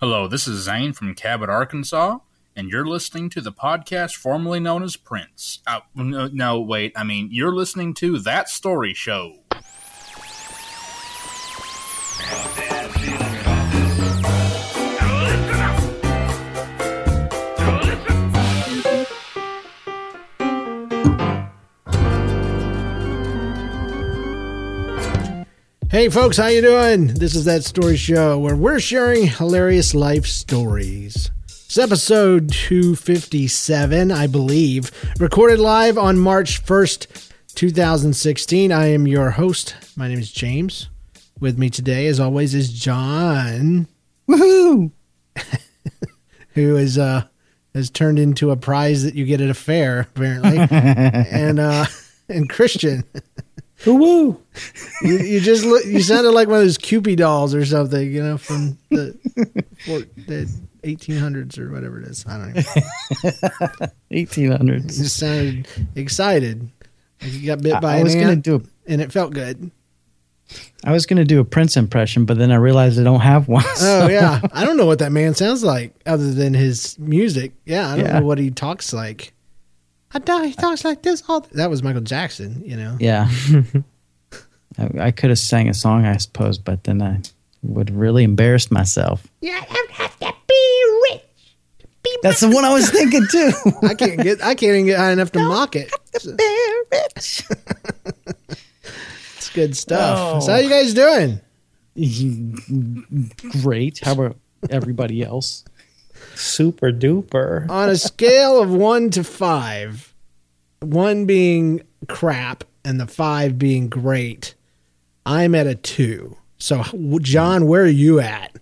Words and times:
Hello, 0.00 0.26
this 0.26 0.48
is 0.48 0.62
Zane 0.62 0.94
from 0.94 1.14
Cabot, 1.14 1.50
Arkansas, 1.50 2.20
and 2.56 2.70
you're 2.70 2.86
listening 2.86 3.28
to 3.28 3.42
the 3.42 3.52
podcast 3.52 4.16
formerly 4.16 4.58
known 4.58 4.82
as 4.82 4.96
Prince. 4.96 5.60
Uh, 5.66 5.80
no, 5.94 6.26
no, 6.32 6.58
wait, 6.58 6.94
I 6.96 7.04
mean, 7.04 7.28
you're 7.30 7.54
listening 7.54 7.92
to 7.96 8.18
That 8.20 8.48
Story 8.48 8.94
Show. 8.94 9.39
Hey 26.00 26.08
folks, 26.08 26.38
how 26.38 26.46
you 26.46 26.62
doing? 26.62 27.08
This 27.08 27.34
is 27.34 27.44
that 27.44 27.62
story 27.62 27.98
show 27.98 28.38
where 28.38 28.56
we're 28.56 28.80
sharing 28.80 29.26
hilarious 29.26 29.94
life 29.94 30.24
stories. 30.24 31.30
It's 31.44 31.76
episode 31.76 32.50
257, 32.50 34.10
I 34.10 34.26
believe, 34.26 34.90
recorded 35.20 35.58
live 35.58 35.98
on 35.98 36.18
March 36.18 36.64
1st, 36.64 37.32
2016. 37.54 38.72
I 38.72 38.86
am 38.86 39.06
your 39.06 39.32
host. 39.32 39.76
My 39.94 40.08
name 40.08 40.20
is 40.20 40.32
James. 40.32 40.88
With 41.38 41.58
me 41.58 41.68
today, 41.68 42.06
as 42.06 42.18
always, 42.18 42.54
is 42.54 42.72
John. 42.72 43.86
Woohoo! 44.26 44.92
who 46.54 46.76
is 46.76 46.96
uh 46.96 47.24
has 47.74 47.90
turned 47.90 48.18
into 48.18 48.50
a 48.50 48.56
prize 48.56 49.02
that 49.02 49.16
you 49.16 49.26
get 49.26 49.42
at 49.42 49.50
a 49.50 49.54
fair, 49.54 50.08
apparently. 50.16 50.56
and 50.70 51.60
uh 51.60 51.84
and 52.30 52.48
Christian. 52.48 53.04
Woo! 53.86 54.40
You, 55.02 55.18
you 55.18 55.40
just 55.40 55.64
look. 55.64 55.84
You 55.86 56.00
sounded 56.02 56.30
like 56.32 56.48
one 56.48 56.58
of 56.58 56.64
those 56.64 56.76
Kewpie 56.78 57.16
dolls 57.16 57.54
or 57.54 57.64
something, 57.64 58.12
you 58.12 58.22
know, 58.22 58.36
from 58.36 58.76
the, 58.90 59.16
for, 59.86 60.00
the 60.26 60.50
1800s 60.82 61.58
or 61.58 61.70
whatever 61.72 62.00
it 62.00 62.06
is. 62.08 62.24
I 62.28 62.38
don't 62.38 62.54
know. 62.54 62.62
1800s. 64.12 64.82
You 64.82 65.02
just 65.04 65.16
sounded 65.16 65.66
excited. 65.94 66.70
Like 67.22 67.32
you 67.32 67.46
got 67.46 67.62
bit 67.62 67.80
by 67.80 67.98
I 67.98 68.02
was 68.02 68.14
ant, 68.14 68.24
gonna 68.24 68.36
do 68.36 68.56
a, 68.56 68.90
and 68.90 69.00
it 69.00 69.12
felt 69.12 69.32
good. 69.32 69.70
I 70.84 70.92
was 70.92 71.06
gonna 71.06 71.24
do 71.24 71.38
a 71.40 71.44
Prince 71.44 71.76
impression, 71.76 72.24
but 72.24 72.38
then 72.38 72.50
I 72.50 72.56
realized 72.56 72.98
I 72.98 73.04
don't 73.04 73.20
have 73.20 73.46
one. 73.48 73.64
Oh 73.80 74.08
yeah, 74.10 74.40
I 74.52 74.64
don't 74.64 74.76
know 74.76 74.86
what 74.86 74.98
that 75.00 75.12
man 75.12 75.34
sounds 75.34 75.62
like 75.62 75.94
other 76.06 76.32
than 76.32 76.54
his 76.54 76.98
music. 76.98 77.52
Yeah, 77.66 77.88
I 77.88 77.96
don't 77.96 78.06
Yeah. 78.06 78.18
know 78.20 78.26
what 78.26 78.38
he 78.38 78.50
talks 78.50 78.92
like. 78.92 79.32
I 80.12 80.18
die. 80.18 80.46
He 80.48 80.54
talks 80.54 80.84
like 80.84 81.02
this 81.02 81.22
all. 81.28 81.40
That 81.52 81.70
was 81.70 81.82
Michael 81.82 82.00
Jackson, 82.02 82.62
you 82.64 82.76
know. 82.76 82.96
yeah. 82.98 83.30
I, 84.78 85.06
I 85.06 85.10
could 85.10 85.30
have 85.30 85.38
sang 85.38 85.68
a 85.68 85.74
song, 85.74 86.04
I 86.04 86.16
suppose, 86.16 86.58
but 86.58 86.84
then 86.84 87.02
I 87.02 87.20
would 87.62 87.90
really 87.90 88.24
embarrassed 88.24 88.70
myself. 88.70 89.26
Yeah, 89.40 89.62
I 89.68 89.86
have 89.92 90.18
to 90.20 90.32
be 90.48 90.84
rich. 91.12 91.22
That's 92.22 92.40
the 92.40 92.48
one 92.50 92.64
I 92.64 92.72
was 92.72 92.90
thinking 92.90 93.26
too. 93.30 93.52
I 93.82 93.94
can't 93.94 94.20
get. 94.20 94.42
I 94.42 94.54
can't 94.54 94.74
even 94.74 94.86
get 94.86 94.98
high 94.98 95.12
enough 95.12 95.32
to 95.32 95.40
mock 95.40 95.76
it. 95.76 95.92
So, 96.18 96.34
Very 96.34 96.82
rich. 96.92 97.42
it's 99.36 99.50
good 99.50 99.76
stuff. 99.76 100.18
Oh. 100.18 100.40
So 100.40 100.52
how 100.52 100.58
you 100.58 100.68
guys 100.70 100.94
doing? 100.94 101.40
Great. 103.62 104.00
How 104.02 104.12
about 104.12 104.36
everybody 104.70 105.22
else? 105.22 105.64
Super 106.40 106.90
duper. 106.92 107.68
On 107.70 107.88
a 107.88 107.96
scale 107.96 108.60
of 108.62 108.70
one 108.70 109.10
to 109.10 109.22
five, 109.24 110.12
one 110.80 111.26
being 111.26 111.82
crap 112.08 112.64
and 112.84 112.98
the 112.98 113.06
five 113.06 113.58
being 113.58 113.88
great, 113.88 114.54
I'm 115.26 115.54
at 115.54 115.66
a 115.66 115.74
two. 115.74 116.36
So, 116.58 116.82
John, 117.20 117.66
where 117.66 117.82
are 117.82 117.86
you 117.86 118.20
at? 118.20 118.56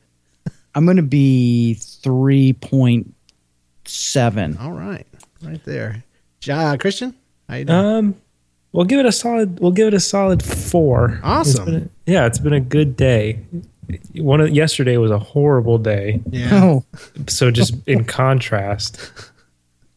I'm 0.74 0.86
gonna 0.86 1.02
be 1.02 1.74
three 1.74 2.52
point 2.52 3.14
seven. 3.84 4.56
All 4.58 4.72
right, 4.72 5.06
right 5.42 5.62
there. 5.64 6.04
John, 6.40 6.78
Christian, 6.78 7.14
how 7.48 7.56
you 7.56 7.64
doing? 7.64 7.78
Um, 7.78 8.14
we'll 8.72 8.84
give 8.84 9.00
it 9.00 9.06
a 9.06 9.12
solid. 9.12 9.58
We'll 9.60 9.72
give 9.72 9.88
it 9.88 9.94
a 9.94 10.00
solid 10.00 10.42
four. 10.42 11.18
Awesome. 11.22 11.68
It's 11.74 11.86
a- 11.86 11.88
yeah, 12.06 12.26
it's 12.26 12.38
been 12.38 12.52
a 12.52 12.60
good 12.60 12.96
day. 12.96 13.40
One 14.16 14.40
of, 14.40 14.50
yesterday 14.50 14.96
was 14.98 15.10
a 15.10 15.18
horrible 15.18 15.78
day. 15.78 16.20
yeah. 16.30 16.50
Oh, 16.64 16.84
So 17.26 17.50
just 17.50 17.74
in 17.86 18.04
contrast, 18.04 18.98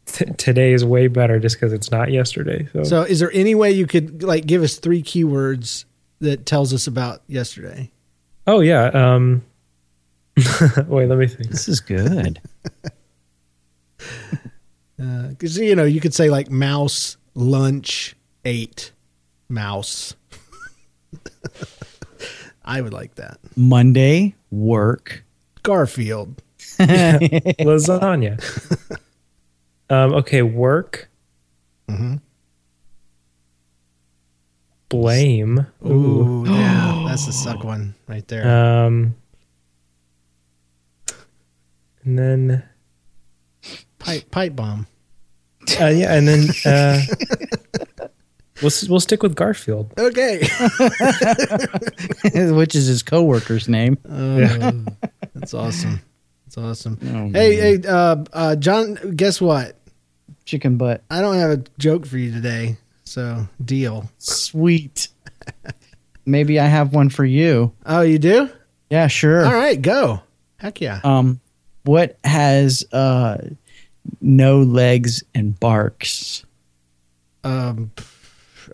t- 0.05 0.25
today 0.37 0.71
is 0.73 0.85
way 0.85 1.07
better 1.07 1.39
just 1.39 1.57
because 1.57 1.73
it's 1.73 1.91
not 1.91 2.11
yesterday. 2.11 2.67
So, 2.73 2.83
So, 2.83 3.01
is 3.03 3.19
there 3.19 3.31
any 3.33 3.53
way 3.55 3.71
you 3.71 3.87
could 3.87 4.23
like 4.23 4.45
give 4.45 4.63
us 4.63 4.77
three 4.77 5.03
keywords 5.03 5.85
that 6.19 6.45
tells 6.45 6.73
us 6.73 6.87
about 6.87 7.21
yesterday? 7.27 7.91
oh 8.47 8.61
yeah. 8.61 8.85
Um, 8.85 9.43
wait, 10.87 11.07
let 11.07 11.17
me 11.17 11.27
think. 11.27 11.49
this 11.49 11.67
is 11.67 11.79
good. 11.79 12.39
Because 14.97 15.57
you 15.57 15.75
know, 15.75 15.83
you 15.83 15.99
could 15.99 16.13
say 16.13 16.29
like 16.29 16.51
mouse, 16.51 17.17
lunch, 17.33 18.15
ate, 18.45 18.91
mouse. 19.49 20.15
I 22.63 22.81
would 22.81 22.93
like 22.93 23.15
that. 23.15 23.37
Monday, 23.55 24.35
work. 24.51 25.23
Garfield. 25.63 26.41
Lasagna. 26.79 28.39
um. 29.89 30.13
Okay. 30.13 30.41
Work. 30.41 31.09
Mhm. 31.89 32.21
Blame. 34.89 35.65
Ooh, 35.85 36.45
yeah, 36.47 37.05
that's 37.07 37.25
the 37.25 37.31
suck 37.33 37.63
one 37.63 37.95
right 38.07 38.27
there. 38.27 38.47
Um. 38.85 39.15
And 42.03 42.17
then. 42.17 42.63
pipe, 43.99 44.29
pipe 44.31 44.55
bomb. 44.55 44.87
Uh, 45.79 45.85
yeah, 45.87 46.13
and 46.15 46.27
then 46.27 46.49
uh, 46.65 46.99
we'll 48.61 48.71
we'll 48.89 48.99
stick 48.99 49.23
with 49.23 49.35
Garfield. 49.35 49.93
Okay. 49.97 50.39
which 52.51 52.75
is 52.75 52.87
his 52.87 53.03
coworker's 53.03 53.67
name. 53.67 53.97
Oh, 54.09 54.85
that's 55.35 55.53
awesome. 55.53 56.01
That's 56.45 56.57
awesome. 56.57 56.99
Oh, 57.03 57.29
Hey, 57.37 57.55
hey, 57.55 57.81
uh, 57.87 58.17
uh, 58.33 58.55
John. 58.55 58.95
Guess 59.15 59.39
what? 59.41 59.77
chicken 60.45 60.77
butt. 60.77 61.03
I 61.09 61.21
don't 61.21 61.35
have 61.35 61.51
a 61.51 61.63
joke 61.77 62.05
for 62.05 62.17
you 62.17 62.31
today. 62.31 62.77
So 63.05 63.47
deal. 63.63 64.09
Sweet. 64.17 65.07
Maybe 66.25 66.59
I 66.59 66.65
have 66.65 66.93
one 66.93 67.09
for 67.09 67.25
you. 67.25 67.73
Oh, 67.85 68.01
you 68.01 68.19
do? 68.19 68.49
Yeah, 68.89 69.07
sure. 69.07 69.45
All 69.45 69.53
right, 69.53 69.81
go. 69.81 70.21
Heck 70.57 70.81
yeah. 70.81 70.99
Um, 71.03 71.39
what 71.83 72.17
has 72.23 72.85
uh 72.91 73.37
no 74.19 74.61
legs 74.61 75.23
and 75.33 75.59
barks? 75.59 76.45
Um, 77.43 77.91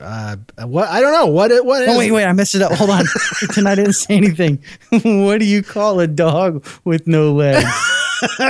uh, 0.02 0.36
what? 0.66 0.90
I 0.90 1.02
don't 1.02 1.12
know. 1.12 1.28
What? 1.28 1.52
It, 1.52 1.66
what? 1.66 1.88
Oh 1.88 1.94
is- 1.94 1.98
wait, 1.98 2.12
wait, 2.12 2.26
I 2.26 2.34
messed 2.34 2.56
it 2.56 2.62
up. 2.62 2.72
Hold 2.74 2.90
on. 2.90 3.06
Pretend 3.40 3.68
I 3.68 3.76
didn't 3.76 3.94
say 3.94 4.16
anything. 4.16 4.64
what 5.04 5.40
do 5.40 5.46
you 5.46 5.64
call 5.64 6.00
a 6.00 6.08
dog 6.08 6.66
with 6.84 7.08
no 7.08 7.34
legs? 7.34 7.66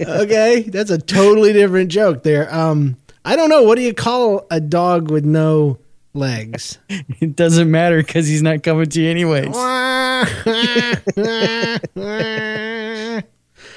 okay, 0.00 0.62
that's 0.62 0.90
a 0.90 0.98
totally 0.98 1.52
different 1.52 1.90
joke 1.90 2.22
there. 2.22 2.52
Um, 2.54 2.96
I 3.24 3.36
don't 3.36 3.48
know. 3.48 3.62
What 3.62 3.76
do 3.76 3.82
you 3.82 3.94
call 3.94 4.46
a 4.50 4.60
dog 4.60 5.10
with 5.10 5.24
no 5.24 5.78
legs? 6.14 6.78
it 6.88 7.36
doesn't 7.36 7.70
matter 7.70 7.98
because 7.98 8.26
he's 8.26 8.42
not 8.42 8.62
coming 8.62 8.86
to 8.86 9.00
you 9.00 9.10
anyways. 9.10 9.54
I 9.54 10.22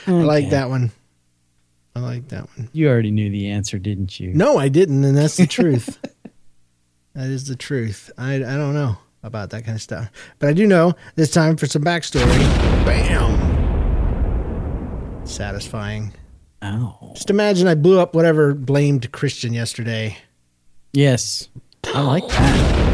like 0.08 0.50
that 0.50 0.70
one. 0.70 0.92
I 1.96 2.00
like 2.00 2.30
that 2.30 2.50
one. 2.58 2.70
You 2.74 2.90
already 2.90 3.12
knew 3.12 3.30
the 3.30 3.50
answer, 3.50 3.78
didn't 3.78 4.20
you? 4.20 4.34
No, 4.34 4.58
I 4.58 4.68
didn't, 4.68 5.04
and 5.04 5.16
that's 5.16 5.38
the 5.38 5.46
truth. 5.46 6.00
That 7.16 7.28
is 7.30 7.46
the 7.48 7.56
truth. 7.56 8.12
I, 8.18 8.36
I 8.36 8.40
don't 8.40 8.74
know 8.74 8.98
about 9.24 9.50
that 9.52 9.64
kind 9.64 9.76
of 9.76 9.82
stuff, 9.82 10.10
but 10.40 10.50
I 10.50 10.54
do 10.54 10.66
know 10.68 10.94
it's 11.16 11.32
time 11.32 11.56
for 11.58 11.66
some 11.66 11.84
backstory. 11.84 12.26
Bam. 12.86 13.52
Satisfying. 15.26 16.14
Oh. 16.62 17.12
Just 17.14 17.30
imagine 17.30 17.68
I 17.68 17.76
blew 17.76 18.00
up 18.00 18.16
whatever 18.16 18.54
blamed 18.54 19.12
Christian 19.12 19.54
yesterday. 19.54 20.18
Yes. 20.94 21.50
I 21.94 22.02
like 22.02 22.28
that. 22.28 22.90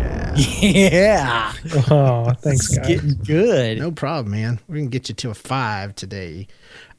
Yeah. 0.00 0.34
Yeah. 0.60 1.52
Oh, 1.90 2.32
thanks, 2.40 2.66
It's 2.70 2.78
guys. 2.78 2.86
getting 2.88 3.14
good. 3.24 3.78
No 3.78 3.92
problem, 3.92 4.32
man. 4.32 4.58
We're 4.66 4.78
gonna 4.78 4.88
get 4.88 5.08
you 5.08 5.14
to 5.14 5.30
a 5.30 5.34
five 5.34 5.94
today. 5.94 6.48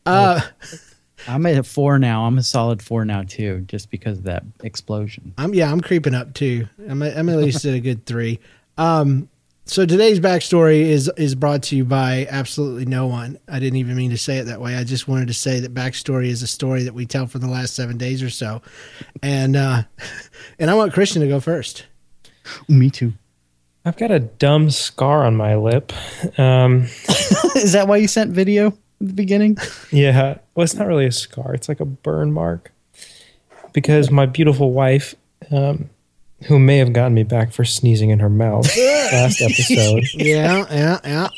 Uh, 0.06 0.39
I'm 1.27 1.45
at 1.45 1.57
a 1.57 1.63
four 1.63 2.00
now. 2.00 2.25
I'm 2.25 2.38
a 2.38 2.44
solid 2.44 2.81
four 2.81 3.06
now 3.06 3.23
too, 3.23 3.62
just 3.67 3.89
because 3.89 4.19
of 4.19 4.23
that 4.25 4.44
explosion. 4.63 5.33
I'm 5.38 5.53
yeah, 5.53 5.71
I'm 5.71 5.81
creeping 5.81 6.15
up 6.15 6.33
too. 6.33 6.67
I'm 6.89 7.01
I'm 7.01 7.29
at 7.29 7.38
least 7.38 7.65
at 7.65 7.73
a 7.73 7.79
good 7.79 8.06
three. 8.06 8.39
Um, 8.77 9.29
so 9.67 9.85
today's 9.85 10.19
backstory 10.19 10.81
is 10.81 11.12
is 11.17 11.33
brought 11.33 11.63
to 11.63 11.75
you 11.75 11.85
by 11.85 12.27
absolutely 12.29 12.85
no 12.85 13.07
one. 13.07 13.39
I 13.47 13.59
didn't 13.59 13.77
even 13.77 13.95
mean 13.95 14.12
to 14.12 14.17
say 14.17 14.38
it 14.38 14.44
that 14.45 14.62
way. 14.62 14.75
I 14.75 14.83
just 14.83 15.07
wanted 15.07 15.27
to 15.29 15.33
say 15.33 15.59
that 15.62 15.73
backstory 15.73 16.27
is 16.27 16.44
a 16.44 16.47
story 16.47 16.83
that 16.83 16.94
we 16.94 17.06
tell 17.06 17.25
for 17.25 17.39
the 17.39 17.47
last 17.47 17.75
seven 17.75 17.97
days 17.97 18.21
or 18.21 18.29
so, 18.29 18.62
and 19.23 19.56
uh, 19.56 19.83
and 20.59 20.69
I 20.69 20.75
want 20.75 20.94
Christian 20.94 21.21
to 21.21 21.27
go 21.27 21.39
first. 21.39 21.85
Me 22.69 22.91
too. 22.91 23.13
I've 23.85 23.97
got 23.97 24.12
a 24.12 24.19
dumb 24.19 24.71
scar 24.71 25.25
on 25.25 25.35
my 25.35 25.56
lip. 25.56 25.94
Um, 26.39 26.81
Is 27.56 27.73
that 27.73 27.88
why 27.88 27.97
you 27.97 28.07
sent 28.07 28.31
video 28.31 28.67
at 28.67 28.73
the 29.00 29.13
beginning? 29.13 29.57
yeah, 29.92 30.38
well, 30.53 30.63
it's 30.63 30.75
not 30.75 30.88
really 30.88 31.06
a 31.06 31.12
scar. 31.12 31.53
It's 31.53 31.69
like 31.69 31.80
a 31.80 31.86
burn 31.86 32.31
mark. 32.31 32.71
Because 33.74 34.09
my 34.09 34.25
beautiful 34.25 34.71
wife, 34.71 35.15
um, 35.51 35.89
who 36.47 36.59
may 36.59 36.77
have 36.77 36.94
gotten 36.94 37.13
me 37.13 37.24
back 37.24 37.51
for 37.51 37.65
sneezing 37.65 38.09
in 38.09 38.19
her 38.19 38.30
mouth 38.30 38.65
last 38.77 39.42
episode, 39.42 40.03
Yeah, 40.13 40.65
yeah, 40.71 41.00
yeah. 41.03 41.30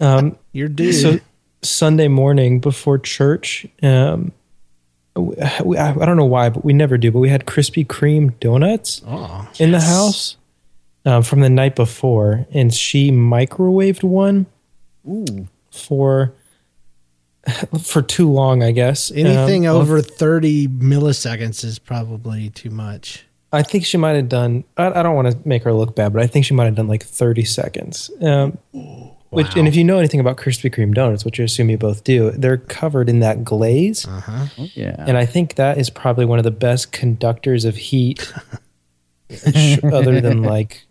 um, 0.00 0.36
You're 0.52 0.68
dude. 0.68 0.94
so 0.94 1.18
Sunday 1.62 2.08
morning 2.08 2.58
before 2.58 2.98
church, 2.98 3.66
um, 3.82 4.32
we, 5.14 5.78
I, 5.78 5.90
I 5.92 6.04
don't 6.06 6.16
know 6.16 6.24
why, 6.24 6.48
but 6.50 6.64
we 6.64 6.72
never 6.72 6.98
do. 6.98 7.10
But 7.12 7.20
we 7.20 7.28
had 7.28 7.46
Krispy 7.46 7.86
Kreme 7.86 8.38
donuts 8.40 9.02
oh, 9.06 9.48
in 9.58 9.70
the 9.70 9.80
house 9.80 10.36
um, 11.04 11.22
from 11.22 11.40
the 11.40 11.48
night 11.48 11.76
before, 11.76 12.46
and 12.52 12.74
she 12.74 13.10
microwaved 13.10 14.02
one 14.02 14.46
Ooh. 15.08 15.48
for 15.70 16.32
for 17.82 18.02
too 18.02 18.30
long, 18.30 18.62
I 18.62 18.72
guess. 18.72 19.10
anything 19.10 19.66
Um, 19.66 19.76
over 19.76 20.00
30 20.02 20.68
milliseconds 20.68 21.64
is 21.64 21.78
probably 21.78 22.50
too 22.50 22.70
much. 22.70 23.24
I 23.52 23.62
think 23.62 23.84
she 23.86 23.96
might 23.96 24.16
have 24.16 24.28
done. 24.28 24.64
I, 24.76 24.86
I 25.00 25.02
don't 25.02 25.14
want 25.14 25.30
to 25.30 25.48
make 25.48 25.62
her 25.62 25.72
look 25.72 25.94
bad, 25.94 26.12
but 26.12 26.20
I 26.22 26.26
think 26.26 26.44
she 26.44 26.52
might 26.54 26.64
have 26.64 26.74
done 26.74 26.88
like 26.88 27.04
thirty 27.04 27.44
seconds. 27.44 28.10
Um, 28.20 28.58
Which, 29.30 29.56
and 29.56 29.68
if 29.68 29.76
you 29.76 29.84
know 29.84 29.98
anything 29.98 30.18
about 30.20 30.36
Krispy 30.36 30.72
Kreme 30.74 30.92
donuts, 30.92 31.24
which 31.24 31.38
I 31.40 31.44
assume 31.44 31.70
you 31.70 31.78
both 31.78 32.02
do, 32.04 32.32
they're 32.32 32.56
covered 32.58 33.08
in 33.08 33.20
that 33.20 33.44
glaze, 33.44 34.04
Uh-huh. 34.06 34.46
Oh, 34.58 34.68
yeah. 34.74 34.96
and 35.06 35.16
I 35.16 35.26
think 35.26 35.54
that 35.54 35.78
is 35.78 35.90
probably 35.90 36.24
one 36.24 36.38
of 36.38 36.44
the 36.44 36.50
best 36.50 36.90
conductors 36.92 37.64
of 37.64 37.76
heat, 37.76 38.30
other 39.84 40.20
than 40.20 40.42
like, 40.42 40.86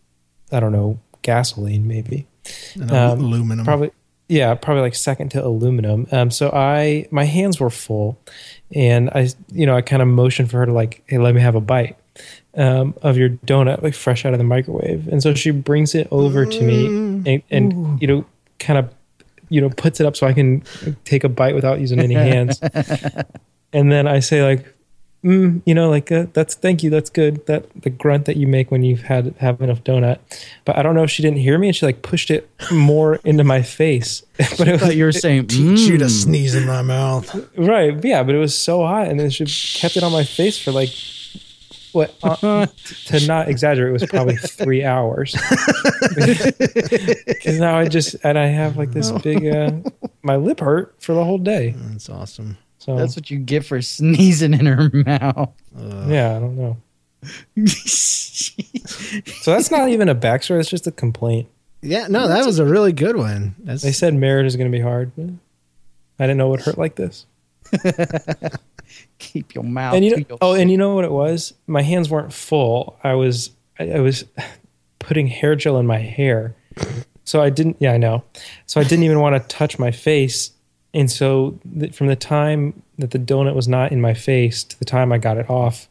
I 0.52 0.60
don't 0.60 0.72
know, 0.72 1.00
gasoline 1.22 1.88
maybe. 1.88 2.28
And 2.76 2.92
Um, 2.92 3.20
aluminum. 3.22 3.66
Probably, 3.66 3.92
yeah, 4.28 4.56
probably 4.56 4.82
like 4.82 4.96
second 4.96 5.30
to 5.30 5.46
aluminum. 5.46 6.08
Um, 6.12 6.32
so 6.32 6.50
I, 6.50 7.08
my 7.12 7.26
hands 7.26 7.60
were 7.60 7.70
full, 7.70 8.20
and 8.74 9.10
I, 9.12 9.30
you 9.52 9.66
know, 9.66 9.76
I 9.76 9.82
kind 9.82 10.02
of 10.02 10.08
motioned 10.08 10.50
for 10.50 10.60
her 10.60 10.66
to 10.66 10.74
like, 10.74 11.04
hey, 11.08 11.18
let 11.18 11.36
me 11.36 11.42
have 11.42 11.56
a 11.56 11.62
bite 11.62 11.98
um, 12.56 12.96
of 13.02 13.18
your 13.18 13.30
donut, 13.30 13.84
like 13.84 13.94
fresh 13.94 14.26
out 14.26 14.34
of 14.34 14.40
the 14.40 14.46
microwave. 14.46 15.08
And 15.08 15.22
so 15.22 15.34
she 15.36 15.52
brings 15.52 15.94
it 15.94 16.08
over 16.12 16.46
to 16.46 16.62
me, 16.62 16.86
and, 16.88 17.44
and 17.52 18.02
you 18.02 18.08
know, 18.08 18.26
kind 18.58 18.80
of, 18.80 18.94
you 19.50 19.62
know, 19.62 19.70
puts 19.70 20.00
it 20.00 20.08
up 20.08 20.16
so 20.16 20.26
I 20.26 20.34
can 20.34 20.64
take 21.04 21.24
a 21.24 21.30
bite 21.30 21.54
without 21.54 21.80
using 21.80 22.00
any 22.00 22.16
hands. 22.16 22.60
and 23.74 23.92
then 23.92 24.08
I 24.08 24.20
say 24.20 24.44
like, 24.44 24.75
mm, 25.26 25.62
you 25.66 25.74
know, 25.74 25.90
like 25.90 26.12
uh, 26.12 26.28
that's 26.34 26.54
thank 26.56 26.84
you, 26.84 26.90
that's 26.90 27.10
good. 27.10 27.46
That 27.48 27.66
the 27.82 27.90
grunt 27.90 28.26
that 28.26 28.38
you 28.38 28.48
make 28.48 28.72
when 28.72 28.84
you've 28.84 29.02
had 29.02 29.34
have 29.40 29.60
enough 29.62 29.84
donut. 29.84 30.20
But 30.64 30.78
I 30.78 30.84
don't 30.84 30.96
know 30.96 31.04
if 31.04 31.10
she 31.12 31.22
didn't 31.24 31.40
hear 31.40 31.58
me 31.58 31.68
and 31.68 31.76
she 31.76 31.86
like 31.86 32.02
pushed 32.02 32.30
it 32.32 32.50
more 32.72 33.16
into 33.26 33.44
my 33.44 33.62
face. 33.62 34.22
but 34.38 34.62
it 34.62 34.68
I 34.68 34.72
was 34.74 34.82
thought 34.82 34.96
you 34.96 35.06
were 35.06 35.12
saying, 35.12 35.48
Teach 35.48 35.82
you 35.82 35.98
to 35.98 36.06
"Mm." 36.06 36.10
sneeze 36.24 36.56
in 36.56 36.66
my 36.68 36.82
mouth. 36.82 37.34
right, 37.58 38.02
yeah. 38.04 38.24
But 38.24 38.36
it 38.36 38.40
was 38.40 38.56
so 38.58 38.86
hot, 38.86 39.08
and 39.08 39.20
then 39.20 39.30
she 39.30 39.46
kept 39.80 39.98
it 39.98 40.04
on 40.04 40.12
my 40.12 40.24
face 40.24 40.58
for 40.62 40.72
like. 40.72 40.90
What 41.92 42.14
uh, 42.24 42.66
to 43.06 43.26
not 43.26 43.48
exaggerate, 43.48 43.88
it 43.90 43.94
was 43.94 44.06
probably 44.06 44.36
three 44.36 44.84
hours. 44.84 45.34
Because 47.26 47.58
now 47.60 47.78
I 47.78 47.88
just 47.88 48.16
and 48.24 48.38
I 48.38 48.48
have 48.48 48.76
like 48.76 48.92
this 48.92 49.12
big, 49.12 49.46
uh, 49.48 49.72
my 50.22 50.36
lip 50.36 50.60
hurt 50.60 50.94
for 51.00 51.14
the 51.14 51.24
whole 51.24 51.38
day. 51.38 51.74
That's 51.78 52.10
awesome. 52.10 52.58
So 52.86 52.96
That's 52.96 53.16
what 53.16 53.32
you 53.32 53.40
get 53.40 53.66
for 53.66 53.82
sneezing 53.82 54.54
in 54.54 54.66
her 54.68 54.92
mouth. 54.94 55.50
yeah, 56.08 56.36
I 56.36 56.40
don't 56.40 56.56
know. 56.58 56.78
So 59.42 59.52
that's 59.52 59.72
not 59.72 59.90
even 59.90 60.10
a 60.10 60.16
backstory. 60.16 60.58
That's 60.60 60.70
just 60.70 60.86
a 60.86 60.92
complaint. 60.92 61.48
Yeah, 61.82 62.08
no, 62.08 62.28
that 62.28 62.46
was 62.46 62.60
a 62.60 62.66
really 62.66 62.92
good 62.92 63.16
one. 63.16 63.56
That's 63.60 63.82
They 63.82 63.92
said 63.92 64.14
marriage 64.14 64.46
is 64.46 64.56
going 64.56 64.72
to 64.72 64.76
be 64.78 64.82
hard. 64.84 65.12
but 65.16 65.30
I 66.20 66.28
didn't 66.28 66.38
know 66.38 66.48
it 66.48 66.52
would 66.52 66.62
hurt 66.62 66.78
like 66.78 66.96
this. 66.96 67.26
Keep 69.20 69.56
your 69.56 69.64
mouth. 69.64 69.96
And 69.96 70.06
you 70.06 70.12
to 70.16 70.20
know, 70.30 70.38
oh, 70.42 70.54
and 70.54 70.70
you 70.70 70.78
know 70.78 70.94
what 70.94 71.06
it 71.06 71.12
was? 71.12 71.54
My 71.68 71.82
hands 71.82 72.10
weren't 72.10 72.34
full. 72.34 72.98
I 73.04 73.14
was, 73.14 73.52
I, 73.80 73.92
I 73.94 74.00
was 74.00 74.26
putting 75.00 75.28
hair 75.28 75.56
gel 75.56 75.78
in 75.80 75.88
my 75.88 76.00
hair, 76.00 76.56
so 77.24 77.42
I 77.42 77.50
didn't. 77.50 77.78
Yeah, 77.80 77.94
I 77.94 77.98
know. 77.98 78.24
So 78.68 78.80
I 78.80 78.84
didn't 78.84 79.04
even 79.04 79.20
want 79.20 79.42
to 79.42 79.48
touch 79.56 79.80
my 79.80 79.92
face. 79.92 80.52
And 80.96 81.12
so 81.12 81.60
th- 81.78 81.94
from 81.94 82.08
the 82.08 82.16
time 82.16 82.82
that 82.98 83.12
the 83.12 83.20
donut 83.20 83.54
was 83.54 83.68
not 83.68 83.92
in 83.92 84.00
my 84.00 84.14
face 84.14 84.64
to 84.64 84.80
the 84.80 84.86
time 84.86 85.12
I 85.12 85.18
got 85.18 85.38
it 85.38 85.50
off 85.50 85.90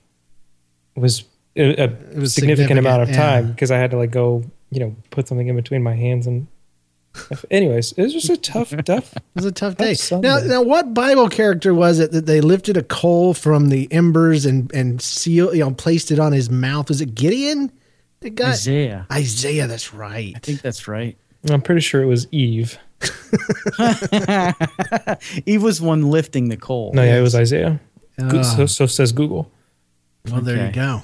was 0.96 1.24
a, 1.56 1.84
a 1.84 2.18
was 2.18 2.32
significant, 2.32 2.78
amount 2.78 3.02
of 3.02 3.08
significant, 3.08 3.34
time 3.34 3.46
yeah. 3.46 3.52
because 3.52 3.70
I 3.70 3.76
had 3.76 3.90
to 3.90 3.98
like 3.98 4.10
go, 4.10 4.42
you 4.70 4.80
know, 4.80 4.96
put 5.10 5.28
something 5.28 5.46
in 5.46 5.54
between 5.54 5.82
my 5.82 5.94
hands 5.94 6.26
and. 6.26 6.48
Anyways, 7.48 7.92
it 7.92 8.02
was 8.02 8.12
just 8.12 8.28
a 8.28 8.36
tough, 8.36 8.70
tough 8.84 9.14
It 9.14 9.22
was 9.36 9.44
a 9.44 9.52
tough 9.52 9.76
day. 9.76 9.94
Sunday. 9.94 10.26
Now, 10.26 10.38
now, 10.40 10.62
what 10.62 10.94
Bible 10.94 11.28
character 11.28 11.72
was 11.72 12.00
it 12.00 12.10
that 12.10 12.26
they 12.26 12.40
lifted 12.40 12.76
a 12.76 12.82
coal 12.82 13.34
from 13.34 13.68
the 13.68 13.86
embers 13.92 14.44
and 14.44 14.72
and 14.74 15.00
seal, 15.00 15.54
you 15.54 15.60
know, 15.60 15.70
placed 15.70 16.10
it 16.10 16.18
on 16.18 16.32
his 16.32 16.50
mouth? 16.50 16.88
Was 16.88 17.00
it 17.00 17.14
Gideon? 17.14 17.70
It 18.20 18.34
got 18.34 18.54
Isaiah. 18.54 19.06
Isaiah. 19.12 19.68
That's 19.68 19.94
right. 19.94 20.32
I 20.34 20.40
think 20.40 20.60
that's 20.60 20.88
right. 20.88 21.16
I'm 21.50 21.62
pretty 21.62 21.82
sure 21.82 22.02
it 22.02 22.06
was 22.06 22.26
Eve. 22.32 22.78
Eve 25.46 25.62
was 25.62 25.80
one 25.80 26.10
lifting 26.10 26.48
the 26.48 26.56
coal. 26.56 26.92
No, 26.94 27.02
yeah, 27.02 27.18
it 27.18 27.22
was 27.22 27.34
Isaiah. 27.34 27.80
Go- 28.28 28.38
Ah. 28.40 28.42
so, 28.42 28.66
so 28.66 28.86
says 28.86 29.12
Google. 29.12 29.50
Well, 30.30 30.40
there 30.40 30.66
you 30.66 30.72
go. 30.72 31.02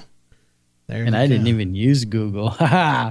There 0.87 1.03
and 1.03 1.13
you 1.15 1.21
I 1.21 1.27
didn't 1.27 1.47
even 1.47 1.75
use 1.75 2.05
Google. 2.05 2.51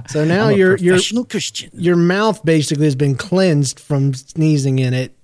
So 0.09 0.25
now 0.25 0.47
I'm 0.47 0.53
a 0.53 0.57
you're 0.57 0.75
you're 0.77 0.99
Christian. 1.25 1.69
your 1.73 1.95
mouth 1.95 2.43
basically 2.43 2.85
has 2.85 2.95
been 2.95 3.15
cleansed 3.15 3.79
from 3.79 4.13
sneezing 4.13 4.79
in 4.79 4.93
it. 4.93 5.15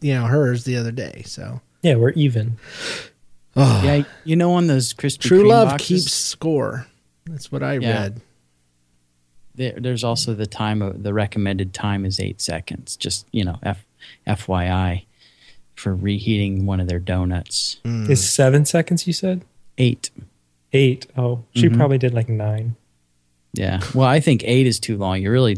You 0.00 0.14
know, 0.14 0.24
hers 0.24 0.64
the 0.64 0.76
other 0.76 0.90
day. 0.92 1.22
So 1.26 1.60
Yeah, 1.82 1.96
we're 1.96 2.10
even. 2.10 2.56
oh, 3.56 3.82
Yeah, 3.84 4.02
you 4.24 4.36
know 4.36 4.52
on 4.54 4.66
those 4.66 4.92
Krispy 4.94 5.20
true 5.20 5.44
Kreme 5.44 5.48
love 5.48 5.68
boxes, 5.68 5.86
keeps 6.04 6.12
score. 6.14 6.86
That's 7.26 7.52
what 7.52 7.62
I 7.62 7.74
Yeah. 7.78 7.90
read. 8.02 8.20
There, 9.56 9.74
there's 9.76 10.04
also 10.04 10.34
the 10.34 10.46
time 10.46 10.82
of 10.82 11.02
the 11.02 11.12
recommended 11.14 11.72
time 11.74 12.04
is 12.04 12.20
eight 12.20 12.40
seconds. 12.40 12.96
Just 12.96 13.26
you 13.32 13.44
know, 13.44 13.58
F, 13.62 13.84
FYI, 14.26 15.04
for 15.74 15.94
reheating 15.94 16.66
one 16.66 16.78
of 16.80 16.88
their 16.88 16.98
donuts. 16.98 17.78
Mm. 17.84 18.08
Is 18.08 18.28
seven 18.28 18.64
seconds, 18.64 19.06
you 19.06 19.12
said? 19.12 19.44
Eight. 19.78 20.10
Eight. 20.72 21.06
Oh, 21.16 21.44
she 21.54 21.68
Mhm. 21.68 21.76
probably 21.76 21.98
did 21.98 22.12
like 22.14 22.28
nine. 22.28 22.76
Yeah. 23.54 23.80
Well, 23.94 24.06
I 24.08 24.20
think 24.20 24.42
eight 24.44 24.66
is 24.66 24.78
too 24.78 24.98
long. 24.98 25.22
You 25.22 25.30
really, 25.30 25.56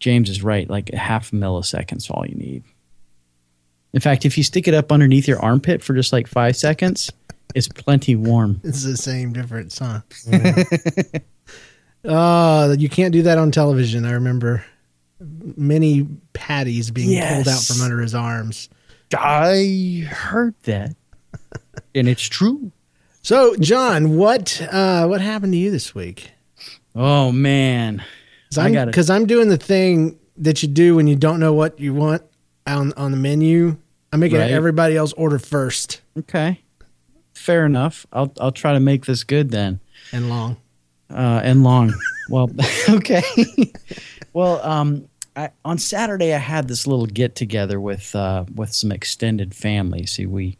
James 0.00 0.28
is 0.28 0.42
right. 0.42 0.68
Like 0.68 0.90
a 0.92 0.98
half 0.98 1.30
milliseconds, 1.30 2.10
all 2.10 2.26
you 2.26 2.34
need. 2.34 2.62
In 3.94 4.00
fact, 4.00 4.26
if 4.26 4.36
you 4.36 4.44
stick 4.44 4.68
it 4.68 4.74
up 4.74 4.92
underneath 4.92 5.26
your 5.26 5.40
armpit 5.40 5.82
for 5.82 5.94
just 5.94 6.12
like 6.12 6.26
five 6.26 6.56
seconds, 6.56 7.10
it's 7.54 7.68
plenty 7.68 8.14
warm. 8.14 8.60
It's 8.62 8.84
the 8.84 8.98
same 8.98 9.32
difference, 9.32 9.78
huh? 9.78 10.00
Oh, 12.04 12.72
you 12.72 12.88
can't 12.88 13.12
do 13.12 13.22
that 13.22 13.38
on 13.38 13.50
television. 13.50 14.04
I 14.04 14.12
remember 14.12 14.64
many 15.20 16.06
patties 16.32 16.90
being 16.90 17.20
pulled 17.26 17.48
out 17.48 17.62
from 17.62 17.80
under 17.80 18.00
his 18.00 18.14
arms. 18.14 18.68
I 19.16 20.06
heard 20.08 20.54
that, 20.64 20.94
and 21.94 22.08
it's 22.08 22.22
true. 22.26 22.72
So, 23.22 23.56
John, 23.56 24.16
what 24.16 24.60
uh, 24.70 25.06
what 25.06 25.20
happened 25.20 25.52
to 25.54 25.58
you 25.58 25.70
this 25.70 25.94
week? 25.94 26.30
Oh 26.94 27.32
man, 27.32 28.02
Because 28.48 29.10
I'm, 29.10 29.22
I'm 29.22 29.26
doing 29.26 29.48
the 29.48 29.56
thing 29.56 30.18
that 30.36 30.62
you 30.62 30.68
do 30.68 30.96
when 30.96 31.06
you 31.06 31.16
don't 31.16 31.40
know 31.40 31.52
what 31.52 31.78
you 31.80 31.94
want 31.94 32.22
on 32.66 32.92
on 32.96 33.10
the 33.10 33.16
menu. 33.16 33.76
I'm 34.12 34.20
making 34.20 34.38
Right. 34.38 34.50
everybody 34.50 34.96
else 34.96 35.12
order 35.14 35.38
first 35.38 36.00
okay, 36.18 36.60
fair 37.34 37.66
enough. 37.66 38.06
I'll 38.12 38.32
I'll 38.40 38.52
try 38.52 38.72
to 38.72 38.80
make 38.80 39.06
this 39.06 39.24
good 39.24 39.50
then. 39.50 39.80
and 40.12 40.28
long. 40.28 40.56
Uh, 41.10 41.40
and 41.44 41.62
long. 41.64 41.94
well, 42.30 42.50
okay. 42.88 43.22
well, 44.32 44.60
um, 44.62 45.08
I, 45.36 45.50
on 45.64 45.78
Saturday 45.78 46.34
I 46.34 46.38
had 46.38 46.68
this 46.68 46.86
little 46.86 47.06
get 47.06 47.34
together 47.36 47.80
with 47.80 48.14
uh, 48.14 48.44
with 48.54 48.72
some 48.74 48.92
extended 48.92 49.54
family. 49.54 50.06
See, 50.06 50.26
we 50.26 50.58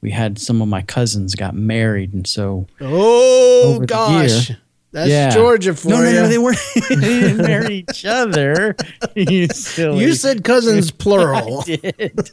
we 0.00 0.10
had 0.10 0.38
some 0.38 0.60
of 0.62 0.68
my 0.68 0.82
cousins 0.82 1.34
got 1.34 1.54
married, 1.54 2.12
and 2.12 2.26
so 2.26 2.66
Oh 2.80 3.82
gosh, 3.86 4.48
year. 4.50 4.58
that's 4.92 5.10
yeah, 5.10 5.30
Georgia 5.30 5.74
for 5.74 5.88
no, 5.88 6.02
no, 6.02 6.08
you. 6.08 6.14
no, 6.14 6.28
they 6.28 6.38
weren't. 6.38 6.58
they 6.88 6.96
didn't 6.96 7.38
marry 7.38 7.74
each 7.88 8.04
other. 8.04 8.76
you 9.14 9.48
silly. 9.48 10.04
you 10.04 10.14
said 10.14 10.44
cousins 10.44 10.90
plural. 10.90 11.62
did. 11.62 12.30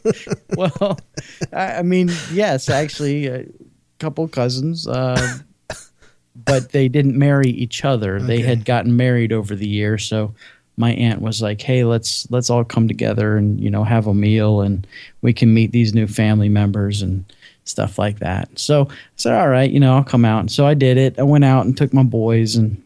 well, 0.56 0.98
I, 1.52 1.76
I 1.76 1.82
mean, 1.82 2.10
yes, 2.32 2.68
actually, 2.68 3.26
a 3.28 3.46
couple 3.98 4.26
cousins, 4.28 4.86
uh, 4.86 5.38
but 6.34 6.72
they 6.72 6.88
didn't 6.88 7.18
marry 7.18 7.50
each 7.50 7.84
other. 7.84 8.20
They 8.20 8.40
had 8.40 8.64
gotten 8.64 8.96
married 8.96 9.32
over 9.32 9.54
the 9.54 9.68
year, 9.68 9.98
so 9.98 10.34
my 10.76 10.92
aunt 10.92 11.20
was 11.20 11.40
like, 11.40 11.60
"Hey, 11.62 11.84
let's 11.84 12.30
let's 12.30 12.50
all 12.50 12.64
come 12.64 12.88
together 12.88 13.36
and 13.36 13.60
you 13.60 13.70
know 13.70 13.84
have 13.84 14.06
a 14.06 14.14
meal, 14.14 14.60
and 14.60 14.86
we 15.22 15.32
can 15.32 15.54
meet 15.54 15.72
these 15.72 15.94
new 15.94 16.06
family 16.06 16.48
members 16.48 17.02
and." 17.02 17.24
Stuff 17.66 17.98
like 17.98 18.18
that. 18.18 18.58
So 18.58 18.88
I 18.90 18.94
said, 19.16 19.32
all 19.32 19.48
right, 19.48 19.70
you 19.70 19.80
know, 19.80 19.96
I'll 19.96 20.04
come 20.04 20.26
out. 20.26 20.40
And 20.40 20.52
so 20.52 20.66
I 20.66 20.74
did 20.74 20.98
it. 20.98 21.18
I 21.18 21.22
went 21.22 21.46
out 21.46 21.64
and 21.64 21.74
took 21.74 21.94
my 21.94 22.02
boys 22.02 22.56
and 22.56 22.84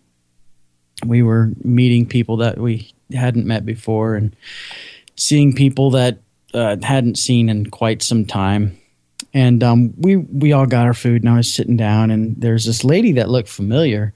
we 1.05 1.23
were 1.23 1.51
meeting 1.63 2.07
people 2.07 2.39
that 2.39 2.59
we 2.59 2.93
hadn't 3.13 3.47
met 3.47 3.65
before 3.65 4.15
and 4.15 4.35
seeing 5.17 5.55
people 5.55 5.91
that 5.91 6.19
uh, 6.55 6.77
hadn't 6.83 7.19
seen 7.19 7.49
in 7.49 7.71
quite 7.71 8.03
some 8.03 8.25
time. 8.25 8.79
And 9.39 9.63
um, 9.63 9.95
we 9.97 10.17
we 10.17 10.51
all 10.51 10.67
got 10.67 10.85
our 10.85 10.95
food, 10.95 11.23
and 11.23 11.31
I 11.31 11.37
was 11.37 11.55
sitting 11.55 11.77
down, 11.77 12.11
and 12.11 12.35
there's 12.41 12.65
this 12.65 12.83
lady 12.83 13.13
that 13.13 13.31
looked 13.31 13.49
familiar, 13.49 14.13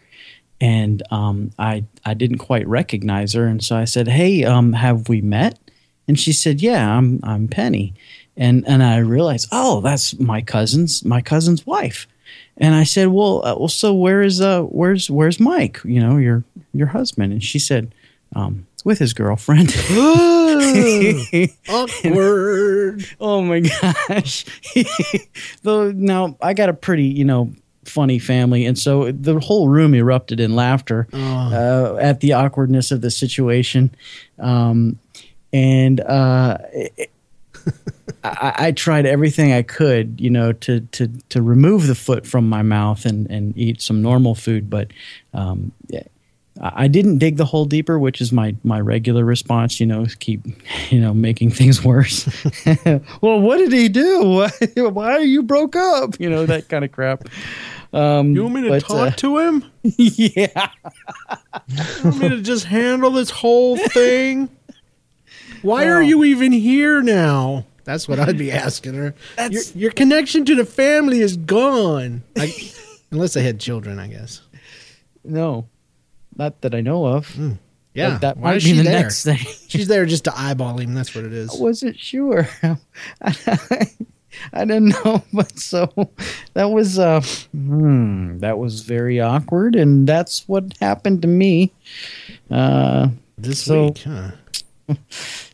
and 0.60 1.00
um, 1.12 1.52
I 1.60 1.84
I 2.04 2.14
didn't 2.14 2.38
quite 2.38 2.66
recognize 2.66 3.34
her, 3.34 3.46
and 3.46 3.62
so 3.62 3.76
I 3.76 3.84
said, 3.84 4.08
"Hey, 4.08 4.42
um, 4.42 4.72
have 4.72 5.08
we 5.08 5.20
met?" 5.20 5.60
And 6.08 6.18
she 6.18 6.32
said, 6.32 6.60
"Yeah, 6.60 6.98
I'm 6.98 7.20
I'm 7.22 7.46
Penny," 7.46 7.94
and 8.36 8.66
and 8.66 8.82
I 8.82 8.96
realized, 8.96 9.46
oh, 9.52 9.80
that's 9.80 10.18
my 10.18 10.40
cousin's 10.40 11.04
my 11.04 11.20
cousin's 11.20 11.64
wife. 11.64 12.08
And 12.56 12.74
I 12.74 12.82
said, 12.82 13.06
"Well, 13.06 13.46
uh, 13.46 13.54
well, 13.56 13.68
so 13.68 13.94
where 13.94 14.22
is 14.22 14.40
uh, 14.40 14.62
where's 14.62 15.08
where's 15.08 15.38
Mike? 15.38 15.80
You 15.84 16.00
know, 16.00 16.16
your 16.16 16.42
your 16.72 16.88
husband?" 16.88 17.32
And 17.32 17.44
she 17.44 17.60
said, 17.60 17.94
um, 18.34 18.66
"With 18.84 18.98
his 18.98 19.12
girlfriend." 19.14 19.70
Awkward. 21.68 23.04
oh 23.20 23.42
my 23.42 23.60
gosh! 23.60 24.44
Though 25.62 25.92
now 25.92 26.36
I 26.40 26.54
got 26.54 26.68
a 26.68 26.74
pretty, 26.74 27.04
you 27.04 27.24
know, 27.24 27.52
funny 27.84 28.18
family, 28.18 28.64
and 28.66 28.78
so 28.78 29.10
the 29.12 29.38
whole 29.40 29.68
room 29.68 29.94
erupted 29.94 30.40
in 30.40 30.54
laughter 30.54 31.08
uh, 31.12 31.96
at 32.00 32.20
the 32.20 32.32
awkwardness 32.32 32.90
of 32.90 33.00
the 33.00 33.10
situation. 33.10 33.90
Um, 34.38 34.98
and 35.52 36.00
uh, 36.00 36.58
it- 36.72 37.10
I, 38.24 38.54
I 38.58 38.72
tried 38.72 39.06
everything 39.06 39.52
I 39.52 39.62
could, 39.62 40.20
you 40.20 40.30
know, 40.30 40.52
to 40.52 40.80
to 40.80 41.08
to 41.28 41.42
remove 41.42 41.86
the 41.86 41.94
foot 41.94 42.26
from 42.26 42.48
my 42.48 42.62
mouth 42.62 43.04
and 43.04 43.30
and 43.30 43.56
eat 43.56 43.80
some 43.80 44.02
normal 44.02 44.34
food, 44.34 44.68
but 44.70 44.88
um, 45.34 45.70
I 46.60 46.84
I 46.84 46.88
didn't 46.88 47.18
dig 47.18 47.36
the 47.36 47.44
hole 47.44 47.64
deeper, 47.64 47.98
which 47.98 48.20
is 48.20 48.32
my 48.32 48.54
my 48.64 48.80
regular 48.80 49.24
response. 49.24 49.80
You 49.80 49.86
know, 49.86 50.06
keep 50.18 50.44
you 50.90 51.00
know 51.00 51.14
making 51.14 51.50
things 51.50 51.84
worse. 51.84 52.28
well, 53.20 53.40
what 53.40 53.58
did 53.58 53.72
he 53.72 53.88
do? 53.88 54.22
Why, 54.76 54.88
why 54.88 55.12
are 55.12 55.20
you 55.20 55.42
broke 55.42 55.76
up? 55.76 56.18
You 56.20 56.30
know 56.30 56.46
that 56.46 56.68
kind 56.68 56.84
of 56.84 56.92
crap. 56.92 57.28
Um, 57.94 58.34
You 58.34 58.44
want 58.44 58.54
me 58.54 58.62
to 58.62 58.68
but, 58.70 58.82
talk 58.84 59.12
uh, 59.12 59.16
to 59.16 59.36
him? 59.36 59.64
yeah. 59.82 60.70
You 61.68 62.04
want 62.04 62.18
me 62.20 62.28
to 62.30 62.40
just 62.40 62.64
handle 62.64 63.10
this 63.10 63.28
whole 63.28 63.76
thing? 63.76 64.48
Why 65.60 65.86
are 65.88 66.02
you 66.02 66.24
even 66.24 66.52
here 66.52 67.02
now? 67.02 67.66
That's 67.84 68.08
what 68.08 68.18
I'd 68.18 68.38
be 68.38 68.50
asking 68.50 68.94
her. 68.94 69.14
Your, 69.50 69.62
your 69.74 69.90
connection 69.90 70.46
to 70.46 70.54
the 70.54 70.64
family 70.64 71.20
is 71.20 71.36
gone. 71.36 72.22
Like, 72.34 72.54
unless 73.10 73.34
they 73.34 73.42
had 73.42 73.60
children, 73.60 73.98
I 73.98 74.06
guess. 74.06 74.40
No, 75.24 75.68
not 76.36 76.60
that 76.62 76.74
I 76.74 76.80
know 76.80 77.06
of. 77.06 77.34
Yeah, 77.94 78.10
But 78.12 78.20
that 78.22 78.36
why 78.38 78.50
might 78.52 78.56
is 78.58 78.64
be 78.64 78.70
she 78.70 78.76
the 78.78 78.82
there? 78.84 79.00
next 79.02 79.22
thing. 79.24 79.38
She's 79.68 79.88
there 79.88 80.06
just 80.06 80.24
to 80.24 80.32
eyeball 80.38 80.78
him. 80.78 80.94
That's 80.94 81.14
what 81.14 81.24
it 81.24 81.32
is. 81.32 81.54
I 81.54 81.62
wasn't 81.62 81.98
sure. 81.98 82.48
I 84.54 84.64
didn't 84.64 84.88
know, 85.04 85.22
but 85.32 85.58
so 85.58 85.92
that 86.54 86.70
was 86.70 86.98
uh, 86.98 87.20
hmm, 87.52 88.38
that 88.38 88.58
was 88.58 88.80
very 88.80 89.20
awkward, 89.20 89.76
and 89.76 90.06
that's 90.06 90.48
what 90.48 90.76
happened 90.80 91.22
to 91.22 91.28
me. 91.28 91.72
Uh, 92.50 93.08
This 93.36 93.62
So- 93.62 93.86
week, 93.88 94.02
huh? 94.04 94.30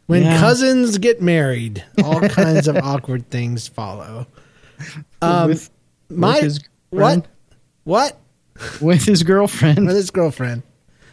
When 0.06 0.22
Yeah. 0.22 0.38
cousins 0.40 0.96
get 0.98 1.20
married, 1.20 1.84
all 2.02 2.20
kinds 2.20 2.66
of 2.66 2.76
awkward 2.76 3.28
things 3.30 3.68
follow. 3.68 4.26
Um, 5.20 5.48
with, 5.48 5.70
my 6.08 6.34
with 6.34 6.42
his 6.44 6.60
what? 6.90 7.26
What? 7.84 8.18
with 8.80 9.04
his 9.04 9.22
girlfriend. 9.22 9.86
with 9.86 9.94
his 9.96 10.10
girlfriend. 10.10 10.62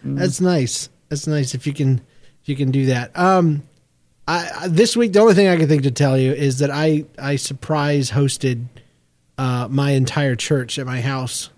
Mm. 0.05 0.17
That's 0.19 0.39
nice. 0.39 0.89
That's 1.09 1.27
nice 1.27 1.55
if 1.55 1.65
you 1.65 1.73
can 1.73 2.01
if 2.41 2.49
you 2.49 2.55
can 2.55 2.71
do 2.71 2.87
that. 2.87 3.17
Um, 3.17 3.63
I, 4.27 4.49
I 4.61 4.67
this 4.67 4.95
week 4.95 5.13
the 5.13 5.19
only 5.19 5.33
thing 5.33 5.47
I 5.47 5.57
can 5.57 5.67
think 5.67 5.83
to 5.83 5.91
tell 5.91 6.17
you 6.17 6.31
is 6.31 6.59
that 6.59 6.71
I 6.71 7.05
I 7.17 7.35
surprise 7.37 8.11
hosted 8.11 8.65
uh, 9.37 9.67
my 9.69 9.91
entire 9.91 10.35
church 10.35 10.79
at 10.79 10.85
my 10.85 11.01
house 11.01 11.49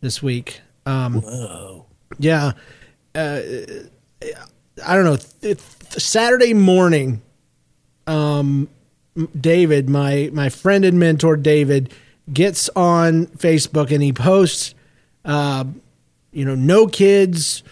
this 0.00 0.22
week. 0.22 0.60
Um, 0.86 1.22
Whoa. 1.22 1.86
Yeah. 2.18 2.52
Uh, 3.14 3.40
I 4.84 4.94
don't 4.94 5.04
know. 5.04 5.16
Th- 5.16 5.58
th- 5.58 6.02
Saturday 6.02 6.54
morning, 6.54 7.22
um, 8.06 8.68
David, 9.38 9.88
my 9.88 10.30
my 10.32 10.48
friend 10.48 10.84
and 10.84 10.98
mentor 10.98 11.36
David, 11.36 11.92
gets 12.32 12.68
on 12.76 13.26
Facebook 13.26 13.90
and 13.90 14.02
he 14.02 14.12
posts, 14.12 14.74
uh, 15.24 15.64
you 16.32 16.44
know, 16.44 16.54
no 16.54 16.86
kids, 16.86 17.62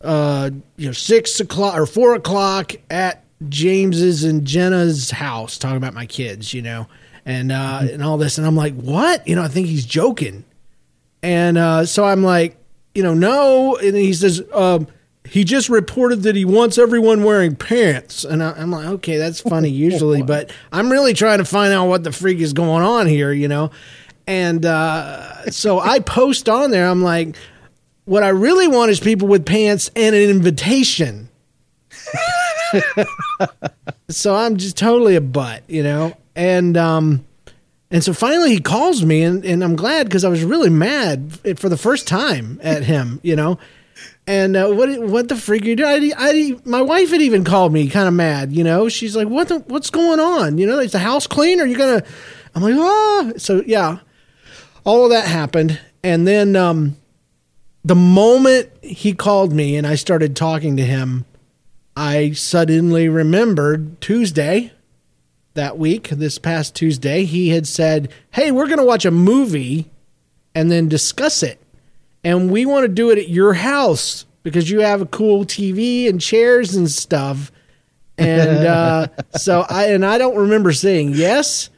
uh, 0.00 0.50
you 0.76 0.86
know, 0.86 0.92
six 0.92 1.40
o'clock 1.40 1.76
or 1.76 1.86
four 1.86 2.14
o'clock 2.14 2.72
at 2.90 3.24
James's 3.48 4.24
and 4.24 4.44
Jenna's 4.44 5.10
house, 5.10 5.58
talking 5.58 5.76
about 5.76 5.94
my 5.94 6.06
kids, 6.06 6.54
you 6.54 6.62
know, 6.62 6.86
and 7.26 7.50
uh, 7.50 7.80
and 7.82 8.02
all 8.02 8.16
this, 8.16 8.38
and 8.38 8.46
I'm 8.46 8.56
like, 8.56 8.74
what? 8.74 9.26
You 9.26 9.36
know, 9.36 9.42
I 9.42 9.48
think 9.48 9.66
he's 9.66 9.86
joking, 9.86 10.44
and 11.22 11.58
uh, 11.58 11.86
so 11.86 12.04
I'm 12.04 12.22
like, 12.22 12.56
you 12.94 13.02
know, 13.02 13.14
no, 13.14 13.76
and 13.76 13.96
he 13.96 14.12
says, 14.12 14.42
um, 14.52 14.86
he 15.24 15.42
just 15.42 15.68
reported 15.68 16.22
that 16.22 16.36
he 16.36 16.44
wants 16.44 16.78
everyone 16.78 17.24
wearing 17.24 17.56
pants, 17.56 18.24
and 18.24 18.42
I, 18.42 18.52
I'm 18.52 18.70
like, 18.70 18.86
okay, 18.86 19.16
that's 19.16 19.40
funny 19.48 19.70
usually, 19.70 20.22
but 20.22 20.52
I'm 20.70 20.90
really 20.90 21.14
trying 21.14 21.38
to 21.38 21.44
find 21.44 21.72
out 21.72 21.86
what 21.88 22.04
the 22.04 22.12
freak 22.12 22.38
is 22.40 22.52
going 22.52 22.82
on 22.82 23.06
here, 23.06 23.32
you 23.32 23.48
know, 23.48 23.70
and 24.26 24.64
uh, 24.64 25.50
so 25.50 25.80
I 25.80 25.98
post 26.00 26.48
on 26.48 26.70
there, 26.70 26.88
I'm 26.88 27.02
like, 27.02 27.36
what 28.04 28.22
I 28.22 28.28
really 28.28 28.68
want 28.68 28.90
is 28.90 29.00
people 29.00 29.28
with 29.28 29.46
pants 29.46 29.90
and 29.96 30.14
an 30.14 30.30
invitation. 30.30 31.28
so 34.08 34.34
I'm 34.34 34.56
just 34.56 34.76
totally 34.76 35.16
a 35.16 35.20
butt, 35.20 35.62
you 35.68 35.82
know, 35.82 36.16
and 36.34 36.76
um, 36.76 37.24
and 37.90 38.02
so 38.02 38.12
finally 38.12 38.50
he 38.50 38.60
calls 38.60 39.04
me, 39.04 39.22
and, 39.22 39.44
and 39.44 39.62
I'm 39.62 39.76
glad 39.76 40.06
because 40.06 40.24
I 40.24 40.28
was 40.28 40.42
really 40.42 40.70
mad 40.70 41.38
for 41.56 41.68
the 41.68 41.76
first 41.76 42.08
time 42.08 42.60
at 42.62 42.82
him, 42.82 43.20
you 43.22 43.36
know. 43.36 43.58
And 44.26 44.56
uh, 44.56 44.68
what 44.68 45.00
what 45.00 45.28
the 45.28 45.36
freak 45.36 45.62
are 45.62 45.66
you 45.66 45.76
doing? 45.76 46.12
I, 46.12 46.30
I, 46.30 46.56
my 46.64 46.82
wife 46.82 47.10
had 47.10 47.20
even 47.22 47.44
called 47.44 47.72
me 47.72 47.88
kind 47.88 48.08
of 48.08 48.14
mad, 48.14 48.52
you 48.52 48.64
know. 48.64 48.88
She's 48.88 49.14
like, 49.14 49.28
"What 49.28 49.48
the, 49.48 49.58
what's 49.60 49.90
going 49.90 50.18
on? 50.18 50.58
You 50.58 50.66
know, 50.66 50.78
is 50.78 50.92
the 50.92 50.98
house 50.98 51.26
clean? 51.26 51.60
Are 51.60 51.66
you 51.66 51.76
gonna?" 51.76 52.02
I'm 52.54 52.62
like, 52.62 52.74
"Ah." 52.76 53.32
So 53.36 53.62
yeah, 53.66 53.98
all 54.84 55.04
of 55.04 55.10
that 55.10 55.26
happened, 55.26 55.78
and 56.02 56.26
then 56.26 56.56
um, 56.56 56.96
the 57.84 57.94
moment 57.94 58.70
he 58.82 59.12
called 59.12 59.52
me 59.52 59.76
and 59.76 59.86
I 59.86 59.94
started 59.94 60.34
talking 60.34 60.76
to 60.78 60.84
him, 60.84 61.26
I 61.96 62.32
suddenly 62.32 63.08
remembered 63.08 64.00
Tuesday 64.00 64.72
that 65.52 65.78
week, 65.78 66.08
this 66.08 66.38
past 66.38 66.74
Tuesday, 66.74 67.24
he 67.24 67.50
had 67.50 67.66
said, 67.66 68.10
Hey, 68.32 68.50
we're 68.50 68.66
going 68.66 68.78
to 68.78 68.84
watch 68.84 69.04
a 69.04 69.10
movie 69.10 69.90
and 70.54 70.70
then 70.70 70.88
discuss 70.88 71.42
it. 71.42 71.60
And 72.24 72.50
we 72.50 72.66
want 72.66 72.84
to 72.84 72.88
do 72.88 73.10
it 73.10 73.18
at 73.18 73.28
your 73.28 73.54
house 73.54 74.26
because 74.42 74.70
you 74.70 74.80
have 74.80 75.00
a 75.00 75.06
cool 75.06 75.44
TV 75.44 76.08
and 76.08 76.20
chairs 76.20 76.74
and 76.74 76.90
stuff. 76.90 77.52
And 78.18 78.66
uh, 78.66 79.08
so 79.36 79.64
I, 79.68 79.88
and 79.88 80.04
I 80.04 80.18
don't 80.18 80.36
remember 80.36 80.72
saying 80.72 81.10
yes, 81.10 81.70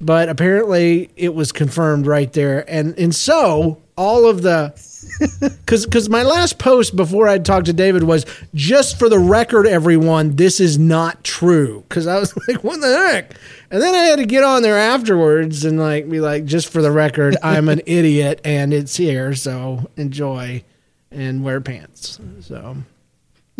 but 0.00 0.28
apparently 0.28 1.10
it 1.16 1.34
was 1.34 1.52
confirmed 1.52 2.06
right 2.06 2.32
there. 2.32 2.68
And, 2.70 2.96
and 2.98 3.14
so 3.14 3.82
all 3.96 4.28
of 4.28 4.42
the, 4.42 4.74
because 5.40 5.84
because 5.84 6.08
my 6.08 6.22
last 6.22 6.58
post 6.58 6.96
before 6.96 7.28
I 7.28 7.38
talked 7.38 7.66
to 7.66 7.72
David 7.72 8.02
was 8.04 8.26
just 8.54 8.98
for 8.98 9.08
the 9.08 9.18
record, 9.18 9.66
everyone, 9.66 10.36
this 10.36 10.60
is 10.60 10.78
not 10.78 11.24
true. 11.24 11.84
Because 11.88 12.06
I 12.06 12.18
was 12.18 12.34
like, 12.48 12.64
what 12.64 12.80
the 12.80 12.88
heck? 12.88 13.34
And 13.70 13.82
then 13.82 13.94
I 13.94 14.04
had 14.04 14.18
to 14.18 14.26
get 14.26 14.44
on 14.44 14.62
there 14.62 14.78
afterwards 14.78 15.64
and 15.64 15.78
like 15.78 16.08
be 16.08 16.20
like, 16.20 16.44
just 16.44 16.68
for 16.68 16.82
the 16.82 16.90
record, 16.90 17.36
I'm 17.42 17.68
an 17.68 17.80
idiot 17.86 18.40
and 18.44 18.72
it's 18.72 18.96
here, 18.96 19.34
so 19.34 19.90
enjoy 19.96 20.64
and 21.10 21.44
wear 21.44 21.60
pants. 21.60 22.18
So 22.40 22.78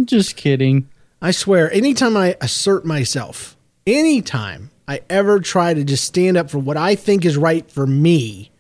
Just 0.04 0.36
kidding. 0.36 0.88
I 1.22 1.30
swear, 1.30 1.72
anytime 1.72 2.16
I 2.16 2.36
assert 2.40 2.84
myself, 2.84 3.56
anytime 3.86 4.70
I 4.86 5.00
ever 5.08 5.40
try 5.40 5.72
to 5.72 5.82
just 5.84 6.04
stand 6.04 6.36
up 6.36 6.50
for 6.50 6.58
what 6.58 6.76
I 6.76 6.94
think 6.94 7.24
is 7.24 7.36
right 7.36 7.68
for 7.70 7.86
me, 7.86 8.50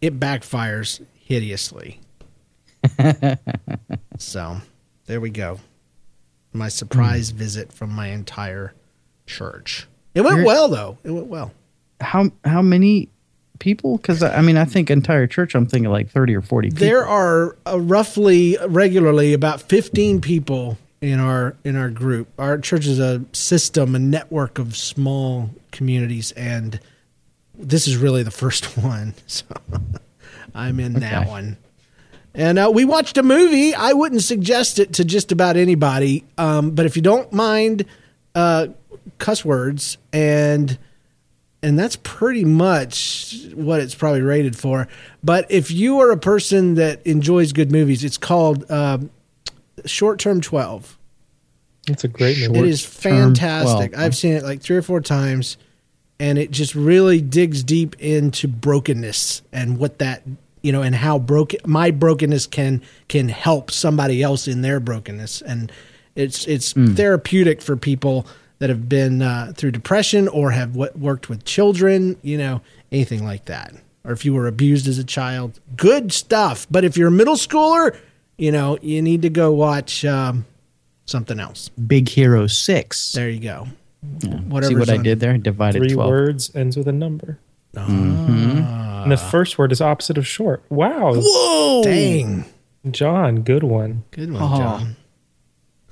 it 0.00 0.18
backfires 0.18 1.04
hideously. 1.14 1.99
so, 4.18 4.56
there 5.06 5.20
we 5.20 5.30
go. 5.30 5.60
My 6.52 6.68
surprise 6.68 7.30
visit 7.30 7.72
from 7.72 7.90
my 7.92 8.08
entire 8.08 8.74
church. 9.26 9.86
It 10.14 10.22
went 10.22 10.36
You're- 10.36 10.46
well, 10.46 10.68
though. 10.68 10.98
It 11.04 11.10
went 11.10 11.26
well. 11.26 11.52
How 12.00 12.30
how 12.44 12.62
many 12.62 13.08
people? 13.58 13.98
Because 13.98 14.22
I 14.22 14.40
mean, 14.40 14.56
I 14.56 14.64
think 14.64 14.90
entire 14.90 15.26
church. 15.26 15.54
I'm 15.54 15.66
thinking 15.66 15.90
like 15.90 16.10
thirty 16.10 16.34
or 16.34 16.40
forty. 16.42 16.70
People. 16.70 16.86
There 16.86 17.06
are 17.06 17.56
uh, 17.66 17.78
roughly 17.78 18.56
regularly 18.66 19.34
about 19.34 19.60
15 19.60 20.20
people 20.20 20.78
in 21.00 21.20
our 21.20 21.56
in 21.62 21.76
our 21.76 21.90
group. 21.90 22.28
Our 22.38 22.58
church 22.58 22.86
is 22.86 22.98
a 22.98 23.24
system, 23.32 23.94
a 23.94 23.98
network 23.98 24.58
of 24.58 24.76
small 24.76 25.50
communities, 25.70 26.32
and 26.32 26.80
this 27.54 27.86
is 27.86 27.96
really 27.96 28.22
the 28.22 28.30
first 28.30 28.76
one. 28.82 29.14
So 29.26 29.44
I'm 30.54 30.80
in 30.80 30.94
that 30.94 31.28
one. 31.28 31.56
And 32.34 32.58
uh, 32.58 32.70
we 32.72 32.84
watched 32.84 33.18
a 33.18 33.22
movie. 33.22 33.74
I 33.74 33.92
wouldn't 33.92 34.22
suggest 34.22 34.78
it 34.78 34.94
to 34.94 35.04
just 35.04 35.32
about 35.32 35.56
anybody, 35.56 36.24
um, 36.38 36.70
but 36.70 36.86
if 36.86 36.96
you 36.96 37.02
don't 37.02 37.32
mind 37.32 37.84
uh, 38.34 38.68
cuss 39.18 39.44
words 39.44 39.98
and 40.12 40.78
and 41.62 41.78
that's 41.78 41.96
pretty 41.96 42.44
much 42.44 43.36
what 43.54 43.80
it's 43.80 43.94
probably 43.94 44.22
rated 44.22 44.56
for. 44.56 44.88
But 45.22 45.50
if 45.50 45.70
you 45.70 46.00
are 46.00 46.10
a 46.10 46.16
person 46.16 46.74
that 46.76 47.06
enjoys 47.06 47.52
good 47.52 47.70
movies, 47.70 48.04
it's 48.04 48.16
called 48.16 48.70
um 48.70 49.10
Short 49.84 50.18
Term 50.18 50.40
Twelve. 50.40 50.96
It's 51.88 52.04
a 52.04 52.08
great 52.08 52.38
movie. 52.38 52.60
It 52.60 52.64
is 52.66 52.84
fantastic. 52.84 53.96
I've 53.96 54.16
seen 54.16 54.34
it 54.34 54.44
like 54.44 54.60
three 54.62 54.76
or 54.76 54.82
four 54.82 55.00
times, 55.00 55.56
and 56.18 56.38
it 56.38 56.50
just 56.50 56.74
really 56.74 57.20
digs 57.20 57.62
deep 57.62 57.96
into 57.98 58.46
brokenness 58.46 59.42
and 59.52 59.78
what 59.78 59.98
that 59.98 60.22
you 60.62 60.72
know, 60.72 60.82
and 60.82 60.94
how 60.94 61.18
broken 61.18 61.60
my 61.66 61.90
brokenness 61.90 62.46
can 62.46 62.82
can 63.08 63.28
help 63.28 63.70
somebody 63.70 64.22
else 64.22 64.46
in 64.48 64.62
their 64.62 64.80
brokenness, 64.80 65.42
and 65.42 65.72
it's 66.14 66.46
it's 66.46 66.72
therapeutic 66.72 67.62
for 67.62 67.76
people 67.76 68.26
that 68.58 68.68
have 68.68 68.88
been 68.88 69.22
uh, 69.22 69.52
through 69.56 69.70
depression 69.70 70.28
or 70.28 70.50
have 70.50 70.74
w- 70.74 70.92
worked 70.94 71.30
with 71.30 71.44
children, 71.44 72.16
you 72.22 72.36
know, 72.36 72.60
anything 72.92 73.24
like 73.24 73.46
that, 73.46 73.72
or 74.04 74.12
if 74.12 74.24
you 74.24 74.34
were 74.34 74.46
abused 74.46 74.86
as 74.86 74.98
a 74.98 75.04
child. 75.04 75.58
Good 75.76 76.12
stuff. 76.12 76.66
But 76.70 76.84
if 76.84 76.96
you're 76.96 77.08
a 77.08 77.12
middle 77.12 77.36
schooler, 77.36 77.96
you 78.36 78.52
know, 78.52 78.76
you 78.82 79.00
need 79.00 79.22
to 79.22 79.30
go 79.30 79.50
watch 79.52 80.04
um, 80.04 80.44
something 81.06 81.40
else. 81.40 81.70
Big 81.70 82.08
Hero 82.08 82.46
Six. 82.46 83.12
There 83.12 83.30
you 83.30 83.40
go. 83.40 83.66
See 84.22 84.28
Whatever's 84.28 84.78
what 84.78 84.90
I 84.90 84.96
did 84.98 85.20
there? 85.20 85.36
Divided 85.38 85.78
Three 85.80 85.94
twelve. 85.94 86.10
words 86.10 86.54
ends 86.54 86.76
with 86.76 86.88
a 86.88 86.92
number. 86.92 87.38
Ah. 87.76 89.02
And 89.02 89.12
the 89.12 89.16
first 89.16 89.58
word 89.58 89.72
is 89.72 89.80
opposite 89.80 90.18
of 90.18 90.26
short. 90.26 90.62
Wow. 90.70 91.12
Whoa! 91.14 91.82
Dang. 91.82 92.44
John, 92.90 93.42
good 93.42 93.62
one. 93.62 94.04
Good 94.10 94.32
one, 94.32 94.42
Oh. 94.42 94.56
John. 94.56 94.96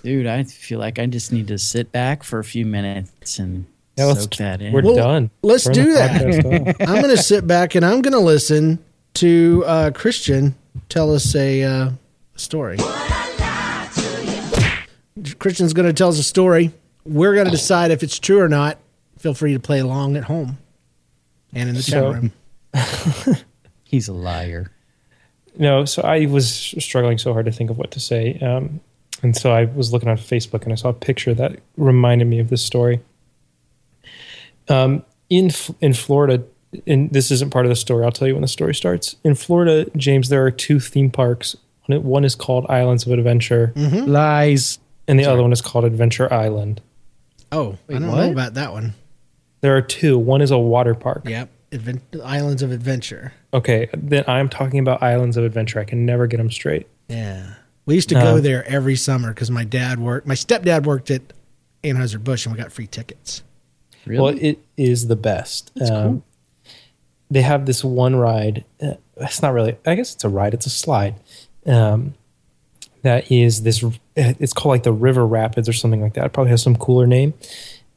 Dude, 0.03 0.27
I 0.27 0.45
feel 0.45 0.79
like 0.79 0.99
I 0.99 1.07
just 1.07 1.33
need 1.33 1.49
to 1.49 1.59
sit 1.59 1.93
back 1.93 2.23
for 2.23 2.39
a 2.39 2.45
few 2.45 2.65
minutes 2.65 3.39
and 3.39 3.67
Yeah, 3.97 4.07
let's- 4.07 4.23
soak 4.23 4.37
that 4.37 4.63
in. 4.63 4.73
We're 4.73 4.83
Well, 4.83 4.95
done. 4.97 5.31
let's 5.43 5.65
Turn 5.65 5.75
the 5.75 5.83
do 5.83 5.93
that. 5.95 6.77
I'm 6.89 7.03
going 7.03 7.15
to 7.15 7.23
sit 7.23 7.47
back 7.47 7.75
and 7.75 7.85
I'm 7.85 8.01
going 8.01 8.13
to 8.13 8.19
listen 8.21 8.79
to 9.15 9.65
uh, 9.67 9.91
Christian 9.91 10.55
tell 10.89 11.13
us 11.15 11.35
a 11.35 11.63
uh, 11.65 11.91
story. 12.37 12.79
Christian's 15.41 15.73
going 15.73 15.89
to 15.89 15.93
tell 15.93 16.09
us 16.11 16.19
a 16.19 16.23
story. 16.23 16.73
We're 17.05 17.35
going 17.35 17.47
to 17.47 17.51
decide 17.51 17.91
if 17.91 18.03
it's 18.03 18.19
true 18.19 18.41
or 18.41 18.49
not. 18.49 18.79
Feel 19.19 19.35
free 19.35 19.53
to 19.53 19.59
play 19.59 19.81
along 19.81 20.17
at 20.17 20.25
home 20.25 20.59
and 21.55 21.69
in 21.69 21.75
the 21.75 21.83
chat 21.83 22.03
room. 22.03 22.33
He's 23.85 24.09
a 24.09 24.13
liar. 24.13 24.71
No, 25.57 25.85
so 25.85 26.03
I 26.03 26.27
was 26.27 26.49
struggling 26.79 27.19
so 27.19 27.33
hard 27.33 27.47
to 27.47 27.53
think 27.53 27.71
of 27.71 27.79
what 27.79 27.91
to 27.93 28.01
say. 28.01 28.39
Um, 28.39 28.81
and 29.23 29.37
so 29.37 29.51
I 29.53 29.65
was 29.65 29.93
looking 29.93 30.09
on 30.09 30.17
Facebook 30.17 30.63
and 30.63 30.73
I 30.73 30.77
saw 30.77 30.91
a 30.91 30.95
picture 30.95 31.35
that 31.35 31.59
reminded 31.77 32.27
me 32.27 32.39
of 32.39 32.49
this 32.51 32.63
story. 32.65 33.01
Um, 34.69 35.03
in 35.31 35.47
F- 35.47 35.71
in 35.81 35.95
Florida, 35.95 36.45
and 36.87 37.11
this 37.11 37.31
isn't 37.31 37.51
part 37.51 37.65
of 37.67 37.71
the 37.71 37.77
story. 37.77 38.05
I'll 38.05 38.13
tell 38.13 38.29
you 38.29 38.35
when 38.35 38.43
the 38.43 38.49
story 38.49 38.75
starts. 38.75 39.17
In 39.25 39.35
Florida, 39.35 39.91
James, 39.97 40.29
there 40.29 40.45
are 40.45 40.51
two 40.51 40.79
theme 40.79 41.11
parks. 41.11 41.57
One 41.87 42.03
one 42.05 42.25
is 42.25 42.35
called 42.35 42.67
Islands 42.69 43.07
of 43.07 43.13
Adventure, 43.13 43.73
Lies. 43.77 44.79
and 45.07 45.19
the 45.19 45.25
other 45.25 45.43
one 45.43 45.53
is 45.53 45.63
called 45.63 45.85
Adventure 45.87 46.33
Island. 46.33 46.81
Oh, 47.51 47.79
I 47.89 47.95
don't 47.95 48.09
what? 48.09 48.17
know 48.19 48.31
about 48.33 48.55
that 48.55 48.73
one. 48.73 48.93
There 49.61 49.77
are 49.77 49.83
two. 49.83 50.19
One 50.19 50.41
is 50.41 50.51
a 50.51 50.59
water 50.59 50.95
park. 50.95 51.23
Yep. 51.29 51.51
Advent- 51.73 52.03
Islands 52.25 52.63
of 52.63 52.71
Adventure. 52.73 53.33
Okay, 53.53 53.89
then 53.95 54.25
I'm 54.27 54.49
talking 54.49 54.79
about 54.81 55.03
Islands 55.03 55.37
of 55.37 55.45
Adventure. 55.45 55.81
I 55.81 55.85
can 55.85 56.07
never 56.07 56.27
get 56.27 56.37
them 56.39 56.51
straight. 56.51 56.87
Yeah. 57.09 57.55
We 57.87 57.95
used 57.95 58.09
to 58.11 58.15
go 58.15 58.37
Uh, 58.37 58.41
there 58.41 58.67
every 58.67 58.97
summer 58.97 59.29
because 59.35 59.51
my 59.51 59.65
dad 59.65 59.99
worked, 59.99 60.27
my 60.27 60.35
stepdad 60.35 60.85
worked 60.85 61.11
at 61.11 61.23
Anheuser-Busch 61.85 62.47
and 62.47 62.55
we 62.55 62.61
got 62.61 62.73
free 62.73 62.87
tickets. 62.87 63.43
Really? 64.07 64.23
Well, 64.23 64.37
it 64.41 64.59
is 64.77 65.09
the 65.09 65.17
best. 65.17 65.71
Um, 65.91 66.23
They 67.31 67.43
have 67.43 67.67
this 67.67 67.85
one 67.85 68.17
ride. 68.17 68.65
Uh, 68.81 68.95
it's 69.19 69.43
not 69.43 69.53
really. 69.53 69.77
I 69.87 69.95
guess 69.95 70.15
it's 70.15 70.25
a 70.25 70.29
ride. 70.31 70.55
It's 70.55 70.65
a 70.67 70.71
slide. 70.71 71.17
Um, 71.67 72.15
that 73.03 73.31
is 73.31 73.63
this. 73.63 73.85
It's 74.17 74.55
called 74.55 74.71
like 74.73 74.83
the 74.83 74.93
River 74.93 75.27
Rapids 75.27 75.69
or 75.69 75.75
something 75.75 76.01
like 76.01 76.15
that. 76.15 76.25
It 76.27 76.33
probably 76.33 76.51
has 76.51 76.63
some 76.63 76.77
cooler 76.77 77.07
name. 77.07 77.35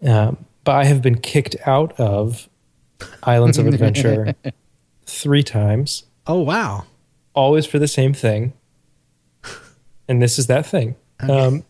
Um, 0.06 0.38
but 0.64 0.76
I 0.76 0.86
have 0.86 1.02
been 1.02 1.20
kicked 1.20 1.56
out 1.66 2.00
of 2.00 2.48
Islands 3.24 3.58
of 3.58 3.68
Adventure 3.68 4.34
three 5.06 5.44
times, 5.44 6.04
Oh, 6.28 6.40
wow. 6.42 6.86
always 7.34 7.66
for 7.66 7.80
the 7.80 7.88
same 7.88 8.14
thing. 8.14 8.54
And 10.08 10.22
this 10.22 10.38
is 10.38 10.48
that 10.48 10.66
thing. 10.66 10.96
Um, 11.22 11.64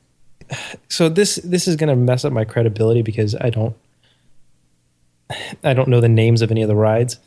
so 0.90 1.08
this 1.10 1.36
this 1.44 1.68
is 1.68 1.76
going 1.76 1.90
to 1.90 1.96
mess 1.96 2.26
up 2.26 2.34
my 2.34 2.44
credibility 2.46 3.02
because 3.02 3.36
I 3.36 3.50
don't 3.50 3.76
I 5.64 5.74
don't 5.74 5.88
know 5.88 6.02
the 6.02 6.10
names 6.10 6.42
of 6.42 6.52
any 6.52 6.62
of 6.62 6.68
the 6.68 6.76
rides. 6.76 7.20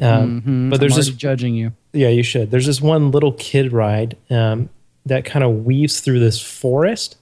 Um, 0.00 0.68
But 0.70 0.80
there's 0.80 0.92
I'm 0.94 0.98
this 0.98 1.08
judging 1.10 1.54
you. 1.54 1.72
yeah, 1.92 2.08
you 2.08 2.22
should. 2.22 2.50
There's 2.50 2.66
this 2.66 2.80
one 2.80 3.10
little 3.10 3.32
kid 3.32 3.72
ride 3.72 4.16
um, 4.30 4.68
that 5.06 5.24
kind 5.24 5.44
of 5.44 5.64
weaves 5.64 6.00
through 6.00 6.20
this 6.20 6.40
forest. 6.40 7.16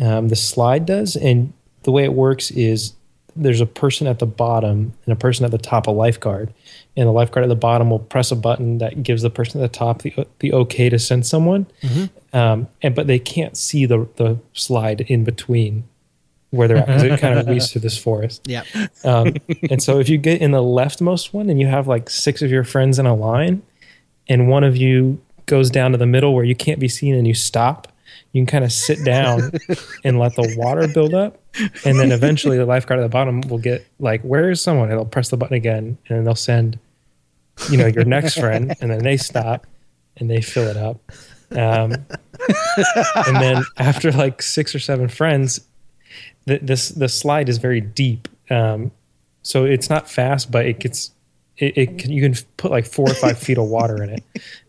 Um, 0.00 0.28
the 0.28 0.36
slide 0.36 0.84
does, 0.86 1.16
and 1.16 1.52
the 1.84 1.90
way 1.90 2.04
it 2.04 2.12
works 2.12 2.50
is 2.50 2.92
there's 3.36 3.60
a 3.60 3.66
person 3.66 4.06
at 4.06 4.18
the 4.18 4.26
bottom 4.26 4.92
and 5.04 5.12
a 5.12 5.16
person 5.16 5.44
at 5.44 5.50
the 5.50 5.58
top, 5.58 5.86
a 5.86 5.90
lifeguard, 5.90 6.52
and 6.96 7.06
the 7.06 7.12
lifeguard 7.12 7.44
at 7.44 7.48
the 7.48 7.56
bottom 7.56 7.90
will 7.90 7.98
press 7.98 8.30
a 8.30 8.36
button 8.36 8.78
that 8.78 9.02
gives 9.02 9.22
the 9.22 9.30
person 9.30 9.60
at 9.60 9.72
the 9.72 9.78
top 9.78 10.02
the 10.02 10.26
the 10.40 10.52
okay 10.52 10.88
to 10.88 10.98
send 10.98 11.26
someone, 11.26 11.66
um, 12.32 12.68
and 12.82 12.94
but 12.94 13.06
they 13.06 13.18
can't 13.18 13.56
see 13.56 13.86
the 13.86 14.08
the 14.16 14.38
slide 14.52 15.02
in 15.02 15.24
between 15.24 15.84
where 16.50 16.68
they're 16.68 16.78
at 16.78 16.86
because 16.86 17.02
it 17.02 17.20
kind 17.20 17.38
of 17.38 17.46
weaves 17.48 17.70
through 17.70 17.82
this 17.82 17.98
forest. 17.98 18.42
Yep. 18.46 18.66
Um, 19.04 19.34
and 19.70 19.82
so 19.82 19.98
if 19.98 20.08
you 20.08 20.18
get 20.18 20.40
in 20.40 20.52
the 20.52 20.62
leftmost 20.62 21.32
one 21.32 21.50
and 21.50 21.60
you 21.60 21.66
have 21.66 21.86
like 21.86 22.08
six 22.08 22.42
of 22.42 22.50
your 22.50 22.64
friends 22.64 22.98
in 22.98 23.06
a 23.06 23.14
line, 23.14 23.62
and 24.28 24.48
one 24.48 24.64
of 24.64 24.76
you 24.76 25.20
goes 25.46 25.70
down 25.70 25.92
to 25.92 25.98
the 25.98 26.06
middle 26.06 26.34
where 26.34 26.44
you 26.44 26.56
can't 26.56 26.80
be 26.80 26.88
seen 26.88 27.14
and 27.14 27.26
you 27.26 27.34
stop, 27.34 27.92
you 28.32 28.42
can 28.42 28.46
kind 28.46 28.64
of 28.64 28.72
sit 28.72 29.04
down 29.04 29.50
and 30.04 30.18
let 30.18 30.34
the 30.34 30.54
water 30.58 30.86
build 30.88 31.14
up. 31.14 31.40
And 31.84 31.98
then 31.98 32.12
eventually 32.12 32.58
the 32.58 32.66
lifeguard 32.66 33.00
at 33.00 33.02
the 33.02 33.08
bottom 33.08 33.40
will 33.42 33.58
get 33.58 33.86
like, 33.98 34.22
where 34.22 34.50
is 34.50 34.60
someone? 34.60 34.88
They'll 34.88 35.04
press 35.04 35.30
the 35.30 35.36
button 35.36 35.56
again 35.56 35.98
and 36.08 36.18
then 36.18 36.24
they'll 36.24 36.34
send, 36.34 36.78
you 37.70 37.78
know, 37.78 37.86
your 37.86 38.04
next 38.04 38.38
friend. 38.38 38.74
And 38.80 38.90
then 38.90 38.98
they 39.02 39.16
stop 39.16 39.66
and 40.18 40.30
they 40.30 40.40
fill 40.40 40.68
it 40.68 40.76
up. 40.76 41.00
Um, 41.52 41.92
and 43.26 43.36
then 43.36 43.64
after 43.78 44.10
like 44.12 44.42
six 44.42 44.74
or 44.74 44.78
seven 44.78 45.08
friends, 45.08 45.60
the, 46.46 46.58
this 46.58 46.88
the 46.90 47.08
slide 47.08 47.48
is 47.48 47.58
very 47.58 47.80
deep, 47.80 48.28
um, 48.50 48.90
so 49.42 49.64
it's 49.64 49.90
not 49.90 50.10
fast, 50.10 50.50
but 50.50 50.66
it 50.66 50.78
gets 50.78 51.12
it, 51.58 51.76
it 51.76 51.98
can, 51.98 52.12
you 52.12 52.22
can 52.22 52.34
put 52.56 52.70
like 52.70 52.86
four 52.86 53.10
or 53.10 53.14
five 53.14 53.38
feet 53.38 53.58
of 53.58 53.66
water 53.66 54.02
in 54.02 54.10
it 54.10 54.22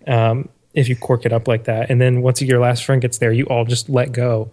um, 0.07 0.49
if 0.77 0.87
you 0.87 0.95
cork 0.95 1.25
it 1.25 1.33
up 1.33 1.47
like 1.47 1.63
that. 1.63 1.89
And 1.89 1.99
then 1.99 2.21
once 2.21 2.39
your 2.39 2.59
last 2.59 2.85
friend 2.85 3.01
gets 3.01 3.17
there, 3.17 3.31
you 3.31 3.45
all 3.45 3.65
just 3.65 3.89
let 3.89 4.11
go 4.11 4.51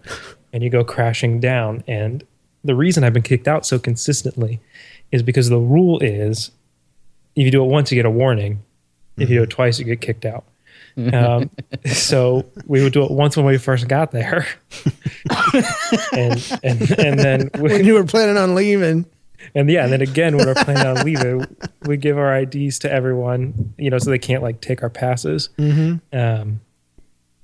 and 0.51 0.63
you 0.63 0.71
go 0.71 0.83
crashing 0.83 1.39
down. 1.39 1.83
And 1.87 2.25
the 2.63 2.73
reason 2.73 3.03
I've 3.03 3.13
been 3.13 3.21
kicked 3.21 3.47
out 3.47 3.63
so 3.63 3.77
consistently 3.77 4.59
is 5.11 5.21
because 5.21 5.49
the 5.49 5.59
rule 5.59 5.99
is 5.99 6.49
if 7.35 7.45
you 7.45 7.51
do 7.51 7.63
it 7.63 7.67
once, 7.67 7.91
you 7.91 7.95
get 7.95 8.07
a 8.07 8.11
warning. 8.11 8.63
If 9.17 9.29
you 9.29 9.37
do 9.37 9.43
it 9.43 9.51
twice, 9.51 9.77
you 9.77 9.85
get 9.85 10.01
kicked 10.01 10.25
out. 10.25 10.45
Um, 11.13 11.51
so 11.85 12.43
we 12.65 12.81
would 12.81 12.91
do 12.91 13.03
it 13.03 13.11
once 13.11 13.37
when 13.37 13.45
we 13.45 13.57
first 13.59 13.87
got 13.87 14.11
there, 14.11 14.47
and 16.13 16.59
and 16.63 16.99
and 16.99 17.19
then 17.19 17.49
we, 17.55 17.61
when 17.61 17.85
you 17.85 17.93
were 17.93 18.03
planning 18.03 18.37
on 18.37 18.55
leaving. 18.55 19.05
And 19.53 19.69
yeah, 19.69 19.83
and 19.83 19.93
then 19.93 20.01
again 20.01 20.35
when 20.37 20.45
we're 20.47 20.55
planning 20.55 20.85
on 20.87 21.05
leaving, 21.05 21.45
we 21.85 21.97
give 21.97 22.17
our 22.17 22.35
IDs 22.39 22.79
to 22.79 22.91
everyone, 22.91 23.73
you 23.77 23.89
know, 23.89 23.97
so 23.97 24.09
they 24.09 24.17
can't 24.19 24.41
like 24.41 24.61
take 24.61 24.81
our 24.83 24.89
passes. 24.89 25.49
Mm-hmm. 25.57 26.17
Um, 26.17 26.61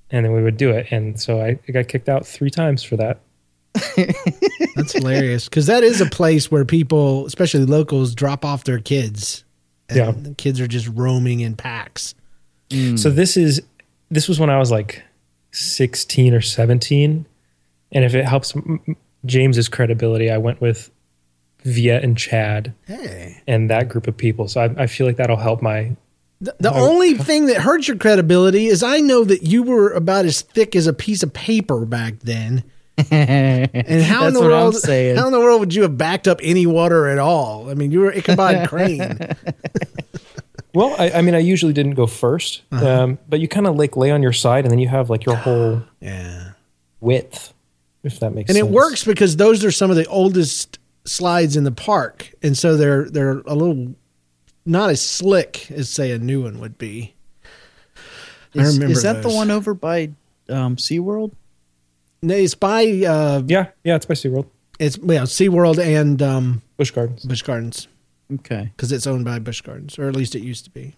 and 0.09 0.25
then 0.25 0.33
we 0.33 0.41
would 0.43 0.57
do 0.57 0.71
it, 0.71 0.87
and 0.91 1.19
so 1.19 1.39
I, 1.41 1.59
I 1.67 1.71
got 1.71 1.87
kicked 1.87 2.09
out 2.09 2.25
three 2.25 2.49
times 2.49 2.83
for 2.83 2.97
that. 2.97 3.19
That's 4.75 4.93
hilarious 4.93 5.45
because 5.47 5.65
that 5.67 5.83
is 5.83 6.01
a 6.01 6.05
place 6.05 6.51
where 6.51 6.65
people, 6.65 7.25
especially 7.25 7.65
locals, 7.65 8.13
drop 8.15 8.43
off 8.45 8.63
their 8.63 8.79
kids. 8.79 9.43
And 9.89 9.97
Yeah. 9.97 10.11
the 10.11 10.33
kids 10.35 10.59
are 10.61 10.67
just 10.67 10.87
roaming 10.89 11.39
in 11.41 11.55
packs. 11.55 12.15
So 12.95 13.09
this 13.09 13.35
is 13.35 13.61
this 14.09 14.29
was 14.29 14.39
when 14.39 14.49
I 14.49 14.57
was 14.57 14.71
like 14.71 15.03
sixteen 15.51 16.33
or 16.33 16.39
seventeen, 16.39 17.25
and 17.91 18.05
if 18.05 18.15
it 18.15 18.23
helps 18.25 18.55
m- 18.55 18.79
m- 18.87 18.95
James's 19.25 19.67
credibility, 19.67 20.31
I 20.31 20.37
went 20.37 20.61
with 20.61 20.89
Viet 21.63 22.03
and 22.03 22.17
Chad 22.17 22.73
Hey, 22.87 23.41
and 23.47 23.69
that 23.69 23.89
group 23.89 24.07
of 24.07 24.15
people. 24.17 24.47
So 24.47 24.61
I, 24.61 24.83
I 24.83 24.87
feel 24.87 25.05
like 25.07 25.17
that'll 25.17 25.37
help 25.37 25.61
my 25.61 25.95
the, 26.39 26.55
the 26.59 26.73
only 26.73 27.13
thing 27.13 27.45
that 27.47 27.57
hurts 27.57 27.87
your 27.87 27.97
credibility 27.97 28.65
is 28.65 28.81
I 28.81 28.99
know 28.99 29.23
that 29.23 29.43
you 29.43 29.61
were 29.61 29.91
about 29.91 30.25
as 30.25 30.41
thick 30.41 30.75
as 30.75 30.87
a 30.87 30.93
piece 30.93 31.21
of 31.21 31.33
paper 31.33 31.85
back 31.85 32.19
then. 32.21 32.63
And 33.11 34.03
how 34.03 34.27
in 34.27 34.33
the 34.33 34.41
world? 34.41 34.75
How 34.85 35.25
in 35.27 35.31
the 35.31 35.39
world 35.39 35.59
would 35.59 35.73
you 35.73 35.83
have 35.83 35.97
backed 35.97 36.27
up 36.27 36.39
any 36.43 36.65
water 36.65 37.07
at 37.07 37.17
all? 37.19 37.69
I 37.69 37.73
mean, 37.73 37.91
you 37.91 37.99
were 38.01 38.11
Ichabod 38.11 38.67
Crane. 38.69 39.17
Well, 40.73 40.95
I, 40.97 41.11
I 41.11 41.21
mean, 41.21 41.35
I 41.35 41.39
usually 41.39 41.73
didn't 41.73 41.95
go 41.95 42.05
1st 42.05 42.61
Uh-huh. 42.71 42.87
um, 43.03 43.19
but 43.27 43.39
you 43.39 43.47
kind 43.47 43.67
of 43.67 43.75
like 43.75 43.97
lay 43.97 44.09
on 44.11 44.21
your 44.23 44.33
side, 44.33 44.63
and 44.65 44.71
then 44.71 44.79
you 44.79 44.87
have 44.87 45.09
like 45.09 45.25
your 45.25 45.35
whole 45.35 45.81
Yeah. 45.99 46.51
width, 47.01 47.53
if 48.03 48.19
that 48.19 48.33
makes 48.33 48.49
And 48.49 48.55
sense. 48.57 48.67
it 48.67 48.71
works 48.71 49.03
because 49.03 49.35
those 49.37 49.63
are 49.65 49.71
some 49.71 49.89
of 49.89 49.97
the 49.97 50.05
oldest 50.07 50.79
slides 51.05 51.55
in 51.57 51.63
the 51.63 51.71
park, 51.71 52.33
and 52.43 52.57
so 52.57 52.77
they're 52.77 53.09
they're 53.09 53.39
a 53.39 53.55
little 53.55 53.95
not 54.65 54.89
as 54.89 55.01
slick 55.01 55.69
as 55.71 55.89
say 55.89 56.11
a 56.11 56.19
new 56.19 56.43
one 56.43 56.59
would 56.59 56.77
be. 56.77 57.13
I 58.55 58.61
Is, 58.61 58.75
remember 58.75 58.91
is 58.93 59.03
that 59.03 59.23
the 59.23 59.29
one 59.29 59.49
over 59.49 59.73
by 59.73 60.11
um, 60.49 60.75
SeaWorld? 60.75 61.31
No, 62.21 62.35
It's 62.35 62.53
by 62.53 62.83
uh, 62.85 63.41
Yeah, 63.47 63.67
yeah, 63.83 63.95
it's 63.95 64.05
by 64.05 64.13
SeaWorld, 64.13 64.45
it's 64.79 64.97
yeah, 64.97 65.21
SeaWorld 65.23 65.79
and 65.79 66.21
um, 66.21 66.61
Busch 66.77 66.91
Gardens. 66.91 67.25
Busch 67.25 67.41
Gardens 67.41 67.87
Okay. 68.33 68.71
because 68.75 68.91
it's 68.91 69.07
owned 69.07 69.25
by 69.25 69.39
Busch 69.39 69.61
Gardens, 69.61 69.97
or 69.97 70.07
at 70.07 70.15
least 70.15 70.35
it 70.35 70.41
used 70.43 70.65
to 70.65 70.69
be. 70.71 70.95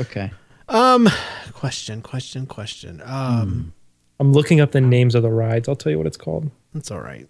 Okay. 0.00 0.30
Um, 0.68 1.08
question, 1.52 2.02
question, 2.02 2.46
question. 2.46 3.00
Um, 3.04 3.72
I'm 4.20 4.32
looking 4.32 4.60
up 4.60 4.72
the 4.72 4.80
names 4.80 5.14
of 5.14 5.22
the 5.22 5.30
rides. 5.30 5.68
I'll 5.68 5.76
tell 5.76 5.92
you 5.92 5.98
what 5.98 6.06
it's 6.06 6.16
called. 6.16 6.50
that's 6.74 6.90
all 6.90 7.00
right. 7.00 7.28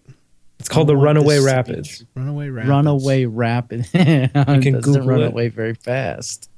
It's 0.61 0.69
called 0.69 0.89
the 0.89 0.97
Runaway 0.97 1.37
this 1.37 1.45
to 1.45 1.51
be 1.51 1.53
Rapids. 1.55 2.05
Runaway 2.17 2.49
Rapids. 2.49 2.69
Runaway 2.71 3.25
Rapid. 3.27 3.81
you 3.93 3.93
can 3.93 4.31
doesn't 4.33 4.81
Google 4.81 5.07
run 5.07 5.21
it. 5.23 5.27
away 5.29 5.49
very 5.49 5.75
fast. 5.75 6.51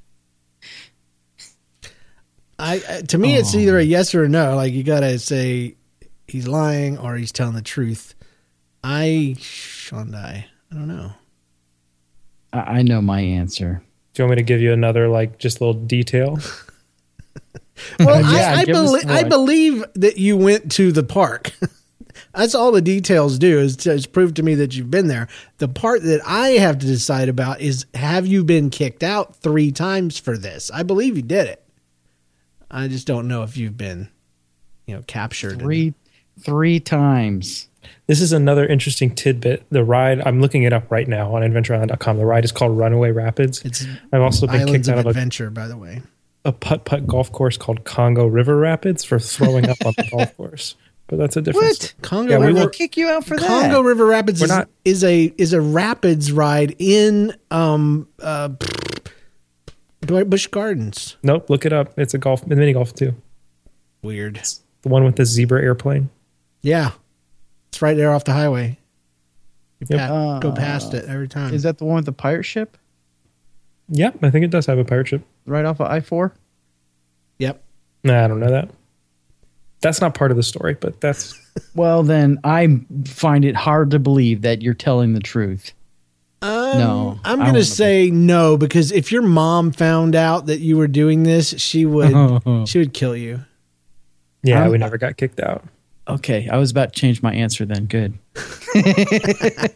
I 2.59 2.81
I- 2.89 3.01
to 3.01 3.17
me, 3.17 3.35
it's 3.35 3.55
Oh. 3.55 3.59
either 3.59 3.77
a 3.79 3.83
yes 3.83 4.13
or 4.15 4.23
a 4.23 4.29
no. 4.29 4.55
Like 4.55 4.73
you 4.73 4.83
gotta 4.83 5.19
say 5.19 5.75
he's 6.27 6.47
lying 6.47 6.97
or 6.97 7.15
he's 7.15 7.31
telling 7.31 7.55
the 7.55 7.61
truth. 7.61 8.15
I 8.83 9.35
Shondai. 9.37 10.45
I 10.71 10.75
don't 10.75 10.87
know. 10.87 11.11
I, 12.53 12.59
I 12.59 12.81
know 12.81 13.01
my 13.01 13.21
answer. 13.21 13.83
Do 14.13 14.23
you 14.23 14.27
want 14.27 14.37
me 14.37 14.41
to 14.43 14.45
give 14.45 14.61
you 14.61 14.73
another 14.73 15.07
like 15.07 15.37
just 15.37 15.61
little 15.61 15.73
detail? 15.73 16.39
Well, 17.99 18.21
Yeah, 18.21 18.53
I, 18.57 18.61
I, 18.61 18.65
give 18.65 18.75
us 18.75 19.05
I 19.05 19.23
believe 19.23 19.83
that 19.95 20.17
you 20.19 20.37
went 20.37 20.71
to 20.73 20.91
the 20.91 21.01
park. 21.03 21.51
That's 22.33 22.55
all 22.55 22.71
the 22.71 22.81
details 22.81 23.37
do 23.39 23.59
is 23.59 23.75
to 23.77 23.91
is 23.91 24.05
prove 24.07 24.33
to 24.35 24.43
me 24.43 24.55
that 24.55 24.75
you've 24.75 24.91
been 24.91 25.07
there. 25.07 25.27
The 25.57 25.67
part 25.67 26.01
that 26.03 26.21
I 26.25 26.49
have 26.51 26.79
to 26.79 26.85
decide 26.85 27.27
about 27.29 27.59
is 27.61 27.85
have 27.93 28.25
you 28.25 28.43
been 28.43 28.69
kicked 28.69 29.03
out 29.03 29.35
three 29.35 29.71
times 29.71 30.17
for 30.17 30.37
this? 30.37 30.71
I 30.73 30.83
believe 30.83 31.15
you 31.17 31.23
did 31.23 31.47
it. 31.47 31.63
I 32.69 32.87
just 32.87 33.05
don't 33.05 33.27
know 33.27 33.43
if 33.43 33.57
you've 33.57 33.75
been, 33.77 34.07
you 34.85 34.95
know, 34.95 35.03
captured. 35.07 35.53
and- 35.53 35.61
Three, 35.61 35.93
three 36.39 36.79
times. 36.79 37.67
This 38.07 38.21
is 38.21 38.31
another 38.31 38.65
interesting 38.65 39.13
tidbit. 39.13 39.63
The 39.69 39.83
ride, 39.83 40.21
I'm 40.21 40.39
looking 40.39 40.63
it 40.63 40.71
up 40.73 40.89
right 40.91 41.07
now 41.07 41.35
on 41.35 41.41
AdventureIsland.com. 41.41 42.17
The 42.17 42.25
ride 42.25 42.45
is 42.45 42.51
called 42.51 42.77
Runaway 42.77 43.11
Rapids. 43.11 43.61
It's 43.65 43.85
I've 44.13 44.21
also 44.21 44.47
been 44.47 44.61
Islands 44.61 44.71
kicked 44.71 44.87
of 44.87 44.93
out 44.93 44.99
of 44.99 45.05
a, 45.07 45.09
Adventure, 45.09 45.49
by 45.49 45.67
the 45.67 45.77
way. 45.77 46.01
a 46.45 46.51
putt 46.51 46.85
putt 46.85 47.07
golf 47.07 47.31
course 47.31 47.57
called 47.57 47.83
Congo 47.83 48.25
River 48.25 48.55
Rapids 48.57 49.03
for 49.03 49.19
throwing 49.19 49.67
up 49.69 49.77
on 49.85 49.93
the 49.97 50.07
golf 50.11 50.35
course. 50.37 50.75
But 51.11 51.17
that's 51.17 51.35
a 51.35 51.41
different 51.41 51.67
What? 51.67 51.75
story. 51.75 51.93
Congo 52.01 52.31
Yeah, 52.31 52.37
we 52.39 52.45
River. 52.47 52.59
We'll 52.59 52.69
kick 52.69 52.95
you 52.95 53.09
out 53.09 53.25
for 53.25 53.35
that. 53.35 53.45
Congo 53.45 53.81
River 53.81 54.05
Rapids 54.05 54.39
We're 54.39 54.45
is, 54.45 54.49
not- 54.49 54.69
is 54.85 55.03
a 55.03 55.25
is 55.37 55.51
a 55.51 55.59
rapids 55.61 56.31
ride 56.31 56.73
in 56.79 57.35
um 57.51 58.07
uh 58.21 58.47
Busch 60.07 60.47
Gardens. 60.47 61.17
Nope, 61.21 61.49
look 61.49 61.65
it 61.65 61.73
up. 61.73 61.93
It's 61.99 62.13
a 62.13 62.17
golf, 62.17 62.47
mini 62.47 62.71
golf 62.73 62.95
too. 62.95 63.13
Weird. 64.01 64.41
The 64.83 64.89
one 64.89 65.03
with 65.03 65.17
the 65.17 65.25
zebra 65.25 65.61
airplane. 65.61 66.09
Yeah, 66.61 66.91
it's 67.67 67.81
right 67.81 67.95
there 67.97 68.11
off 68.13 68.23
the 68.23 68.33
highway. 68.33 68.79
You 69.81 69.87
Yep. 69.89 70.09
pa- 70.09 70.39
go 70.39 70.49
Uh, 70.49 70.55
past 70.55 70.93
it 70.93 71.05
every 71.05 71.27
time. 71.27 71.53
Is 71.53 71.63
that 71.63 71.77
the 71.77 71.85
one 71.85 71.97
with 71.97 72.05
the 72.05 72.11
pirate 72.13 72.43
ship? 72.43 72.77
Yep, 73.89 74.23
I 74.23 74.29
think 74.29 74.45
it 74.45 74.49
does 74.51 74.65
have 74.67 74.77
a 74.77 74.85
pirate 74.85 75.09
ship. 75.09 75.23
Right 75.45 75.65
off 75.65 75.81
of 75.81 75.87
I 75.91 75.99
4? 75.99 76.33
yep. 77.37 77.61
Nah, 78.03 78.23
I 78.23 78.27
don't 78.27 78.39
know 78.39 78.49
that. 78.49 78.69
That's 79.81 79.99
not 80.01 80.13
part 80.13 80.31
of 80.31 80.37
the 80.37 80.43
story, 80.43 80.75
but 80.79 81.01
that's 81.01 81.37
Well, 81.75 82.03
then 82.03 82.39
I 82.43 82.79
find 83.05 83.43
it 83.45 83.55
hard 83.55 83.91
to 83.91 83.99
believe 83.99 84.41
that 84.43 84.61
you're 84.61 84.73
telling 84.73 85.13
the 85.13 85.19
truth. 85.19 85.73
Um, 86.43 86.77
No, 86.77 87.19
I'm 87.23 87.37
gonna 87.39 87.51
wanna 87.51 87.63
say 87.63 88.09
no 88.09 88.57
because 88.57 88.91
if 88.91 89.11
your 89.11 89.21
mom 89.21 89.71
found 89.71 90.15
out 90.15 90.45
that 90.47 90.59
you 90.59 90.77
were 90.77 90.87
doing 90.87 91.23
this, 91.23 91.49
she 91.61 91.85
would 91.85 92.13
she 92.69 92.79
would 92.79 92.93
kill 92.93 93.15
you. 93.15 93.41
yeah. 94.43 94.61
I'm- 94.61 94.71
we 94.71 94.77
never 94.77 94.97
got 94.97 95.17
kicked 95.17 95.39
out. 95.39 95.63
Okay, 96.07 96.49
I 96.49 96.57
was 96.57 96.71
about 96.71 96.93
to 96.93 96.99
change 96.99 97.21
my 97.21 97.31
answer 97.33 97.63
then. 97.65 97.85
Good. 97.85 98.17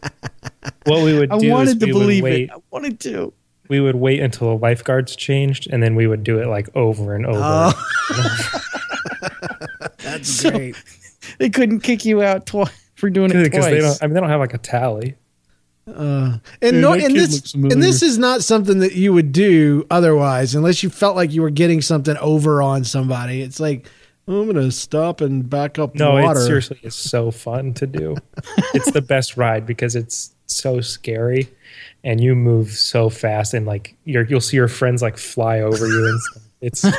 What 0.86 1.04
we 1.04 1.18
would 1.18 1.32
I 1.32 1.38
do 1.40 1.48
is 1.48 1.52
wanted 1.52 1.80
to 1.80 1.86
we 1.88 1.94
would 1.94 2.00
believe 2.00 2.24
wait. 2.24 2.44
it. 2.44 2.50
I 2.52 2.58
wanted 2.72 3.00
to. 3.02 3.34
We 3.70 3.80
would 3.80 3.96
wait 3.96 4.20
until 4.20 4.50
the 4.50 4.58
lifeguards 4.62 5.16
changed, 5.16 5.68
and 5.72 5.82
then 5.82 5.96
we 5.96 6.06
would 6.06 6.24
do 6.24 6.40
it 6.40 6.48
like 6.48 6.70
over 6.76 7.16
and 7.16 7.26
over. 7.26 7.40
Oh. 7.42 8.62
That's 10.06 10.30
So- 10.30 10.52
great. 10.52 10.76
They 11.40 11.50
couldn't 11.50 11.80
kick 11.80 12.06
you 12.06 12.22
out 12.22 12.46
twice 12.46 12.70
for 12.94 13.10
doing 13.10 13.32
it 13.32 13.42
because 13.44 13.66
twice. 13.66 13.72
they 13.74 13.80
don't. 13.80 13.98
I 14.04 14.06
mean, 14.06 14.14
they 14.14 14.20
don't 14.20 14.30
have 14.30 14.40
like 14.40 14.54
a 14.54 14.60
tally. 14.60 15.16
Uh, 15.88 16.38
and 16.62 16.72
Dude, 16.74 16.76
no, 16.76 16.94
and 16.94 17.16
this 17.16 17.54
and 17.56 17.82
this 17.82 18.04
is 18.04 18.20
not 18.20 18.44
something 18.44 18.78
that 18.80 18.94
you 18.94 19.12
would 19.12 19.32
do 19.32 19.88
otherwise, 19.90 20.54
unless 20.54 20.84
you 20.84 20.90
felt 20.92 21.16
like 21.16 21.32
you 21.32 21.42
were 21.42 21.50
getting 21.50 21.82
something 21.82 22.16
over 22.18 22.62
on 22.62 22.84
somebody. 22.84 23.42
It's 23.42 23.60
like 23.60 23.88
"Oh, 24.28 24.42
I'm 24.42 24.48
gonna 24.48 24.72
stop 24.72 25.20
and 25.22 25.50
back 25.50 25.80
up 25.80 25.96
No, 25.96 26.14
water. 26.14 26.40
it 26.40 26.46
seriously 26.46 26.80
is 26.84 26.94
so 26.94 27.32
fun 27.32 27.74
to 27.76 27.88
do. 27.88 28.16
it's 28.76 28.92
the 28.92 29.02
best 29.02 29.36
ride 29.36 29.66
because 29.66 29.96
it's 29.96 30.32
so 30.46 30.80
scary, 30.80 31.50
and 32.04 32.22
you 32.22 32.36
move 32.36 32.70
so 32.70 33.10
fast, 33.10 33.56
and 33.56 33.66
like 33.66 33.96
you're, 34.06 34.26
you'll 34.26 34.42
see 34.42 34.58
your 34.58 34.68
friends 34.68 35.02
like 35.02 35.18
fly 35.18 35.62
over 35.62 35.88
you. 35.88 36.06
And 36.62 36.76
stuff. 36.76 36.92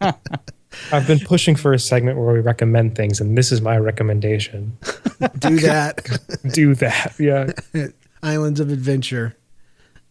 It's. 0.00 0.20
I've 0.92 1.06
been 1.06 1.18
pushing 1.20 1.56
for 1.56 1.72
a 1.72 1.78
segment 1.78 2.18
where 2.18 2.32
we 2.32 2.40
recommend 2.40 2.94
things, 2.96 3.20
and 3.20 3.36
this 3.36 3.50
is 3.52 3.60
my 3.60 3.76
recommendation. 3.76 4.76
do 5.38 5.58
that. 5.60 6.18
Do 6.52 6.74
that, 6.76 7.14
yeah. 7.18 7.50
Islands 8.22 8.60
of 8.60 8.70
Adventure. 8.70 9.36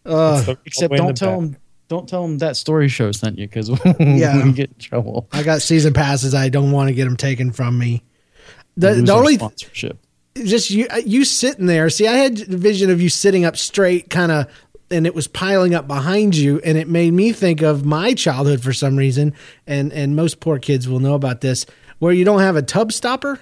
Uh, 0.04 0.54
Except 0.64 0.94
don't 0.94 1.08
the 1.08 1.12
tell 1.14 1.40
back. 1.40 1.50
them. 1.50 1.56
Don't 1.88 2.08
tell 2.08 2.22
them 2.22 2.38
that 2.38 2.56
story 2.56 2.88
show 2.88 3.10
sent 3.12 3.38
you 3.38 3.48
because 3.48 3.68
Yeah. 3.98 4.44
we 4.44 4.52
get 4.52 4.70
in 4.70 4.78
trouble. 4.78 5.28
I 5.32 5.42
got 5.42 5.60
season 5.62 5.92
passes. 5.92 6.34
I 6.34 6.48
don't 6.48 6.70
want 6.70 6.88
to 6.88 6.94
get 6.94 7.04
them 7.04 7.16
taken 7.16 7.50
from 7.52 7.76
me. 7.78 8.02
The 8.76 8.92
Lose 8.94 9.04
the 9.06 9.12
only 9.12 9.34
sponsorship. 9.34 9.98
just 10.36 10.70
you 10.70 10.86
you 11.04 11.24
sitting 11.24 11.66
there. 11.66 11.90
See, 11.90 12.06
I 12.06 12.12
had 12.12 12.36
the 12.36 12.56
vision 12.56 12.90
of 12.90 13.00
you 13.00 13.08
sitting 13.08 13.44
up 13.44 13.56
straight, 13.56 14.08
kind 14.08 14.30
of, 14.30 14.46
and 14.90 15.06
it 15.06 15.14
was 15.14 15.28
piling 15.28 15.74
up 15.74 15.86
behind 15.86 16.36
you, 16.36 16.60
and 16.64 16.76
it 16.76 16.88
made 16.88 17.12
me 17.12 17.32
think 17.32 17.62
of 17.62 17.84
my 17.84 18.14
childhood 18.14 18.62
for 18.62 18.72
some 18.72 18.96
reason. 18.96 19.34
And 19.66 19.92
and 19.92 20.16
most 20.16 20.40
poor 20.40 20.58
kids 20.58 20.88
will 20.88 21.00
know 21.00 21.14
about 21.14 21.40
this, 21.40 21.66
where 21.98 22.12
you 22.12 22.24
don't 22.24 22.40
have 22.40 22.56
a 22.56 22.62
tub 22.62 22.92
stopper 22.92 23.40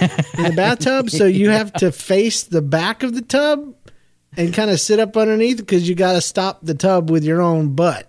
in 0.00 0.44
the 0.44 0.52
bathtub, 0.56 1.10
so 1.10 1.26
you 1.26 1.50
have 1.50 1.72
to 1.74 1.92
face 1.92 2.44
the 2.44 2.62
back 2.62 3.02
of 3.02 3.14
the 3.14 3.22
tub 3.22 3.74
and 4.36 4.54
kind 4.54 4.70
of 4.70 4.80
sit 4.80 4.98
up 4.98 5.16
underneath 5.16 5.58
because 5.58 5.88
you 5.88 5.94
got 5.94 6.12
to 6.12 6.20
stop 6.20 6.60
the 6.62 6.74
tub 6.74 7.10
with 7.10 7.24
your 7.24 7.42
own 7.42 7.74
butt. 7.74 8.08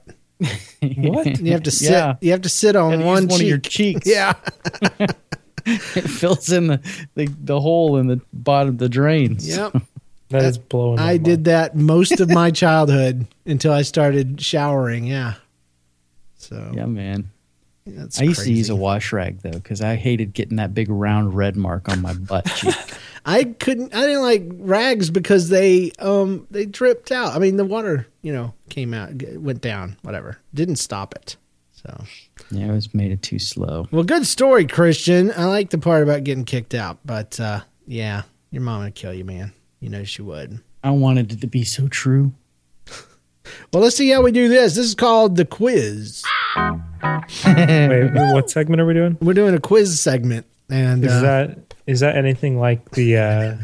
What? 0.82 1.40
You 1.40 1.54
have 1.54 1.64
to 1.64 1.72
sit. 1.72 1.92
Yeah. 1.92 2.16
You 2.22 2.32
have 2.32 2.42
to 2.42 2.50
sit 2.50 2.76
on 2.76 2.92
use 2.92 3.04
one 3.04 3.28
one 3.28 3.42
of 3.42 3.48
your 3.48 3.58
cheeks. 3.58 4.06
Yeah. 4.06 4.34
it 5.66 6.10
fills 6.10 6.52
in 6.52 6.68
the, 6.68 7.06
the 7.16 7.30
the 7.40 7.60
hole 7.60 7.98
in 7.98 8.08
the 8.08 8.22
bottom 8.34 8.70
of 8.70 8.78
the 8.80 8.90
drains. 8.90 9.48
Yep. 9.48 9.78
That 10.34 10.44
is 10.50 10.58
blowing. 10.58 10.98
my 10.98 11.04
I 11.04 11.06
mind. 11.14 11.26
did 11.26 11.44
that 11.46 11.76
most 11.76 12.20
of 12.20 12.30
my 12.30 12.52
childhood 12.64 13.28
until 13.46 13.72
I 13.74 13.82
started 13.84 14.42
showering. 14.42 15.06
Yeah. 15.06 15.36
So 16.38 16.72
Yeah, 16.76 16.86
man. 16.86 17.30
that's 17.86 18.20
I 18.20 18.26
used 18.26 18.44
to 18.44 18.52
use 18.52 18.70
a 18.70 18.76
wash 18.76 19.12
rag 19.14 19.40
though 19.42 19.52
because 19.52 19.82
I 19.82 19.96
hated 19.96 20.34
getting 20.34 20.58
that 20.58 20.74
big 20.74 20.90
round 20.90 21.34
red 21.36 21.56
mark 21.56 21.90
on 21.90 22.02
my 22.02 22.14
butt 22.14 22.46
cheek. 22.56 22.76
I 23.26 23.46
couldn't. 23.46 23.96
I 23.96 24.02
didn't 24.02 24.22
like 24.22 24.44
rags 24.56 25.10
because 25.10 25.48
they 25.50 25.92
um 26.00 26.46
they 26.52 26.66
dripped 26.66 27.12
out. 27.12 27.34
I 27.34 27.40
mean, 27.40 27.56
the 27.58 27.64
water 27.66 28.08
you 28.22 28.34
know 28.34 28.54
came 28.70 28.94
out, 28.94 29.12
went 29.36 29.62
down, 29.62 29.96
whatever. 30.02 30.38
Didn't 30.54 30.76
stop 30.76 31.16
it. 31.16 31.38
So 31.72 32.04
yeah, 32.52 32.68
it 32.68 32.72
was 32.72 32.94
made 32.94 33.12
it 33.12 33.22
too 33.22 33.40
slow. 33.40 33.88
well, 33.92 34.04
good 34.04 34.26
story, 34.28 34.66
Christian. 34.68 35.32
I 35.36 35.46
like 35.46 35.70
the 35.70 35.78
part 35.78 36.04
about 36.04 36.24
getting 36.26 36.44
kicked 36.46 36.74
out, 36.74 36.98
but 37.06 37.40
uh 37.40 37.62
yeah, 37.88 38.24
your 38.52 38.62
mom 38.62 38.84
would 38.84 38.96
kill 38.96 39.14
you, 39.14 39.24
man. 39.26 39.54
You 39.84 39.90
know 39.90 40.06
she 40.06 40.22
would. 40.22 40.62
I 40.82 40.92
wanted 40.92 41.34
it 41.34 41.42
to 41.42 41.48
be 41.48 41.66
so 41.66 41.88
true. 41.90 42.32
Well, 43.74 43.84
let's 43.84 43.98
see 43.98 44.10
how 44.10 44.22
we 44.22 44.32
do 44.32 44.48
this. 44.48 44.76
This 44.76 44.86
is 44.86 44.96
called 44.96 45.36
the 45.36 45.44
quiz. 45.44 46.24
Wait, 46.56 48.12
what 48.14 48.50
segment 48.50 48.80
are 48.80 48.86
we 48.86 48.94
doing? 48.94 49.18
We're 49.20 49.34
doing 49.34 49.54
a 49.54 49.60
quiz 49.60 50.00
segment, 50.00 50.46
and 50.70 51.04
Is 51.04 51.12
uh, 51.12 51.22
that 51.22 51.74
is 51.86 52.00
that 52.00 52.16
anything 52.16 52.58
like 52.58 52.92
the 52.92 53.18
uh 53.18 53.56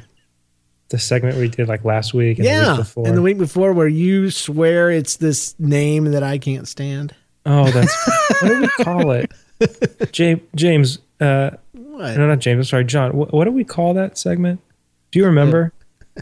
the 0.89 0.99
segment 0.99 1.37
we 1.37 1.47
did 1.47 1.69
like 1.69 1.85
last 1.85 2.13
week 2.13 2.39
and 2.39 2.45
the 2.45 2.51
yeah, 2.51 2.71
week 2.71 2.77
before? 2.79 3.07
and 3.07 3.15
the 3.15 3.21
week 3.21 3.37
before 3.37 3.71
where 3.71 3.87
you 3.87 4.29
swear 4.31 4.91
it's 4.91 5.15
this 5.15 5.57
name 5.59 6.05
that 6.11 6.23
I 6.23 6.39
can't 6.39 6.67
stand. 6.67 7.15
oh, 7.45 7.71
that's 7.71 7.95
what 8.41 8.49
do 8.49 8.61
we 8.61 8.83
call 8.83 9.11
it? 9.11 9.31
James, 10.11 10.41
James, 10.55 10.99
uh, 11.21 11.51
What? 11.71 12.17
no, 12.17 12.27
not 12.27 12.39
James. 12.39 12.57
I'm 12.57 12.63
sorry, 12.65 12.83
John. 12.83 13.15
What, 13.15 13.31
what 13.33 13.45
do 13.45 13.51
we 13.51 13.63
call 13.63 13.93
that 13.93 14.17
segment? 14.17 14.59
Do 15.11 15.19
you 15.19 15.25
remember? 15.25 15.71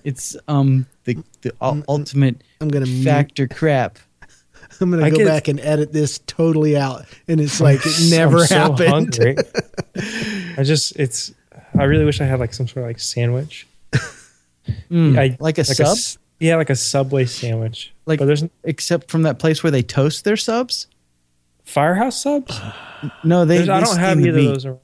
It's 0.03 0.35
um 0.47 0.85
the 1.05 1.17
the 1.41 1.53
ul- 1.61 1.83
ultimate 1.87 2.41
I'm 2.61 2.67
gonna 2.69 2.85
mute. 2.85 3.03
factor 3.05 3.47
crap. 3.47 3.99
I'm 4.81 4.91
gonna 4.91 5.05
I 5.05 5.09
go 5.09 5.17
get- 5.17 5.25
back 5.27 5.47
and 5.47 5.59
edit 5.59 5.91
this 5.93 6.19
totally 6.27 6.77
out, 6.77 7.05
and 7.27 7.39
it's 7.41 7.59
like 7.61 7.79
it 7.85 7.95
never 8.09 8.39
I'm 8.39 8.45
so 8.47 8.55
happened. 8.57 8.89
hungry. 8.89 9.35
I 10.57 10.63
just 10.63 10.95
it's. 10.97 11.33
I 11.77 11.83
really 11.83 12.05
wish 12.05 12.21
I 12.21 12.25
had 12.25 12.39
like 12.39 12.53
some 12.53 12.67
sort 12.67 12.83
of 12.83 12.89
like 12.89 12.99
sandwich. 12.99 13.67
Mm, 14.91 15.17
I- 15.17 15.37
like 15.39 15.57
a 15.57 15.63
sub, 15.63 15.87
s- 15.87 16.17
yeah, 16.39 16.55
like 16.57 16.69
a 16.69 16.75
Subway 16.75 17.25
sandwich. 17.25 17.93
Like- 18.05 18.19
but 18.19 18.25
there's 18.25 18.43
except 18.63 19.09
from 19.09 19.23
that 19.23 19.39
place 19.39 19.63
where 19.63 19.71
they 19.71 19.81
toast 19.83 20.23
their 20.25 20.37
subs. 20.37 20.87
Firehouse 21.63 22.21
subs. 22.21 22.59
No, 23.23 23.45
they. 23.45 23.57
There's- 23.59 23.69
I 23.69 23.79
don't 23.79 23.97
have 23.97 24.17
steam 24.19 24.21
the 24.23 24.27
either 24.29 24.37
of 24.39 24.43
meat. 24.45 24.53
those. 24.53 24.65
around. 24.65 24.79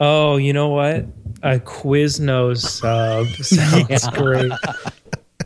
Oh, 0.00 0.36
you 0.36 0.52
know 0.52 0.68
what? 0.68 1.06
A 1.42 1.58
Quiznos 1.60 2.58
sub 2.60 3.26
sounds 3.44 4.08
great 4.08 4.52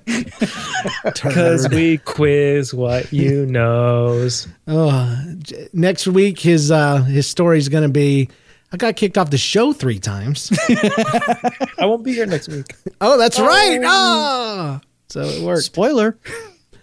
because 1.04 1.68
we 1.70 1.98
quiz 1.98 2.72
what 2.72 3.12
you 3.12 3.46
knows. 3.46 4.48
Oh, 4.66 5.16
j- 5.38 5.68
next 5.72 6.06
week 6.06 6.38
his 6.38 6.70
uh 6.70 7.02
his 7.02 7.26
story's 7.28 7.68
gonna 7.68 7.88
be. 7.88 8.28
I 8.72 8.76
got 8.76 8.96
kicked 8.96 9.16
off 9.16 9.30
the 9.30 9.38
show 9.38 9.72
three 9.72 9.98
times. 9.98 10.50
I 10.68 11.86
won't 11.86 12.04
be 12.04 12.12
here 12.12 12.26
next 12.26 12.48
week. 12.48 12.74
oh, 13.00 13.16
that's 13.16 13.40
right. 13.40 13.80
Ah, 13.82 14.80
so 15.08 15.22
it 15.22 15.42
worked. 15.42 15.64
Spoiler. 15.64 16.18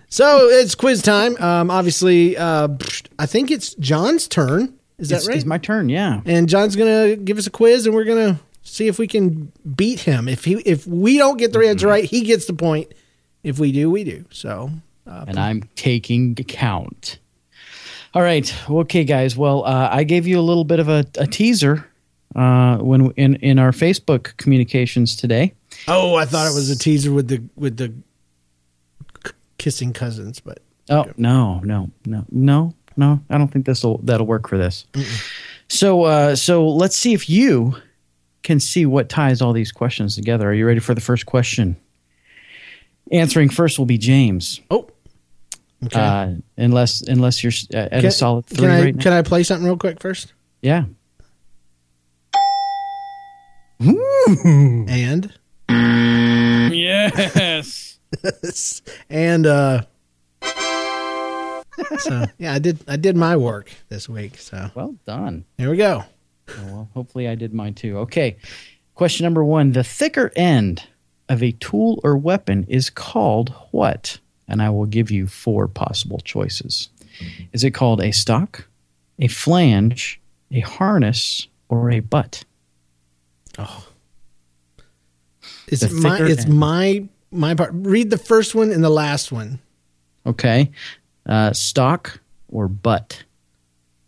So 0.09 0.47
it's 0.49 0.73
quiz 0.75 1.01
time. 1.01 1.37
Um, 1.37 1.69
obviously, 1.69 2.37
uh, 2.37 2.69
I 3.19 3.25
think 3.27 3.51
it's 3.51 3.75
John's 3.75 4.27
turn. 4.27 4.73
Is 4.97 5.09
that 5.09 5.17
It's, 5.17 5.27
right? 5.27 5.35
it's 5.37 5.45
my 5.45 5.57
turn. 5.57 5.89
Yeah. 5.89 6.21
and 6.25 6.47
John's 6.47 6.75
gonna 6.75 7.15
give 7.15 7.37
us 7.37 7.47
a 7.47 7.51
quiz, 7.51 7.85
and 7.85 7.93
we're 7.95 8.05
gonna 8.05 8.39
see 8.63 8.87
if 8.87 8.97
we 8.97 9.07
can 9.07 9.51
beat 9.75 9.99
him. 10.01 10.27
If 10.27 10.45
he 10.45 10.53
if 10.65 10.87
we 10.87 11.17
don't 11.17 11.37
get 11.37 11.51
the 11.53 11.59
Mm-hmm. 11.59 11.69
answer 11.69 11.87
right, 11.87 12.03
he 12.05 12.21
gets 12.21 12.45
the 12.45 12.53
point. 12.53 12.93
If 13.43 13.59
we 13.59 13.71
do, 13.71 13.89
we 13.91 14.03
do. 14.03 14.25
So 14.31 14.71
uh, 15.05 15.25
and 15.27 15.37
I'm 15.39 15.63
taking 15.75 16.33
count. 16.35 17.19
All 18.13 18.21
right, 18.21 18.51
okay, 18.69 19.03
guys. 19.03 19.35
Well, 19.35 19.65
uh, 19.65 19.89
I 19.91 20.03
gave 20.05 20.25
you 20.25 20.39
a 20.39 20.41
little 20.41 20.63
bit 20.63 20.79
of 20.79 20.87
a, 20.87 21.05
a 21.17 21.27
teaser 21.27 21.85
uh, 22.35 22.77
when 22.77 23.11
in 23.17 23.35
in 23.35 23.59
our 23.59 23.71
Facebook 23.71 24.37
communications 24.37 25.15
today. 25.17 25.53
oh, 25.89 26.15
I 26.15 26.23
thought 26.25 26.47
it 26.49 26.55
was 26.55 26.69
a 26.69 26.77
teaser 26.79 27.11
with 27.11 27.27
the 27.27 27.43
with 27.57 27.75
the 27.77 27.93
kissing 29.57 29.93
cousins, 29.93 30.39
but 30.39 30.59
Oh 30.89 31.05
no, 31.17 31.59
no, 31.59 31.89
no, 32.05 32.25
no, 32.31 32.73
no! 32.97 33.19
I 33.29 33.37
don't 33.37 33.49
think 33.49 33.65
this 33.65 33.83
will 33.83 33.99
that'll 34.03 34.25
work 34.27 34.47
for 34.49 34.57
this. 34.57 34.85
So, 35.67 36.03
uh, 36.03 36.35
so 36.35 36.67
let's 36.67 36.95
see 36.95 37.13
if 37.13 37.29
you 37.29 37.75
can 38.43 38.59
see 38.59 38.85
what 38.85 39.09
ties 39.09 39.41
all 39.41 39.53
these 39.53 39.71
questions 39.71 40.15
together. 40.15 40.49
Are 40.49 40.53
you 40.53 40.67
ready 40.67 40.79
for 40.79 40.93
the 40.93 41.01
first 41.01 41.25
question? 41.25 41.75
Answering 43.11 43.49
first 43.49 43.77
will 43.79 43.85
be 43.85 43.97
James. 43.97 44.61
oh, 44.71 44.87
okay. 45.85 45.99
Uh, 45.99 46.33
unless 46.57 47.01
unless 47.01 47.43
you're 47.43 47.53
at 47.73 47.91
can, 47.91 48.05
a 48.05 48.11
solid 48.11 48.45
three 48.45 48.57
can 48.67 48.69
I 48.69 48.81
right 48.81 48.95
now. 48.95 49.01
can 49.01 49.13
I 49.13 49.21
play 49.21 49.43
something 49.43 49.65
real 49.65 49.77
quick 49.77 49.99
first? 49.99 50.33
yeah. 50.61 50.85
And 53.79 55.33
Yes. 56.73 57.99
and 59.09 59.45
uh, 59.45 59.81
so 61.99 62.25
yeah, 62.37 62.53
I 62.53 62.59
did 62.59 62.79
I 62.87 62.95
did 62.95 63.15
my 63.15 63.35
work 63.37 63.71
this 63.89 64.07
week. 64.09 64.37
So 64.37 64.69
well 64.75 64.95
done. 65.05 65.45
here 65.57 65.69
we 65.69 65.77
go. 65.77 66.03
Oh, 66.47 66.65
well, 66.65 66.89
hopefully 66.93 67.27
I 67.27 67.35
did 67.35 67.53
mine 67.53 67.73
too. 67.73 67.97
Okay. 67.99 68.37
Question 68.93 69.25
number 69.25 69.43
one: 69.43 69.71
The 69.71 69.83
thicker 69.83 70.31
end 70.35 70.83
of 71.27 71.41
a 71.43 71.51
tool 71.53 71.99
or 72.03 72.17
weapon 72.17 72.65
is 72.67 72.89
called 72.89 73.53
what? 73.71 74.19
And 74.47 74.61
I 74.61 74.69
will 74.69 74.85
give 74.85 75.09
you 75.09 75.27
four 75.27 75.67
possible 75.67 76.19
choices. 76.19 76.89
Is 77.51 77.63
it 77.63 77.71
called 77.71 78.01
a 78.01 78.11
stock, 78.11 78.67
a 79.19 79.27
flange, 79.27 80.21
a 80.51 80.59
harness, 80.59 81.47
or 81.67 81.89
a 81.89 81.99
butt? 81.99 82.43
Oh, 83.57 83.87
it's 85.67 85.91
my 85.91 86.19
it's 86.21 86.45
end. 86.45 86.53
my 86.53 87.07
my 87.31 87.55
part. 87.55 87.71
Read 87.73 88.09
the 88.09 88.17
first 88.17 88.53
one 88.55 88.71
and 88.71 88.83
the 88.83 88.89
last 88.89 89.31
one. 89.31 89.59
Okay. 90.25 90.71
Uh, 91.25 91.53
stock 91.53 92.19
or 92.49 92.67
butt? 92.67 93.23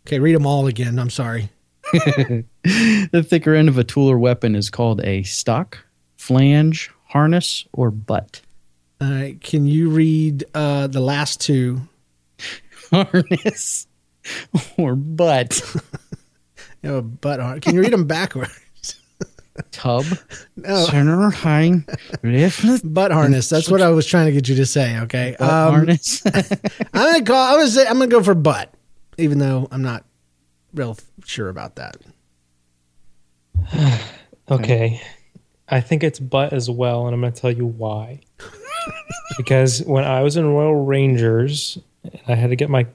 Okay, 0.06 0.18
read 0.18 0.34
them 0.34 0.46
all 0.46 0.66
again. 0.66 0.98
I'm 0.98 1.10
sorry. 1.10 1.50
The 3.12 3.24
thicker 3.26 3.54
end 3.54 3.70
of 3.70 3.78
a 3.78 3.84
tool 3.84 4.10
or 4.10 4.18
weapon 4.18 4.54
is 4.54 4.68
called 4.68 5.00
a 5.02 5.22
stock, 5.22 5.78
flange, 6.18 6.90
harness, 7.06 7.64
or 7.72 7.90
butt. 7.90 8.42
Right, 9.00 9.40
can 9.40 9.66
you 9.66 9.88
read 9.88 10.44
uh, 10.54 10.88
the 10.88 11.00
last 11.00 11.40
two? 11.40 11.80
Harness 12.90 13.86
or 14.76 14.96
butt. 14.96 15.62
Oh, 16.84 17.00
butt 17.00 17.60
Can 17.62 17.74
you 17.74 17.80
read 17.80 17.92
them 17.92 18.06
backwards? 18.06 18.56
Tub, 19.70 20.04
No, 20.56 20.84
center, 20.84 21.30
high, 21.30 21.84
left, 22.22 22.94
butt 22.94 23.12
harness. 23.12 23.48
That's 23.48 23.70
what 23.70 23.82
I 23.82 23.88
was 23.88 24.06
trying 24.06 24.26
to 24.26 24.32
get 24.32 24.48
you 24.48 24.56
to 24.56 24.66
say. 24.66 24.98
Okay, 25.00 25.36
butt 25.38 25.50
um, 25.50 25.74
harness. 25.74 26.22
I'm 26.34 26.42
gonna 26.92 27.24
call. 27.24 27.54
I'm 27.54 27.60
gonna 27.60 27.68
say. 27.68 27.86
I'm 27.86 27.94
gonna 27.94 28.08
go 28.08 28.22
for 28.22 28.34
butt, 28.34 28.72
even 29.16 29.38
though 29.38 29.68
I'm 29.70 29.82
not 29.82 30.04
real 30.74 30.96
sure 31.24 31.48
about 31.48 31.76
that. 31.76 31.96
Okay. 34.50 35.02
I 35.68 35.80
think 35.80 36.02
it's 36.02 36.18
butt 36.18 36.52
as 36.52 36.70
well, 36.70 37.06
and 37.06 37.14
I'm 37.14 37.20
going 37.20 37.32
to 37.32 37.40
tell 37.40 37.52
you 37.52 37.66
why. 37.66 38.20
because 39.36 39.82
when 39.82 40.04
I 40.04 40.22
was 40.22 40.36
in 40.36 40.46
Royal 40.46 40.84
Rangers, 40.84 41.78
I 42.26 42.34
had 42.34 42.50
to 42.50 42.56
get 42.56 42.70
my 42.70 42.86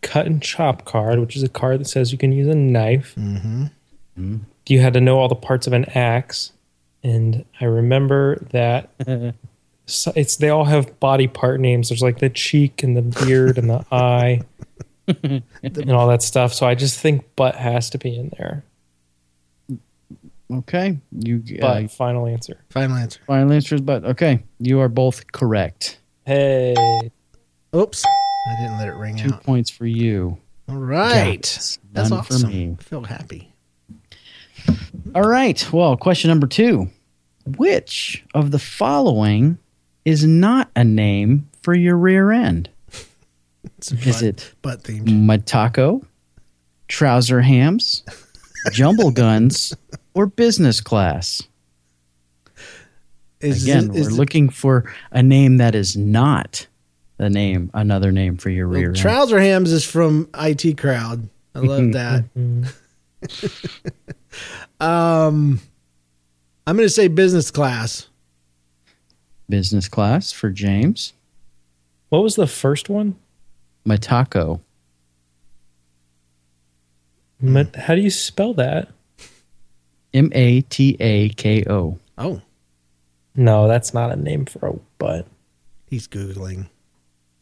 cut 0.00 0.26
and 0.26 0.42
chop 0.42 0.84
card, 0.84 1.18
which 1.18 1.36
is 1.36 1.42
a 1.42 1.48
card 1.48 1.80
that 1.80 1.86
says 1.86 2.12
you 2.12 2.18
can 2.18 2.32
use 2.32 2.48
a 2.48 2.54
knife. 2.54 3.14
Mm-hmm. 3.18 4.36
You 4.66 4.80
had 4.80 4.94
to 4.94 5.00
know 5.00 5.18
all 5.18 5.28
the 5.28 5.34
parts 5.34 5.66
of 5.66 5.72
an 5.72 5.84
axe, 5.86 6.52
and 7.02 7.44
I 7.60 7.64
remember 7.64 8.36
that 8.52 8.90
so 9.86 10.12
it's 10.14 10.36
they 10.36 10.48
all 10.50 10.64
have 10.64 10.98
body 11.00 11.26
part 11.26 11.60
names. 11.60 11.88
There's 11.88 12.02
like 12.02 12.18
the 12.18 12.30
cheek 12.30 12.82
and 12.82 12.96
the 12.96 13.02
beard 13.02 13.58
and 13.58 13.68
the 13.68 13.84
eye 13.92 14.40
and 15.22 15.90
all 15.92 16.08
that 16.08 16.22
stuff. 16.22 16.54
So 16.54 16.66
I 16.66 16.74
just 16.74 16.98
think 17.00 17.34
butt 17.36 17.56
has 17.56 17.90
to 17.90 17.98
be 17.98 18.16
in 18.16 18.30
there. 18.38 18.62
okay. 20.52 20.98
You 21.10 21.42
But 21.60 21.84
uh, 21.84 21.88
final 21.88 22.26
answer. 22.26 22.58
Final 22.70 22.96
answer. 22.96 23.20
final 23.26 23.52
answer 23.52 23.74
is 23.74 23.80
butt. 23.80 24.04
Okay. 24.04 24.42
You 24.58 24.80
are 24.80 24.88
both 24.88 25.30
correct. 25.32 25.98
Hey. 26.26 26.74
Oops, 27.74 28.04
I 28.04 28.60
didn't 28.62 28.78
let 28.78 28.88
it 28.88 28.94
ring 28.94 29.16
Two 29.16 29.32
out. 29.34 29.42
points 29.42 29.70
for 29.70 29.86
you. 29.86 30.38
All 30.68 30.76
right, 30.76 31.38
Yes, 31.44 31.78
that's 31.92 32.10
none 32.10 32.20
awesome. 32.20 32.40
for 32.42 32.46
me. 32.46 32.76
I 32.78 32.82
feel 32.82 33.02
happy. 33.02 33.51
Mm-hmm. 35.02 35.16
All 35.16 35.28
right. 35.28 35.72
Well, 35.72 35.96
question 35.96 36.28
number 36.28 36.46
two. 36.46 36.88
Which 37.56 38.24
of 38.34 38.52
the 38.52 38.58
following 38.58 39.58
is 40.04 40.24
not 40.24 40.70
a 40.76 40.84
name 40.84 41.48
for 41.62 41.74
your 41.74 41.96
rear 41.96 42.30
end? 42.30 42.68
It's 43.78 43.92
Is 43.92 44.16
butt, 44.16 44.22
it 44.22 44.54
butt 44.62 44.82
themed? 44.84 45.08
Matako, 45.08 46.04
trouser 46.88 47.40
hams, 47.40 48.04
jumble 48.72 49.10
guns, 49.10 49.74
or 50.14 50.26
business 50.26 50.80
class? 50.80 51.42
Is, 53.40 53.64
Again, 53.64 53.92
we're 53.92 54.08
looking 54.08 54.48
for 54.48 54.92
a 55.10 55.22
name 55.22 55.56
that 55.56 55.74
is 55.74 55.96
not 55.96 56.68
the 57.16 57.28
name, 57.28 57.70
another 57.74 58.12
name 58.12 58.36
for 58.36 58.50
your 58.50 58.68
rear 58.68 58.82
well, 58.82 58.88
end. 58.90 58.96
Trouser 58.96 59.40
Hams 59.40 59.72
is 59.72 59.84
from 59.84 60.28
IT 60.34 60.78
Crowd. 60.78 61.28
I 61.54 61.58
love 61.58 61.80
mm-hmm. 61.80 61.90
that. 61.92 62.24
Mm-hmm. 62.34 64.12
Um, 64.82 65.60
I'm 66.66 66.76
going 66.76 66.86
to 66.88 66.92
say 66.92 67.08
business 67.08 67.50
class. 67.50 68.08
business 69.48 69.88
class 69.88 70.32
for 70.32 70.50
James. 70.50 71.12
What 72.08 72.22
was 72.22 72.34
the 72.36 72.46
first 72.46 72.88
one? 72.88 73.16
Matako. 73.86 74.60
Ma- 77.40 77.64
How 77.76 77.94
do 77.94 78.00
you 78.00 78.10
spell 78.10 78.54
that? 78.54 78.88
M 80.14 80.30
A 80.34 80.60
T 80.62 80.96
A 81.00 81.30
K 81.30 81.64
O. 81.68 81.98
Oh, 82.18 82.40
No, 83.34 83.66
that's 83.68 83.94
not 83.94 84.12
a 84.12 84.16
name 84.16 84.44
for 84.44 84.66
a 84.68 84.72
butt. 84.98 85.26
he's 85.88 86.06
googling. 86.06 86.68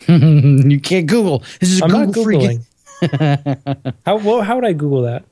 you 0.08 0.80
can't 0.80 1.06
Google. 1.06 1.40
This 1.58 1.70
is 1.72 1.82
I'm 1.82 1.90
Google 1.90 2.06
not 2.06 2.14
googling. 3.02 3.96
how 4.06 4.16
well, 4.18 4.42
how 4.42 4.54
would 4.56 4.64
I 4.64 4.72
Google 4.72 5.02
that? 5.02 5.24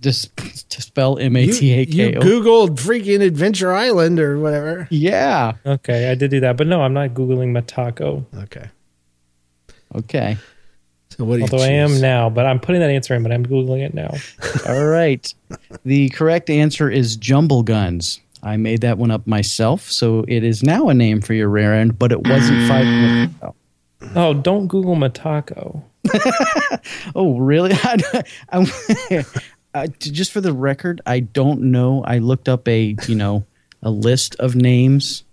Just 0.00 0.36
to 0.70 0.82
spell 0.82 1.18
M 1.18 1.36
A 1.36 1.44
You, 1.44 1.52
T 1.54 1.72
A 1.72 1.78
you 1.78 1.86
K 1.86 2.16
O. 2.16 2.20
googled 2.20 2.76
freaking 2.78 3.22
Adventure 3.22 3.72
Island 3.72 4.20
or 4.20 4.38
whatever. 4.38 4.86
Yeah. 4.90 5.52
Okay, 5.64 6.10
I 6.10 6.14
did 6.14 6.30
do 6.30 6.40
that, 6.40 6.56
but 6.56 6.66
no, 6.66 6.82
I'm 6.82 6.92
not 6.94 7.10
googling 7.10 7.52
Matako. 7.52 8.24
Okay, 8.42 8.68
Okay. 9.94 10.36
so 11.10 11.24
what 11.24 11.34
do 11.36 11.38
you 11.38 11.42
Although 11.44 11.64
I 11.64 11.68
am 11.68 12.00
now, 12.00 12.28
but 12.28 12.44
I'm 12.46 12.58
putting 12.60 12.80
that 12.80 12.90
answer 12.90 13.14
in, 13.14 13.22
but 13.22 13.32
I'm 13.32 13.46
googling 13.46 13.80
it 13.84 13.94
now. 13.94 14.10
All 14.68 14.84
right. 14.86 15.32
The 15.84 16.08
correct 16.10 16.50
answer 16.50 16.90
is 16.90 17.16
jumble 17.16 17.62
guns. 17.62 18.20
I 18.42 18.58
made 18.58 18.82
that 18.82 18.98
one 18.98 19.10
up 19.10 19.26
myself, 19.26 19.90
so 19.90 20.24
it 20.28 20.44
is 20.44 20.62
now 20.62 20.88
a 20.90 20.94
name 20.94 21.22
for 21.22 21.32
your 21.32 21.48
rear 21.48 21.72
end, 21.72 21.98
but 21.98 22.12
it 22.12 22.26
wasn't 22.26 22.68
five 22.68 22.84
minutes 22.84 23.34
ago. 23.36 23.54
Oh, 24.16 24.34
don't 24.34 24.66
Google 24.66 24.96
Matako. 24.96 25.82
Oh, 27.14 27.38
really? 27.38 27.70
I, 27.74 28.22
I, 28.52 29.24
just 29.98 30.32
for 30.32 30.40
the 30.40 30.52
record, 30.52 31.00
I 31.06 31.20
don't 31.20 31.62
know. 31.72 32.04
I 32.04 32.18
looked 32.18 32.48
up 32.48 32.68
a 32.68 32.96
you 33.06 33.14
know 33.14 33.44
a 33.82 33.90
list 33.90 34.36
of 34.36 34.54
names, 34.54 35.24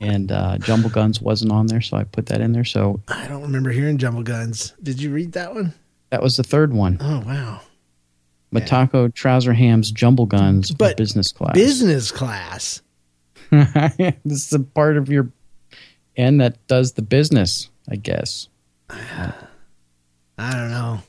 and 0.00 0.30
uh, 0.30 0.58
Jumble 0.58 0.90
Guns 0.90 1.20
wasn't 1.20 1.52
on 1.52 1.66
there, 1.66 1.80
so 1.80 1.96
I 1.96 2.04
put 2.04 2.26
that 2.26 2.40
in 2.40 2.52
there. 2.52 2.64
So 2.64 3.00
I 3.08 3.26
don't 3.26 3.42
remember 3.42 3.70
hearing 3.70 3.98
Jumble 3.98 4.22
Guns. 4.22 4.74
Did 4.82 5.00
you 5.00 5.10
read 5.10 5.32
that 5.32 5.54
one? 5.54 5.74
that 6.14 6.22
was 6.22 6.36
the 6.36 6.44
third 6.44 6.72
one. 6.72 6.96
Oh 7.00 7.24
wow. 7.26 7.60
Matako 8.52 9.12
Trouser 9.12 9.52
Hams 9.52 9.90
Jumble 9.90 10.26
Guns 10.26 10.70
But 10.70 10.96
business 10.96 11.32
class. 11.32 11.54
Business 11.54 12.12
class. 12.12 12.82
this 13.50 14.14
is 14.24 14.52
a 14.52 14.60
part 14.60 14.96
of 14.96 15.08
your 15.08 15.32
end 16.16 16.40
that 16.40 16.64
does 16.68 16.92
the 16.92 17.02
business, 17.02 17.68
I 17.90 17.96
guess. 17.96 18.48
I 18.90 19.32
don't 20.38 20.70
know. 20.70 21.00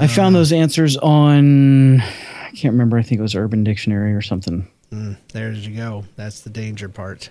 I 0.00 0.06
found 0.06 0.34
those 0.34 0.52
answers 0.52 0.96
on 0.96 2.00
I 2.00 2.50
can't 2.54 2.72
remember. 2.72 2.98
I 2.98 3.02
think 3.02 3.18
it 3.18 3.22
was 3.22 3.34
Urban 3.34 3.62
Dictionary 3.64 4.14
or 4.14 4.22
something. 4.22 4.68
Mm, 4.90 5.16
there 5.32 5.52
you 5.52 5.76
go. 5.76 6.04
That's 6.16 6.40
the 6.40 6.50
danger 6.50 6.88
part. 6.88 7.30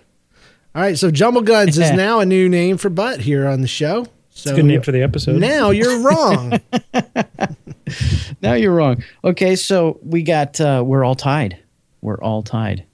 All 0.75 0.81
right, 0.81 0.97
so 0.97 1.11
Jumble 1.11 1.41
Guns 1.41 1.77
is 1.77 1.91
now 1.93 2.19
a 2.19 2.25
new 2.25 2.47
name 2.47 2.77
for 2.77 2.89
butt 2.89 3.19
here 3.19 3.47
on 3.47 3.61
the 3.61 3.67
show. 3.67 4.05
So 4.29 4.55
Good 4.55 4.65
name 4.65 4.81
for 4.81 4.91
the 4.93 5.01
episode. 5.01 5.39
now 5.41 5.71
you're 5.71 5.99
wrong. 5.99 6.59
Now 8.41 8.53
you're 8.53 8.73
wrong. 8.73 9.03
Okay, 9.23 9.55
so 9.55 9.99
we 10.03 10.21
got 10.23 10.61
uh, 10.61 10.83
we're 10.85 11.03
all 11.03 11.15
tied. 11.15 11.57
We're 12.01 12.21
all 12.21 12.43
tied. 12.43 12.85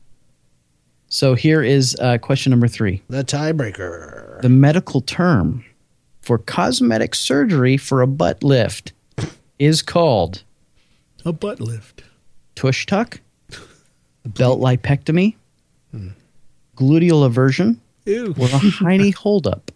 So 1.07 1.35
here 1.35 1.61
is 1.61 1.95
uh, 1.99 2.17
question 2.17 2.51
number 2.51 2.67
three. 2.67 3.01
the 3.09 3.23
tiebreaker. 3.23 4.41
The 4.41 4.49
medical 4.49 5.01
term 5.01 5.63
for 6.21 6.38
cosmetic 6.38 7.13
surgery 7.13 7.77
for 7.77 8.01
a 8.01 8.07
butt 8.07 8.43
lift 8.43 8.93
is 9.59 9.81
called 9.81 10.43
A 11.23 11.31
butt 11.33 11.59
lift. 11.59 12.03
tush 12.55 12.85
tuck, 12.85 13.19
belt 14.25 14.59
lipectomy, 14.59 15.35
gluteal 16.75 17.25
aversion, 17.25 17.79
Ew. 18.05 18.27
or 18.37 18.45
a 18.45 18.49
hiney 18.49 19.13
holdup. 19.15 19.71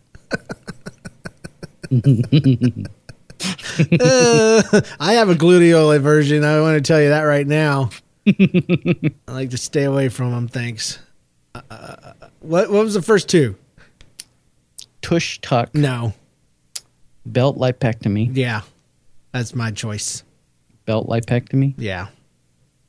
Uh, 3.41 4.81
I 4.99 5.13
have 5.13 5.29
a 5.29 5.35
gluteal 5.35 5.95
aversion. 5.95 6.43
I 6.43 6.59
want 6.61 6.75
to 6.75 6.81
tell 6.87 7.01
you 7.01 7.09
that 7.09 7.21
right 7.21 7.47
now. 7.47 7.89
I 8.27 9.11
like 9.27 9.49
to 9.51 9.57
stay 9.57 9.83
away 9.85 10.09
from 10.09 10.31
them. 10.31 10.47
Thanks. 10.47 10.99
Uh, 11.55 12.13
what 12.41 12.69
What 12.69 12.83
was 12.83 12.93
the 12.93 13.01
first 13.01 13.29
two? 13.29 13.55
Tush 15.01 15.39
tuck, 15.39 15.73
No. 15.73 16.13
belt 17.25 17.57
lipectomy, 17.57 18.29
Yeah, 18.35 18.61
that's 19.31 19.53
my 19.55 19.71
choice. 19.71 20.23
belt 20.85 21.07
lipectomy. 21.07 21.73
Yeah. 21.77 22.07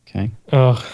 Okay. 0.09 0.31
Oh, 0.53 0.85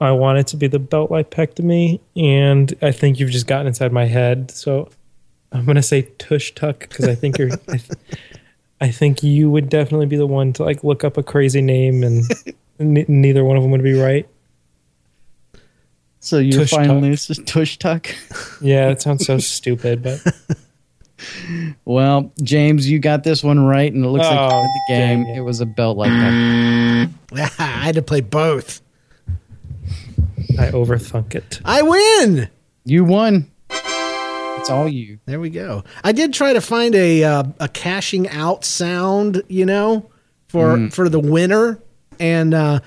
I 0.00 0.10
want 0.12 0.38
it 0.38 0.46
to 0.48 0.56
be 0.56 0.66
the 0.66 0.78
belt 0.78 1.10
lipectomy, 1.10 2.00
and 2.16 2.72
I 2.82 2.92
think 2.92 3.18
you've 3.18 3.30
just 3.30 3.46
gotten 3.46 3.66
inside 3.66 3.92
my 3.92 4.04
head. 4.04 4.50
So 4.50 4.90
I'm 5.52 5.64
gonna 5.64 5.82
say 5.82 6.02
tush 6.18 6.52
tuck 6.54 6.80
because 6.80 7.06
I 7.08 7.14
think 7.14 7.38
you're. 7.38 7.50
I, 7.68 7.76
th- 7.78 7.90
I 8.80 8.90
think 8.92 9.22
you 9.24 9.50
would 9.50 9.68
definitely 9.68 10.06
be 10.06 10.16
the 10.16 10.26
one 10.26 10.52
to 10.54 10.62
like 10.64 10.84
look 10.84 11.02
up 11.02 11.16
a 11.16 11.22
crazy 11.22 11.62
name, 11.62 12.02
and 12.04 12.24
n- 12.78 13.04
neither 13.08 13.44
one 13.44 13.56
of 13.56 13.62
them 13.62 13.72
would 13.72 13.82
be 13.82 13.98
right. 13.98 14.28
So 16.20 16.38
your 16.38 16.60
Tush 16.60 16.70
final 16.70 16.96
tuck. 17.00 17.04
answer 17.04 17.32
is 17.32 17.38
tush 17.46 17.78
tuck. 17.78 18.08
Yeah, 18.60 18.90
it 18.90 19.00
sounds 19.00 19.24
so 19.24 19.38
stupid, 19.38 20.02
but 20.02 20.20
Well, 21.84 22.32
James, 22.42 22.88
you 22.88 22.98
got 22.98 23.24
this 23.24 23.42
one 23.42 23.64
right, 23.64 23.92
and 23.92 24.04
it 24.04 24.08
looks 24.08 24.24
like 24.24 24.34
you 24.34 24.38
Oh, 24.40 24.48
won 24.60 24.64
the 24.88 24.94
game. 24.94 25.22
it. 25.26 25.38
It 25.38 25.40
was 25.40 25.60
a 25.60 25.66
belt 25.66 25.96
like 25.96 26.10
that. 26.10 27.10
I 27.58 27.62
had 27.62 27.94
to 27.96 28.02
play 28.02 28.20
both. 28.20 28.80
I 30.58 30.70
overthunk 30.70 31.34
it. 31.34 31.60
I 31.64 31.82
win. 31.82 32.48
You 32.84 33.04
won. 33.04 33.50
It's 33.70 34.70
all 34.70 34.88
you. 34.88 35.18
There 35.26 35.38
we 35.40 35.50
go. 35.50 35.84
I 36.02 36.12
did 36.12 36.32
try 36.34 36.52
to 36.52 36.60
find 36.60 36.94
a 36.94 37.22
uh, 37.24 37.44
a 37.60 37.68
cashing 37.68 38.28
out 38.28 38.64
sound, 38.64 39.42
you 39.48 39.64
know, 39.66 40.10
for 40.48 40.88
for 40.90 41.08
the 41.08 41.20
winner, 41.20 41.80
and 42.18 42.52
uh, 42.54 42.80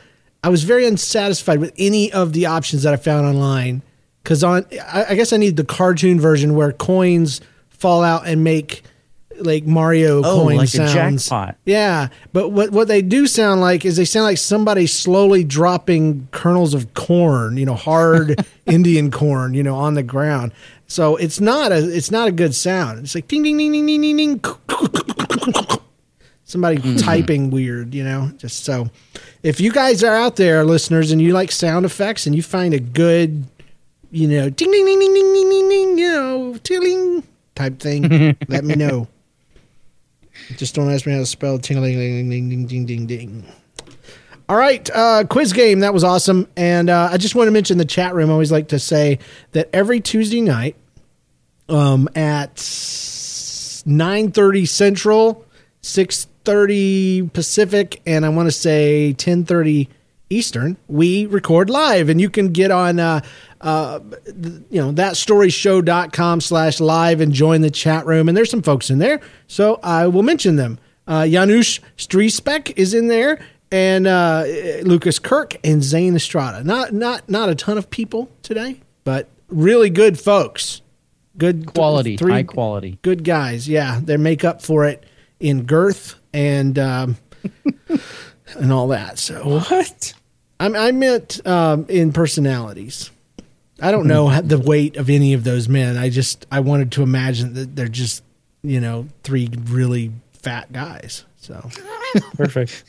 I 0.43 0.49
was 0.49 0.63
very 0.63 0.85
unsatisfied 0.85 1.59
with 1.59 1.73
any 1.77 2.11
of 2.11 2.33
the 2.33 2.45
options 2.47 2.83
that 2.83 2.93
I 2.93 2.97
found 2.97 3.25
online. 3.25 3.81
Because 4.23 4.43
on, 4.43 4.65
I, 4.83 5.05
I 5.09 5.15
guess 5.15 5.31
I 5.33 5.37
need 5.37 5.55
the 5.57 5.63
cartoon 5.63 6.19
version 6.19 6.55
where 6.55 6.71
coins 6.73 7.41
fall 7.81 8.03
out 8.03 8.25
and 8.27 8.43
make 8.43 8.83
like 9.39 9.65
Mario 9.65 10.19
Oh, 10.23 10.43
coin 10.43 10.57
like 10.57 10.67
a 10.67 10.87
sounds. 10.87 11.25
jackpot. 11.27 11.57
Yeah, 11.65 12.09
but 12.31 12.49
what 12.49 12.69
what 12.71 12.87
they 12.87 13.01
do 13.01 13.25
sound 13.25 13.59
like 13.59 13.85
is 13.85 13.95
they 13.97 14.05
sound 14.05 14.25
like 14.25 14.37
somebody 14.37 14.85
slowly 14.87 15.43
dropping 15.43 16.27
kernels 16.31 16.73
of 16.75 16.93
corn, 16.93 17.57
you 17.57 17.65
know, 17.65 17.73
hard 17.73 18.45
Indian 18.67 19.09
corn, 19.09 19.53
you 19.55 19.63
know, 19.63 19.75
on 19.75 19.95
the 19.95 20.03
ground. 20.03 20.51
So 20.87 21.15
it's 21.15 21.39
not 21.39 21.71
a 21.71 21.77
it's 21.77 22.11
not 22.11 22.27
a 22.27 22.31
good 22.31 22.53
sound. 22.53 22.99
It's 22.99 23.15
like 23.15 23.27
ding 23.27 23.41
ding 23.43 23.57
ding 23.57 23.71
ding 23.71 23.85
ding 23.87 24.01
ding 24.01 24.37
ding. 24.37 25.77
Somebody 26.43 26.97
typing 26.97 27.49
weird, 27.49 27.93
you 27.93 28.03
know. 28.03 28.29
Just 28.37 28.65
so, 28.65 28.89
if 29.41 29.61
you 29.61 29.71
guys 29.71 30.03
are 30.03 30.13
out 30.15 30.35
there, 30.35 30.65
listeners, 30.65 31.11
and 31.11 31.21
you 31.21 31.31
like 31.33 31.49
sound 31.51 31.85
effects, 31.85 32.25
and 32.27 32.35
you 32.35 32.43
find 32.43 32.73
a 32.73 32.79
good, 32.79 33.45
you 34.11 34.27
know, 34.27 34.49
ding 34.49 34.69
ding 34.69 34.85
ding 34.85 34.99
ding 34.99 35.13
ding 35.13 35.33
ding 35.33 35.49
ding, 35.49 35.69
ding 35.69 35.97
you 35.97 36.09
know, 36.11 36.57
tilling 36.61 37.23
type 37.55 37.79
thing, 37.79 38.37
let 38.47 38.63
me 38.63 38.75
know. 38.75 39.07
Just 40.57 40.75
don't 40.75 40.91
ask 40.91 41.05
me 41.05 41.13
how 41.13 41.19
to 41.19 41.25
spell 41.25 41.59
tingling 41.59 41.97
ding 41.97 42.29
ding 42.29 42.49
ding 42.49 42.65
ding 42.65 42.85
ding 42.85 43.05
ding. 43.05 43.45
All 44.49 44.57
right, 44.57 44.89
uh, 44.93 45.23
quiz 45.29 45.53
game. 45.53 45.79
That 45.79 45.93
was 45.93 46.03
awesome. 46.03 46.47
And 46.57 46.89
uh, 46.89 47.09
I 47.11 47.17
just 47.17 47.35
want 47.35 47.47
to 47.47 47.51
mention 47.51 47.77
the 47.77 47.85
chat 47.85 48.13
room. 48.13 48.29
I 48.29 48.33
always 48.33 48.51
like 48.51 48.69
to 48.69 48.79
say 48.79 49.19
that 49.53 49.69
every 49.71 50.01
Tuesday 50.01 50.41
night 50.41 50.75
um, 51.69 52.09
at 52.15 52.55
9.30 52.55 54.67
Central, 54.67 55.45
6.30 55.81 57.31
Pacific, 57.31 58.01
and 58.05 58.25
I 58.25 58.29
want 58.29 58.47
to 58.47 58.51
say 58.51 59.15
10.30 59.17 59.87
Eastern, 60.29 60.75
we 60.87 61.27
record 61.27 61.69
live. 61.69 62.09
And 62.09 62.19
you 62.19 62.29
can 62.29 62.49
get 62.49 62.71
on, 62.71 62.99
uh, 62.99 63.21
uh, 63.61 63.99
you 64.69 64.81
know, 64.81 64.91
thatstoryshow.com 64.91 66.41
slash 66.41 66.79
live 66.79 67.21
and 67.21 67.31
join 67.33 67.61
the 67.61 67.71
chat 67.71 68.05
room. 68.05 68.27
And 68.27 68.35
there's 68.37 68.49
some 68.49 68.61
folks 68.61 68.89
in 68.89 68.97
there, 68.99 69.21
so 69.47 69.79
I 69.83 70.07
will 70.07 70.23
mention 70.23 70.55
them. 70.55 70.79
Uh, 71.07 71.25
Janusz 71.27 71.79
Striespek 71.97 72.73
is 72.77 72.93
in 72.93 73.07
there, 73.07 73.39
and 73.71 74.07
uh, 74.07 74.43
Lucas 74.83 75.19
Kirk 75.19 75.55
and 75.63 75.83
Zane 75.83 76.15
Estrada. 76.15 76.63
Not 76.63 76.93
not 76.93 77.27
not 77.29 77.49
a 77.49 77.55
ton 77.55 77.77
of 77.77 77.89
people 77.89 78.29
today, 78.43 78.81
but 79.03 79.29
really 79.47 79.89
good 79.89 80.19
folks. 80.19 80.81
Good 81.37 81.73
Quality, 81.73 82.17
three 82.17 82.33
high 82.33 82.43
quality. 82.43 82.99
good 83.01 83.23
guys. 83.23 83.67
Yeah, 83.67 83.99
they 84.03 84.17
make 84.17 84.43
up 84.43 84.61
for 84.61 84.85
it 84.85 85.05
in 85.39 85.63
girth 85.63 86.15
and 86.33 86.77
um, 86.77 87.17
and 88.55 88.71
all 88.71 88.87
that. 88.89 89.17
So 89.17 89.59
What? 89.59 90.13
I, 90.59 90.67
I 90.67 90.91
meant 90.91 91.45
um, 91.47 91.85
in 91.89 92.11
personalities. 92.13 93.09
I 93.81 93.91
don't 93.91 94.07
know 94.07 94.41
the 94.41 94.59
weight 94.59 94.97
of 94.97 95.09
any 95.09 95.33
of 95.33 95.43
those 95.43 95.67
men. 95.67 95.97
I 95.97 96.09
just 96.09 96.45
I 96.51 96.59
wanted 96.59 96.91
to 96.93 97.03
imagine 97.03 97.53
that 97.55 97.75
they're 97.75 97.87
just 97.87 98.23
you 98.63 98.79
know 98.79 99.07
three 99.23 99.49
really 99.65 100.11
fat 100.33 100.71
guys. 100.71 101.25
So 101.37 101.69
Perfect. 102.35 102.83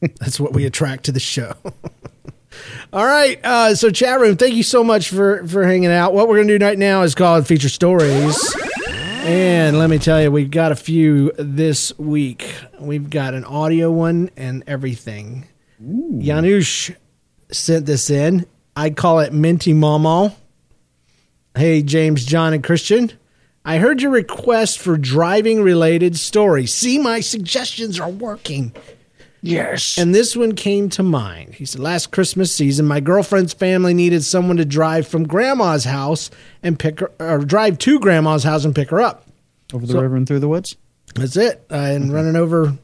that's 0.20 0.38
what 0.38 0.52
we 0.52 0.64
attract 0.66 1.04
to 1.04 1.12
the 1.12 1.20
show. 1.20 1.54
All 2.92 3.04
right, 3.04 3.38
uh, 3.44 3.74
so 3.74 3.90
chat 3.90 4.18
room, 4.20 4.36
thank 4.36 4.54
you 4.54 4.62
so 4.62 4.82
much 4.82 5.10
for 5.10 5.46
for 5.46 5.64
hanging 5.64 5.90
out. 5.90 6.12
What 6.12 6.28
we're 6.28 6.38
gonna 6.38 6.58
do 6.58 6.64
right 6.64 6.78
now 6.78 7.02
is 7.02 7.14
called 7.14 7.46
feature 7.46 7.68
stories, 7.68 8.36
and 8.88 9.78
let 9.78 9.90
me 9.90 9.98
tell 9.98 10.20
you, 10.20 10.30
we've 10.30 10.50
got 10.50 10.72
a 10.72 10.76
few 10.76 11.32
this 11.38 11.96
week. 11.98 12.52
We've 12.80 13.10
got 13.10 13.34
an 13.34 13.44
audio 13.44 13.90
one 13.90 14.30
and 14.36 14.64
everything. 14.66 15.46
Janusz 15.80 16.90
sent 17.52 17.86
this 17.86 18.10
in. 18.10 18.46
I 18.78 18.90
call 18.90 19.18
it 19.18 19.32
Minty 19.32 19.74
Momo. 19.74 20.32
Hey, 21.56 21.82
James, 21.82 22.24
John, 22.24 22.52
and 22.52 22.62
Christian. 22.62 23.10
I 23.64 23.78
heard 23.78 24.00
your 24.00 24.12
request 24.12 24.78
for 24.78 24.96
driving 24.96 25.62
related 25.62 26.16
stories. 26.16 26.72
See, 26.72 26.96
my 26.96 27.18
suggestions 27.18 27.98
are 27.98 28.08
working. 28.08 28.72
Yes. 29.42 29.98
And 29.98 30.14
this 30.14 30.36
one 30.36 30.54
came 30.54 30.90
to 30.90 31.02
mind. 31.02 31.54
He 31.54 31.64
said, 31.64 31.80
Last 31.80 32.12
Christmas 32.12 32.54
season, 32.54 32.86
my 32.86 33.00
girlfriend's 33.00 33.52
family 33.52 33.94
needed 33.94 34.22
someone 34.22 34.58
to 34.58 34.64
drive 34.64 35.08
from 35.08 35.26
grandma's 35.26 35.82
house 35.84 36.30
and 36.62 36.78
pick 36.78 37.00
her, 37.00 37.10
or 37.18 37.38
drive 37.38 37.78
to 37.78 37.98
grandma's 37.98 38.44
house 38.44 38.64
and 38.64 38.76
pick 38.76 38.90
her 38.90 39.00
up. 39.00 39.26
Over 39.74 39.86
the 39.86 39.94
So- 39.94 40.00
river 40.02 40.14
and 40.14 40.26
through 40.26 40.38
the 40.40 40.48
woods. 40.48 40.76
That's 41.16 41.36
it. 41.36 41.64
Uh, 41.68 41.74
and 41.74 42.12
running 42.12 42.36
over 42.36 42.74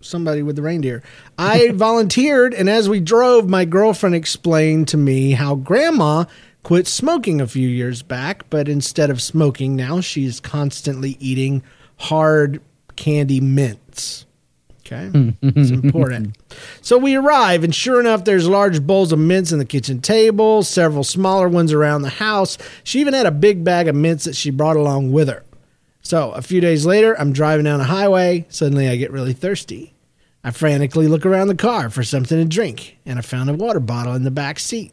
somebody 0.00 0.42
with 0.42 0.56
the 0.56 0.62
reindeer. 0.62 1.02
I 1.38 1.70
volunteered, 1.74 2.54
and 2.54 2.68
as 2.68 2.88
we 2.88 3.00
drove, 3.00 3.48
my 3.48 3.64
girlfriend 3.64 4.14
explained 4.14 4.88
to 4.88 4.96
me 4.96 5.32
how 5.32 5.54
grandma 5.54 6.24
quit 6.62 6.86
smoking 6.86 7.40
a 7.40 7.46
few 7.46 7.68
years 7.68 8.02
back, 8.02 8.48
but 8.50 8.68
instead 8.68 9.10
of 9.10 9.22
smoking 9.22 9.76
now, 9.76 10.00
she's 10.00 10.40
constantly 10.40 11.16
eating 11.20 11.62
hard 11.96 12.60
candy 12.96 13.40
mints. 13.40 14.26
Okay, 14.80 15.08
hmm. 15.08 15.30
it's 15.42 15.70
important. 15.70 16.36
So 16.80 16.96
we 16.96 17.14
arrive, 17.14 17.62
and 17.62 17.74
sure 17.74 18.00
enough, 18.00 18.24
there's 18.24 18.48
large 18.48 18.82
bowls 18.82 19.12
of 19.12 19.18
mints 19.18 19.52
in 19.52 19.58
the 19.58 19.66
kitchen 19.66 20.00
table, 20.00 20.62
several 20.62 21.04
smaller 21.04 21.46
ones 21.46 21.72
around 21.72 22.02
the 22.02 22.08
house. 22.08 22.56
She 22.82 23.00
even 23.00 23.12
had 23.12 23.26
a 23.26 23.30
big 23.30 23.62
bag 23.62 23.86
of 23.86 23.94
mints 23.94 24.24
that 24.24 24.34
she 24.34 24.50
brought 24.50 24.76
along 24.76 25.12
with 25.12 25.28
her. 25.28 25.44
So 26.02 26.30
a 26.32 26.42
few 26.42 26.60
days 26.60 26.86
later, 26.86 27.18
I'm 27.18 27.32
driving 27.32 27.64
down 27.64 27.80
a 27.80 27.84
highway. 27.84 28.46
Suddenly, 28.48 28.88
I 28.88 28.96
get 28.96 29.12
really 29.12 29.32
thirsty. 29.32 29.94
I 30.42 30.50
frantically 30.50 31.08
look 31.08 31.26
around 31.26 31.48
the 31.48 31.54
car 31.54 31.90
for 31.90 32.02
something 32.02 32.38
to 32.38 32.44
drink, 32.44 32.96
and 33.04 33.18
I 33.18 33.22
found 33.22 33.50
a 33.50 33.54
water 33.54 33.80
bottle 33.80 34.14
in 34.14 34.24
the 34.24 34.30
back 34.30 34.58
seat. 34.58 34.92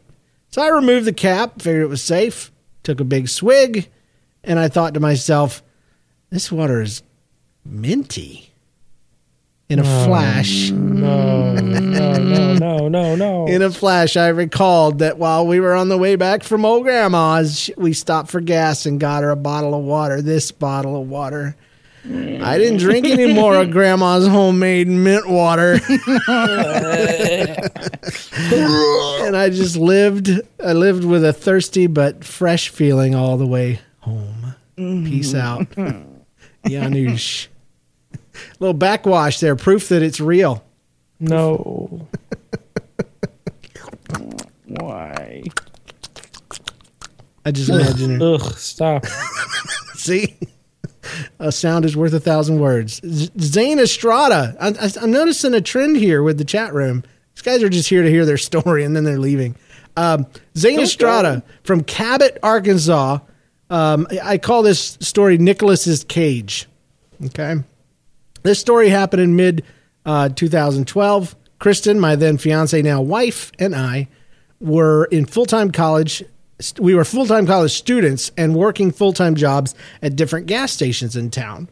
So 0.50 0.62
I 0.62 0.68
removed 0.68 1.06
the 1.06 1.12
cap, 1.12 1.62
figured 1.62 1.82
it 1.82 1.88
was 1.88 2.02
safe, 2.02 2.50
took 2.82 3.00
a 3.00 3.04
big 3.04 3.28
swig, 3.28 3.88
and 4.44 4.58
I 4.58 4.68
thought 4.68 4.94
to 4.94 5.00
myself, 5.00 5.62
this 6.30 6.50
water 6.50 6.82
is 6.82 7.02
minty. 7.64 8.52
In 9.68 9.80
a 9.80 10.04
flash, 10.04 10.70
No, 10.70 11.54
no, 11.54 12.18
no, 12.18 12.54
no, 12.54 12.88
no, 12.88 13.16
no. 13.16 13.46
in 13.48 13.62
a 13.62 13.70
flash, 13.72 14.16
I 14.16 14.28
recalled 14.28 15.00
that 15.00 15.18
while 15.18 15.44
we 15.44 15.58
were 15.58 15.74
on 15.74 15.88
the 15.88 15.98
way 15.98 16.14
back 16.14 16.44
from 16.44 16.64
old 16.64 16.84
grandma's, 16.84 17.68
we 17.76 17.92
stopped 17.92 18.30
for 18.30 18.40
gas 18.40 18.86
and 18.86 19.00
got 19.00 19.24
her 19.24 19.30
a 19.30 19.36
bottle 19.36 19.74
of 19.74 19.82
water. 19.82 20.22
This 20.22 20.52
bottle 20.52 21.02
of 21.02 21.08
water. 21.08 21.56
I 22.04 22.58
didn't 22.58 22.78
drink 22.78 23.06
any 23.06 23.32
more 23.34 23.56
of 23.56 23.72
grandma's 23.72 24.28
homemade 24.28 24.86
mint 24.86 25.28
water. 25.28 25.72
and 26.28 26.36
I 29.36 29.50
just 29.50 29.76
lived 29.76 30.30
I 30.64 30.74
lived 30.74 31.04
with 31.04 31.24
a 31.24 31.32
thirsty 31.32 31.88
but 31.88 32.22
fresh 32.22 32.68
feeling 32.68 33.16
all 33.16 33.36
the 33.36 33.48
way 33.48 33.80
home. 33.98 34.54
Peace 34.76 35.32
mm-hmm. 35.32 35.80
out. 35.80 36.06
Janusz. 36.68 37.48
Little 38.58 38.74
backwash 38.74 39.40
there, 39.40 39.56
proof 39.56 39.88
that 39.88 40.02
it's 40.02 40.20
real. 40.20 40.64
no. 41.20 42.06
Why? 44.68 45.42
I 47.44 47.50
just 47.52 47.68
imagine 47.70 48.18
her. 48.20 48.34
Ugh, 48.34 48.54
stop. 48.56 49.06
See? 49.94 50.36
A 51.38 51.52
sound 51.52 51.84
is 51.84 51.96
worth 51.96 52.12
a 52.12 52.20
thousand 52.20 52.58
words. 52.58 53.00
Z- 53.06 53.30
Zane 53.38 53.78
Estrada. 53.78 54.56
I, 54.60 54.68
I, 54.70 54.90
I'm 55.00 55.12
noticing 55.12 55.54
a 55.54 55.60
trend 55.60 55.96
here 55.96 56.22
with 56.22 56.38
the 56.38 56.44
chat 56.44 56.74
room. 56.74 57.04
These 57.34 57.42
guys 57.42 57.62
are 57.62 57.68
just 57.68 57.88
here 57.88 58.02
to 58.02 58.10
hear 58.10 58.26
their 58.26 58.36
story 58.38 58.82
and 58.84 58.96
then 58.96 59.04
they're 59.04 59.18
leaving. 59.20 59.54
Um, 59.96 60.26
Zane 60.58 60.80
Estrada 60.80 61.42
from 61.62 61.84
Cabot, 61.84 62.38
Arkansas. 62.42 63.18
Um, 63.70 64.06
I 64.10 64.18
I 64.32 64.38
call 64.38 64.62
this 64.62 64.98
story 65.00 65.38
Nicholas's 65.38 66.04
Cage. 66.04 66.68
Okay. 67.26 67.54
This 68.46 68.60
story 68.60 68.90
happened 68.90 69.22
in 69.22 69.34
mid 69.34 69.64
uh, 70.04 70.28
2012. 70.28 71.34
Kristen, 71.58 71.98
my 71.98 72.14
then 72.14 72.38
fiance, 72.38 72.80
now 72.80 73.02
wife, 73.02 73.50
and 73.58 73.74
I 73.74 74.06
were 74.60 75.06
in 75.06 75.26
full 75.26 75.46
time 75.46 75.72
college. 75.72 76.22
We 76.78 76.94
were 76.94 77.04
full 77.04 77.26
time 77.26 77.44
college 77.44 77.72
students 77.72 78.30
and 78.36 78.54
working 78.54 78.92
full 78.92 79.12
time 79.12 79.34
jobs 79.34 79.74
at 80.00 80.14
different 80.14 80.46
gas 80.46 80.70
stations 80.70 81.16
in 81.16 81.30
town. 81.30 81.68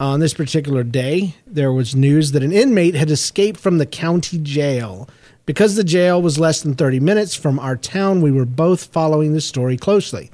On 0.00 0.20
this 0.20 0.32
particular 0.32 0.82
day, 0.84 1.34
there 1.46 1.72
was 1.72 1.94
news 1.94 2.32
that 2.32 2.42
an 2.42 2.52
inmate 2.52 2.94
had 2.94 3.10
escaped 3.10 3.60
from 3.60 3.76
the 3.76 3.86
county 3.86 4.38
jail. 4.38 5.10
Because 5.44 5.76
the 5.76 5.84
jail 5.84 6.22
was 6.22 6.38
less 6.38 6.62
than 6.62 6.74
30 6.74 6.98
minutes 6.98 7.34
from 7.34 7.58
our 7.58 7.76
town, 7.76 8.22
we 8.22 8.32
were 8.32 8.46
both 8.46 8.86
following 8.86 9.34
the 9.34 9.40
story 9.42 9.76
closely. 9.76 10.30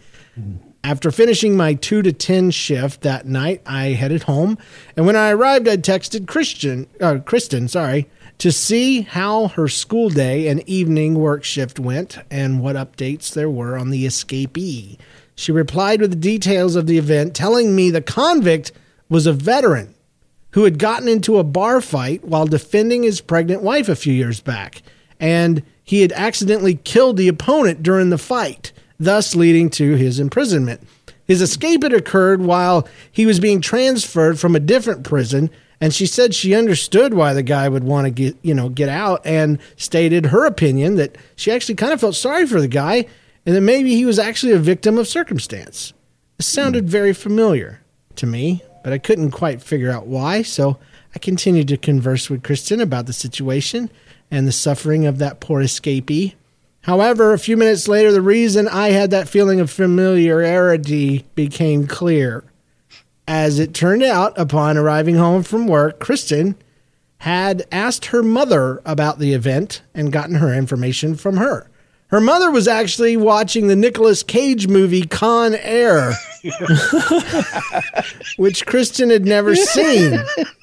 After 0.84 1.12
finishing 1.12 1.56
my 1.56 1.74
2 1.74 2.02
to 2.02 2.12
10 2.12 2.50
shift 2.50 3.02
that 3.02 3.24
night, 3.24 3.62
I 3.64 3.90
headed 3.90 4.24
home, 4.24 4.58
and 4.96 5.06
when 5.06 5.14
I 5.14 5.30
arrived, 5.30 5.68
I 5.68 5.76
texted 5.76 6.26
Christian, 6.26 6.88
uh, 7.00 7.20
Kristen, 7.24 7.68
sorry, 7.68 8.08
to 8.38 8.50
see 8.50 9.02
how 9.02 9.48
her 9.48 9.68
school 9.68 10.08
day 10.08 10.48
and 10.48 10.68
evening 10.68 11.14
work 11.14 11.44
shift 11.44 11.78
went 11.78 12.18
and 12.32 12.60
what 12.60 12.74
updates 12.74 13.32
there 13.32 13.48
were 13.48 13.78
on 13.78 13.90
the 13.90 14.04
escapee. 14.04 14.98
She 15.36 15.52
replied 15.52 16.00
with 16.00 16.10
the 16.10 16.16
details 16.16 16.74
of 16.74 16.88
the 16.88 16.98
event, 16.98 17.36
telling 17.36 17.76
me 17.76 17.88
the 17.88 18.02
convict 18.02 18.72
was 19.08 19.24
a 19.24 19.32
veteran 19.32 19.94
who 20.50 20.64
had 20.64 20.80
gotten 20.80 21.06
into 21.06 21.38
a 21.38 21.44
bar 21.44 21.80
fight 21.80 22.24
while 22.24 22.46
defending 22.46 23.04
his 23.04 23.20
pregnant 23.20 23.62
wife 23.62 23.88
a 23.88 23.94
few 23.94 24.12
years 24.12 24.40
back, 24.40 24.82
and 25.20 25.62
he 25.84 26.00
had 26.02 26.10
accidentally 26.12 26.74
killed 26.74 27.16
the 27.16 27.28
opponent 27.28 27.84
during 27.84 28.10
the 28.10 28.18
fight, 28.18 28.72
thus 28.98 29.34
leading 29.34 29.70
to 29.70 29.94
his 29.94 30.18
imprisonment. 30.18 30.80
His 31.26 31.40
escape 31.40 31.82
had 31.82 31.92
occurred 31.92 32.42
while 32.42 32.86
he 33.10 33.26
was 33.26 33.40
being 33.40 33.60
transferred 33.60 34.38
from 34.38 34.54
a 34.54 34.60
different 34.60 35.04
prison, 35.04 35.50
and 35.80 35.94
she 35.94 36.06
said 36.06 36.34
she 36.34 36.54
understood 36.54 37.14
why 37.14 37.32
the 37.32 37.42
guy 37.42 37.68
would 37.68 37.84
want 37.84 38.06
to 38.06 38.10
get, 38.10 38.36
you 38.42 38.54
know, 38.54 38.68
get 38.68 38.88
out 38.88 39.24
and 39.24 39.58
stated 39.76 40.26
her 40.26 40.44
opinion 40.44 40.96
that 40.96 41.16
she 41.36 41.50
actually 41.50 41.74
kind 41.74 41.92
of 41.92 42.00
felt 42.00 42.14
sorry 42.14 42.46
for 42.46 42.60
the 42.60 42.68
guy 42.68 43.06
and 43.44 43.56
that 43.56 43.60
maybe 43.60 43.94
he 43.94 44.04
was 44.04 44.18
actually 44.18 44.52
a 44.52 44.58
victim 44.58 44.98
of 44.98 45.08
circumstance. 45.08 45.92
It 46.38 46.44
sounded 46.44 46.84
hmm. 46.84 46.90
very 46.90 47.12
familiar 47.12 47.80
to 48.16 48.26
me, 48.26 48.62
but 48.84 48.92
I 48.92 48.98
couldn't 48.98 49.30
quite 49.30 49.62
figure 49.62 49.90
out 49.90 50.06
why, 50.06 50.42
so 50.42 50.78
I 51.14 51.18
continued 51.18 51.68
to 51.68 51.76
converse 51.76 52.30
with 52.30 52.42
Kristen 52.42 52.80
about 52.80 53.06
the 53.06 53.12
situation 53.12 53.90
and 54.30 54.46
the 54.46 54.52
suffering 54.52 55.06
of 55.06 55.18
that 55.18 55.40
poor 55.40 55.62
escapee. 55.62 56.34
However, 56.82 57.32
a 57.32 57.38
few 57.38 57.56
minutes 57.56 57.86
later, 57.88 58.10
the 58.12 58.22
reason 58.22 58.66
I 58.68 58.90
had 58.90 59.10
that 59.10 59.28
feeling 59.28 59.60
of 59.60 59.70
familiarity 59.70 61.24
became 61.34 61.86
clear. 61.86 62.44
As 63.26 63.58
it 63.58 63.72
turned 63.72 64.02
out, 64.02 64.36
upon 64.36 64.76
arriving 64.76 65.14
home 65.14 65.44
from 65.44 65.68
work, 65.68 66.00
Kristen 66.00 66.56
had 67.18 67.64
asked 67.70 68.06
her 68.06 68.22
mother 68.22 68.82
about 68.84 69.20
the 69.20 69.32
event 69.32 69.82
and 69.94 70.12
gotten 70.12 70.34
her 70.36 70.52
information 70.52 71.14
from 71.14 71.36
her. 71.36 71.70
Her 72.08 72.20
mother 72.20 72.50
was 72.50 72.66
actually 72.66 73.16
watching 73.16 73.68
the 73.68 73.76
Nicolas 73.76 74.24
Cage 74.24 74.66
movie 74.66 75.06
Con 75.06 75.54
Air, 75.54 76.12
which 78.36 78.66
Kristen 78.66 79.08
had 79.08 79.24
never 79.24 79.54
seen. 79.54 80.18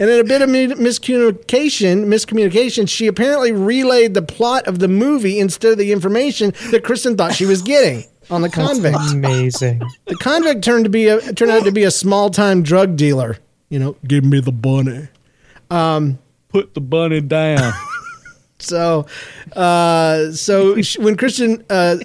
And 0.00 0.08
in 0.08 0.20
a 0.20 0.24
bit 0.24 0.42
of 0.42 0.48
miscommunication, 0.48 2.04
miscommunication, 2.06 2.88
she 2.88 3.06
apparently 3.08 3.50
relayed 3.52 4.14
the 4.14 4.22
plot 4.22 4.66
of 4.66 4.78
the 4.78 4.88
movie 4.88 5.38
instead 5.40 5.72
of 5.72 5.78
the 5.78 5.90
information 5.92 6.52
that 6.70 6.84
Kristen 6.84 7.16
thought 7.16 7.34
she 7.34 7.46
was 7.46 7.62
getting 7.62 8.04
on 8.30 8.42
the 8.42 8.48
convict. 8.48 8.96
Amazing. 9.10 9.82
The 10.06 10.14
convict 10.16 10.62
turned 10.62 10.84
to 10.84 10.90
be 10.90 11.08
a 11.08 11.20
turned 11.32 11.50
out 11.50 11.64
to 11.64 11.72
be 11.72 11.84
a 11.84 11.90
small 11.90 12.30
time 12.30 12.62
drug 12.62 12.96
dealer. 12.96 13.38
You 13.70 13.78
know, 13.80 13.96
give 14.06 14.24
me 14.24 14.40
the 14.40 14.52
bunny. 14.52 15.08
Um, 15.70 16.18
Put 16.48 16.74
the 16.74 16.80
bunny 16.80 17.20
down. 17.20 17.72
So, 18.60 19.06
uh, 19.54 20.32
so 20.32 20.82
sh 20.82 20.98
when 20.98 21.16
Christian 21.16 21.64
uh, 21.70 21.98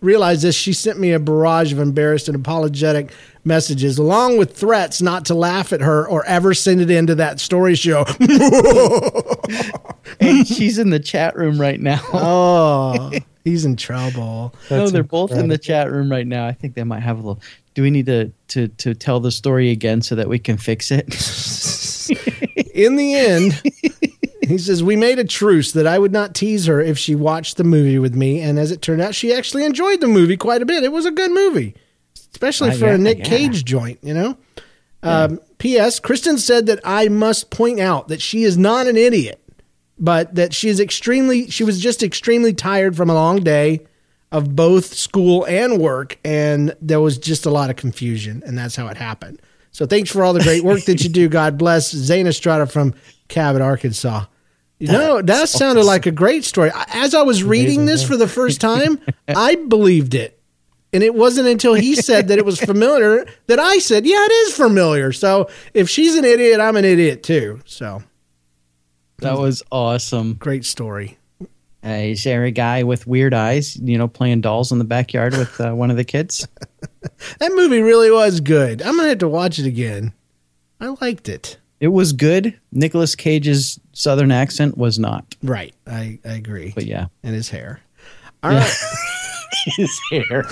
realized 0.00 0.42
this, 0.42 0.56
she 0.56 0.72
sent 0.72 0.98
me 0.98 1.12
a 1.12 1.20
barrage 1.20 1.72
of 1.72 1.78
embarrassed 1.78 2.28
and 2.28 2.36
apologetic 2.36 3.12
messages, 3.44 3.98
along 3.98 4.38
with 4.38 4.56
threats 4.56 5.00
not 5.00 5.24
to 5.26 5.34
laugh 5.34 5.72
at 5.72 5.80
her 5.80 6.08
or 6.08 6.24
ever 6.26 6.54
send 6.54 6.80
it 6.80 6.90
into 6.90 7.14
that 7.14 7.40
story 7.40 7.74
show. 7.74 8.04
and 10.20 10.46
she's 10.46 10.78
in 10.78 10.90
the 10.90 11.00
chat 11.00 11.36
room 11.36 11.60
right 11.60 11.80
now. 11.80 12.00
oh, 12.12 13.12
he's 13.44 13.64
in 13.64 13.76
trouble. 13.76 14.54
no, 14.70 14.88
they're 14.88 15.04
both 15.04 15.32
in 15.32 15.48
the 15.48 15.58
chat 15.58 15.92
room 15.92 16.10
right 16.10 16.26
now. 16.26 16.46
I 16.46 16.52
think 16.52 16.74
they 16.74 16.84
might 16.84 17.00
have 17.00 17.18
a 17.18 17.20
little. 17.20 17.42
Do 17.74 17.82
we 17.82 17.90
need 17.90 18.06
to 18.06 18.32
to 18.48 18.68
to 18.68 18.94
tell 18.94 19.20
the 19.20 19.30
story 19.30 19.70
again 19.70 20.02
so 20.02 20.14
that 20.14 20.28
we 20.28 20.38
can 20.38 20.56
fix 20.56 20.90
it? 20.90 21.04
In 22.74 22.96
the 22.96 23.14
end, 23.14 23.62
he 24.46 24.58
says, 24.58 24.82
We 24.82 24.96
made 24.96 25.18
a 25.18 25.24
truce 25.24 25.72
that 25.72 25.86
I 25.86 25.98
would 25.98 26.12
not 26.12 26.34
tease 26.34 26.66
her 26.66 26.80
if 26.80 26.98
she 26.98 27.14
watched 27.14 27.56
the 27.56 27.64
movie 27.64 27.98
with 27.98 28.14
me. 28.14 28.40
And 28.40 28.58
as 28.58 28.70
it 28.70 28.82
turned 28.82 29.02
out, 29.02 29.14
she 29.14 29.32
actually 29.32 29.64
enjoyed 29.64 30.00
the 30.00 30.08
movie 30.08 30.36
quite 30.36 30.62
a 30.62 30.66
bit. 30.66 30.84
It 30.84 30.92
was 30.92 31.06
a 31.06 31.10
good 31.10 31.30
movie, 31.30 31.74
especially 32.32 32.72
for 32.72 32.86
yeah, 32.86 32.94
a 32.94 32.98
Nick 32.98 33.18
yeah. 33.18 33.24
Cage 33.24 33.64
joint, 33.64 33.98
you 34.02 34.14
know? 34.14 34.36
Um, 35.02 35.38
P.S. 35.58 36.00
Kristen 36.00 36.38
said 36.38 36.66
that 36.66 36.80
I 36.82 37.08
must 37.08 37.50
point 37.50 37.78
out 37.78 38.08
that 38.08 38.22
she 38.22 38.42
is 38.42 38.56
not 38.56 38.86
an 38.86 38.96
idiot, 38.96 39.40
but 39.98 40.34
that 40.34 40.54
she 40.54 40.68
is 40.68 40.80
extremely, 40.80 41.50
she 41.50 41.62
was 41.62 41.78
just 41.78 42.02
extremely 42.02 42.54
tired 42.54 42.96
from 42.96 43.10
a 43.10 43.14
long 43.14 43.42
day 43.42 43.86
of 44.32 44.56
both 44.56 44.94
school 44.94 45.44
and 45.46 45.78
work. 45.78 46.18
And 46.24 46.74
there 46.80 47.00
was 47.00 47.18
just 47.18 47.44
a 47.44 47.50
lot 47.50 47.68
of 47.68 47.76
confusion. 47.76 48.42
And 48.46 48.56
that's 48.56 48.76
how 48.76 48.88
it 48.88 48.96
happened. 48.96 49.40
So 49.70 49.86
thanks 49.86 50.10
for 50.10 50.24
all 50.24 50.32
the 50.32 50.42
great 50.42 50.64
work 50.64 50.84
that 50.84 51.02
you 51.02 51.10
do. 51.10 51.28
God 51.30 51.58
bless 51.58 51.90
Zane 51.90 52.26
Estrada 52.26 52.66
from 52.66 52.94
Cabot, 53.28 53.60
Arkansas. 53.60 54.24
Know, 54.80 55.22
that 55.22 55.48
sounded 55.48 55.84
like 55.84 56.06
a 56.06 56.10
great 56.10 56.44
story. 56.44 56.70
As 56.88 57.14
I 57.14 57.22
was 57.22 57.42
reading 57.42 57.86
this 57.86 58.06
for 58.06 58.16
the 58.16 58.28
first 58.28 58.60
time, 58.60 59.00
I 59.28 59.54
believed 59.54 60.14
it. 60.14 60.40
And 60.92 61.02
it 61.02 61.14
wasn't 61.14 61.48
until 61.48 61.74
he 61.74 61.96
said 61.96 62.28
that 62.28 62.38
it 62.38 62.44
was 62.44 62.60
familiar 62.60 63.26
that 63.48 63.58
I 63.58 63.78
said, 63.78 64.06
yeah, 64.06 64.24
it 64.24 64.32
is 64.32 64.56
familiar. 64.56 65.10
So 65.12 65.48
if 65.72 65.88
she's 65.88 66.14
an 66.14 66.24
idiot, 66.24 66.60
I'm 66.60 66.76
an 66.76 66.84
idiot 66.84 67.22
too. 67.22 67.60
So 67.64 68.02
that 69.18 69.38
was 69.38 69.62
awesome. 69.72 70.34
great 70.34 70.64
story. 70.64 71.18
Uh, 71.82 71.98
he's 71.98 72.26
a 72.26 72.50
guy 72.50 72.82
with 72.82 73.06
weird 73.06 73.34
eyes, 73.34 73.76
you 73.76 73.98
know, 73.98 74.08
playing 74.08 74.40
dolls 74.40 74.72
in 74.72 74.78
the 74.78 74.84
backyard 74.84 75.36
with 75.36 75.60
uh, 75.60 75.72
one 75.72 75.90
of 75.90 75.96
the 75.96 76.04
kids. 76.04 76.46
That 77.38 77.52
movie 77.52 77.82
really 77.82 78.10
was 78.10 78.40
good. 78.40 78.80
I'm 78.80 78.96
gonna 78.96 79.10
have 79.10 79.18
to 79.18 79.28
watch 79.28 79.58
it 79.58 79.66
again. 79.66 80.14
I 80.80 80.88
liked 81.02 81.28
it. 81.28 81.58
It 81.80 81.88
was 81.88 82.12
good. 82.12 82.58
Nicolas 82.72 83.14
Cage's 83.14 83.78
southern 83.92 84.32
accent 84.32 84.76
was 84.78 84.98
not, 84.98 85.34
Right. 85.42 85.74
I, 85.86 86.18
I 86.24 86.32
agree. 86.34 86.72
but 86.74 86.86
yeah, 86.86 87.06
And 87.22 87.34
his 87.34 87.48
hair. 87.50 87.80
All 88.42 88.50
right. 88.50 88.72
his 89.76 90.00
hair. 90.10 90.44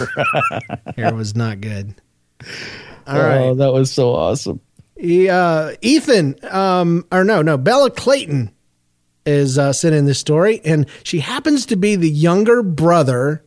hair 0.96 1.14
was 1.14 1.34
not 1.34 1.60
good. 1.60 1.94
All 3.06 3.16
oh, 3.16 3.48
right. 3.48 3.56
that 3.56 3.72
was 3.72 3.90
so 3.90 4.14
awesome. 4.14 4.60
He, 4.96 5.28
uh, 5.28 5.72
Ethan, 5.80 6.36
um, 6.50 7.04
or 7.10 7.24
no, 7.24 7.42
no, 7.42 7.56
Bella 7.56 7.90
Clayton 7.90 8.52
is 9.26 9.58
uh, 9.58 9.72
sent 9.72 9.94
in 9.94 10.04
this 10.04 10.18
story, 10.18 10.60
and 10.64 10.86
she 11.02 11.20
happens 11.20 11.66
to 11.66 11.76
be 11.76 11.96
the 11.96 12.10
younger 12.10 12.62
brother 12.62 13.44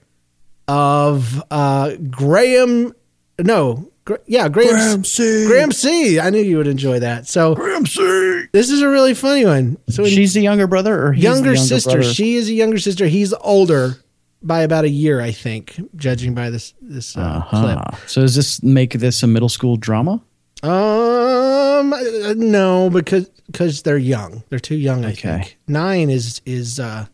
of 0.67 1.43
uh, 1.51 1.95
Graham. 2.09 2.93
No, 3.39 3.91
yeah, 4.28 4.47
Graham, 4.49 5.03
C. 5.03 5.45
Graham 5.47 5.72
C. 5.72 6.20
I 6.20 6.30
knew 6.30 6.41
you 6.41 6.58
would 6.58 6.68
enjoy 6.68 6.99
that. 6.99 7.28
So 7.28 7.56
Graham 7.56 7.86
C. 7.86 8.45
This 8.51 8.70
is 8.70 8.82
a 8.82 8.89
really 8.89 9.14
funny 9.14 9.45
one. 9.45 9.78
So 9.89 10.06
She's 10.06 10.34
the 10.34 10.41
younger 10.41 10.68
brother, 10.68 11.08
or 11.08 11.14
he's 11.14 11.24
the 11.24 11.30
younger, 11.30 11.56
sister. 11.56 11.97
brother? 11.97 12.03
She 12.14 12.36
is 12.36 12.49
a 12.49 12.53
younger 12.53 12.78
sister. 12.78 13.08
He's 13.08 13.34
older 13.34 13.95
by 14.43 14.62
about 14.62 14.84
a 14.86 14.89
year, 14.89 15.22
I 15.22 15.32
think, 15.32 15.80
judging 15.95 16.36
by 16.36 16.49
this 16.51 16.74
this 16.82 17.18
uh, 17.18 17.22
Uh-huh. 17.51 17.84
So 18.08 18.22
does 18.22 18.36
this 18.36 18.62
make 18.62 18.93
this 18.93 19.24
a 19.24 19.28
middle 19.28 19.49
school 19.49 19.76
drama? 19.78 20.22
Um, 20.64 21.93
uh, 21.93 22.34
no, 22.36 22.89
because 22.89 23.30
because 23.47 23.82
they're 23.84 23.97
young. 23.97 24.43
They're 24.49 24.60
too 24.60 24.76
young. 24.78 25.06
I 25.06 25.12
Okay. 25.12 25.38
think 25.39 25.58
nine 25.68 26.10
is 26.10 26.41
is 26.45 26.80
uh 26.80 27.06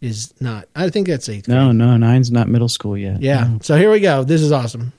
is 0.00 0.34
not. 0.40 0.68
I 0.76 0.90
think 0.90 1.06
that's 1.08 1.28
eighth. 1.28 1.48
No, 1.48 1.72
no, 1.72 1.96
nine's 1.96 2.30
not 2.30 2.48
middle 2.48 2.68
school 2.68 2.96
yet. 2.96 3.20
Yeah. 3.22 3.58
So 3.62 3.76
here 3.76 3.90
we 3.90 4.00
go. 4.00 4.24
This 4.24 4.42
is 4.42 4.52
awesome. 4.52 4.92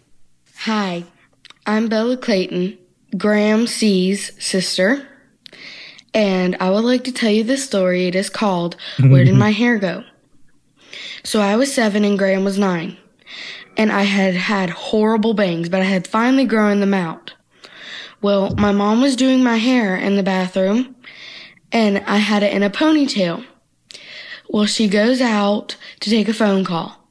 Hi, 0.62 1.06
I'm 1.66 1.88
Bella 1.88 2.18
Clayton, 2.18 2.78
Graham 3.16 3.68
C's 3.68 4.32
sister, 4.44 5.08
and 6.14 6.58
I 6.60 6.72
would 6.72 6.84
like 6.84 7.04
to 7.06 7.12
tell 7.12 7.30
you 7.32 7.44
this 7.44 7.64
story. 7.64 8.08
It 8.08 8.16
is 8.16 8.30
called 8.30 8.76
Where 9.00 9.24
Did 9.24 9.36
My 9.36 9.52
Hair 9.62 9.78
Go? 9.78 10.04
So 11.24 11.42
I 11.42 11.56
was 11.56 11.74
seven 11.74 12.04
and 12.04 12.18
Graham 12.18 12.44
was 12.44 12.58
nine, 12.58 12.98
and 13.78 13.92
I 13.92 14.02
had 14.04 14.34
had 14.34 14.70
horrible 14.72 15.34
bangs, 15.34 15.70
but 15.70 15.82
I 15.82 15.86
had 15.86 16.08
finally 16.08 16.46
grown 16.46 16.80
them 16.80 16.94
out. 16.94 17.34
Well, 18.22 18.54
my 18.56 18.72
mom 18.72 19.00
was 19.00 19.16
doing 19.16 19.44
my 19.44 19.58
hair 19.58 19.96
in 19.96 20.18
the 20.18 20.24
bathroom, 20.24 20.96
and 21.72 22.00
I 22.00 22.18
had 22.18 22.44
it 22.44 22.52
in 22.52 22.64
a 22.64 22.70
ponytail. 22.70 23.46
Well, 24.50 24.66
she 24.66 24.88
goes 24.90 25.22
out 25.22 25.78
to 26.00 26.10
take 26.10 26.28
a 26.28 26.34
phone 26.34 26.66
call. 26.66 27.07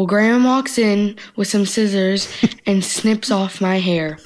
Well, 0.00 0.06
Graham 0.06 0.44
walks 0.44 0.78
in 0.78 1.16
with 1.36 1.48
some 1.48 1.66
scissors 1.66 2.26
and 2.64 2.82
snips 2.82 3.30
off 3.30 3.60
my 3.60 3.78
hair. 3.78 4.16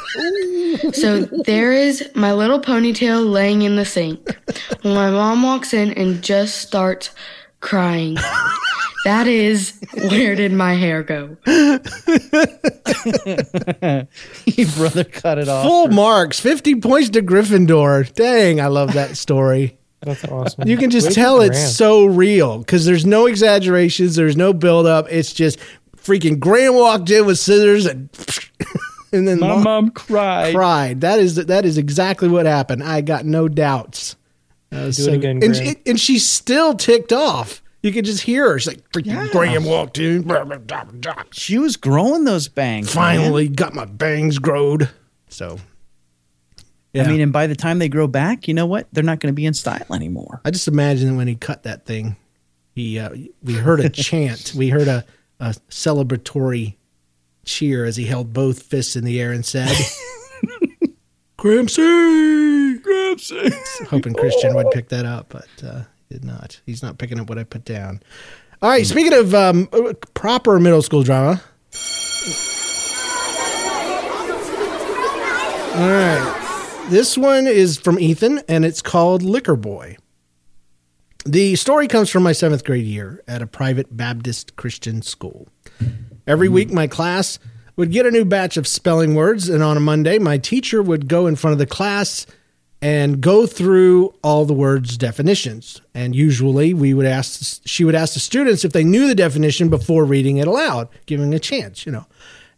So 0.93 1.23
there 1.25 1.73
is 1.73 2.09
my 2.15 2.33
little 2.33 2.61
ponytail 2.61 3.29
laying 3.29 3.63
in 3.63 3.75
the 3.75 3.85
sink. 3.85 4.39
Well, 4.85 4.95
my 4.95 5.11
mom 5.11 5.43
walks 5.43 5.75
in 5.75 5.91
and 5.95 6.23
just 6.23 6.59
starts 6.61 7.11
crying. 7.59 8.17
That 9.05 9.27
is 9.27 9.81
where 9.95 10.37
did 10.37 10.53
my 10.53 10.75
hair 10.75 11.03
go? 11.03 11.37
Your 14.47 14.69
brother 14.77 15.03
cut 15.03 15.39
it 15.39 15.49
off. 15.49 15.67
Full 15.67 15.89
marks, 15.89 16.39
fifty 16.39 16.77
points 16.77 17.11
to 17.11 17.21
Gryffindor. 17.21 18.15
Dang, 18.15 18.61
I 18.61 18.69
love 18.69 18.93
that 18.93 19.17
story. 19.17 19.77
That's 20.05 20.25
awesome. 20.25 20.69
You 20.69 20.77
can 20.77 20.91
just 20.91 21.09
Way 21.09 21.15
tell 21.15 21.41
it's 21.41 21.75
so 21.77 22.05
real 22.05 22.59
because 22.59 22.85
there's 22.85 23.07
no 23.07 23.27
exaggerations, 23.27 24.17
there's 24.17 24.37
no 24.37 24.53
build 24.53 24.87
up. 24.87 25.07
It's 25.11 25.33
just 25.33 25.59
freaking 25.97 26.39
Graham 26.39 26.75
walked 26.75 27.11
in 27.11 27.27
with 27.27 27.39
scissors 27.39 27.87
and 27.87 28.09
and 29.13 29.27
then 29.27 29.41
My 29.41 29.49
mom 29.49 29.63
mom 29.63 29.91
cried. 29.91 30.55
cried. 30.55 31.01
That 31.01 31.19
is 31.19 31.37
that 31.37 31.65
is 31.65 31.79
exactly 31.79 32.29
what 32.29 32.47
happened. 32.47 32.83
I 32.83 33.01
got 33.01 33.25
no 33.25 33.49
doubts. 33.49 34.17
That 34.71 34.87
was 34.87 34.97
Do 34.97 35.05
uh, 35.11 35.13
it 35.13 35.17
again, 35.17 35.31
and, 35.43 35.55
Graham. 35.55 35.55
she, 35.55 35.77
and 35.87 36.01
she's 36.01 36.29
still 36.29 36.75
ticked 36.75 37.13
off. 37.13 37.63
You 37.83 37.93
could 37.93 38.07
just 38.07 38.23
hear 38.23 38.51
her. 38.51 38.59
She's 38.59 38.69
like, 38.69 38.91
freaking 38.93 39.31
Graham 39.31 39.65
walked 39.65 39.99
in. 39.99 40.27
She 41.33 41.59
was 41.59 41.77
growing 41.77 42.25
those 42.25 42.49
bangs. 42.49 42.87
man. 42.95 43.19
Finally 43.19 43.49
got 43.49 43.75
my 43.75 43.85
bangs 43.85 44.39
growed. 44.39 44.89
So, 45.29 45.59
yeah. 46.95 47.03
I 47.03 47.09
mean, 47.09 47.21
and 47.21 47.33
by 47.33 47.49
the 47.49 47.57
time 47.57 47.81
they 47.81 47.89
grow 47.89 48.07
back, 48.07 48.47
you 48.47 48.55
know 48.55 48.67
what? 48.67 48.87
They're 48.93 49.03
not 49.03 49.19
going 49.19 49.33
to 49.33 49.37
be 49.37 49.47
in 49.47 49.53
style 49.55 49.87
anymore. 49.93 50.41
I 50.45 50.51
just 50.53 50.69
imagine 50.69 51.17
when 51.17 51.27
he 51.27 51.35
cut 51.35 51.65
that 51.65 51.85
thing, 51.85 52.17
he 52.75 52.99
uh, 52.99 53.11
we 53.43 53.55
heard 53.55 53.81
a 53.81 53.89
chant, 53.89 54.53
we 54.57 54.69
heard 54.69 54.87
a, 54.87 55.05
a 55.41 55.55
celebratory 55.71 56.77
cheer 57.45 57.85
as 57.85 57.97
he 57.97 58.05
held 58.05 58.33
both 58.33 58.63
fists 58.63 58.95
in 58.95 59.05
the 59.05 59.21
air 59.21 59.33
and 59.33 59.45
said, 59.45 59.69
"Gramsci, 61.39 62.81
Gramsci." 62.81 63.87
Hoping 63.89 64.15
Christian 64.15 64.55
would 64.55 64.71
pick 64.71 64.89
that 64.91 65.05
up, 65.05 65.31
but 65.31 65.49
uh, 65.67 65.83
did 66.11 66.25
not. 66.25 66.61
He's 66.65 66.83
not 66.83 66.99
picking 66.99 67.19
up 67.19 67.29
what 67.29 67.39
I 67.39 67.45
put 67.45 67.65
down. 67.65 68.03
All 68.63 68.71
right, 68.71 68.87
speaking 68.87 69.13
of 69.13 69.35
um, 69.35 69.69
proper 70.15 70.61
middle 70.61 70.81
school 70.81 71.03
drama. 71.03 71.43
All 75.77 75.91
right. 75.91 76.44
This 76.91 77.17
one 77.17 77.47
is 77.47 77.79
from 77.79 77.99
Ethan, 77.99 78.43
and 78.47 78.63
it's 78.63 78.83
called 78.83 79.23
Liquor 79.23 79.57
Boy. 79.57 79.97
The 81.25 81.57
story 81.57 81.89
comes 81.89 82.11
from 82.11 82.23
my 82.23 82.33
seventh 82.33 82.63
grade 82.63 82.85
year 82.85 83.23
at 83.27 83.41
a 83.41 83.47
private 83.47 83.97
Baptist 83.97 84.57
Christian 84.57 85.01
school. 85.01 85.49
Every 86.27 86.51
week, 86.51 86.71
my 86.71 86.87
class 86.87 87.39
would 87.77 87.91
get 87.91 88.05
a 88.05 88.11
new 88.11 88.27
batch 88.27 88.59
of 88.59 88.67
spelling 88.67 89.15
words, 89.15 89.49
and 89.49 89.63
on 89.63 89.79
a 89.79 89.81
Monday, 89.81 90.19
my 90.19 90.37
teacher 90.37 90.83
would 90.83 91.09
go 91.09 91.27
in 91.27 91.37
front 91.37 91.53
of 91.53 91.59
the 91.59 91.67
class 91.67 92.27
and 92.83 93.23
go 93.23 93.47
through 93.47 94.15
all 94.23 94.45
the 94.45 94.53
words' 94.53 94.99
definitions. 94.99 95.81
And 95.95 96.15
usually, 96.15 96.75
we 96.75 96.93
would 96.93 97.07
ask 97.07 97.63
she 97.65 97.85
would 97.85 97.95
ask 97.95 98.13
the 98.13 98.21
students 98.21 98.63
if 98.63 98.73
they 98.73 98.85
knew 98.85 99.09
the 99.09 99.15
definition 99.15 99.71
before 99.71 100.05
reading 100.05 100.37
it 100.37 100.47
aloud, 100.47 100.91
giving 101.07 101.33
a 101.33 101.39
chance, 101.39 101.87
you 101.87 101.93
know. 101.93 102.05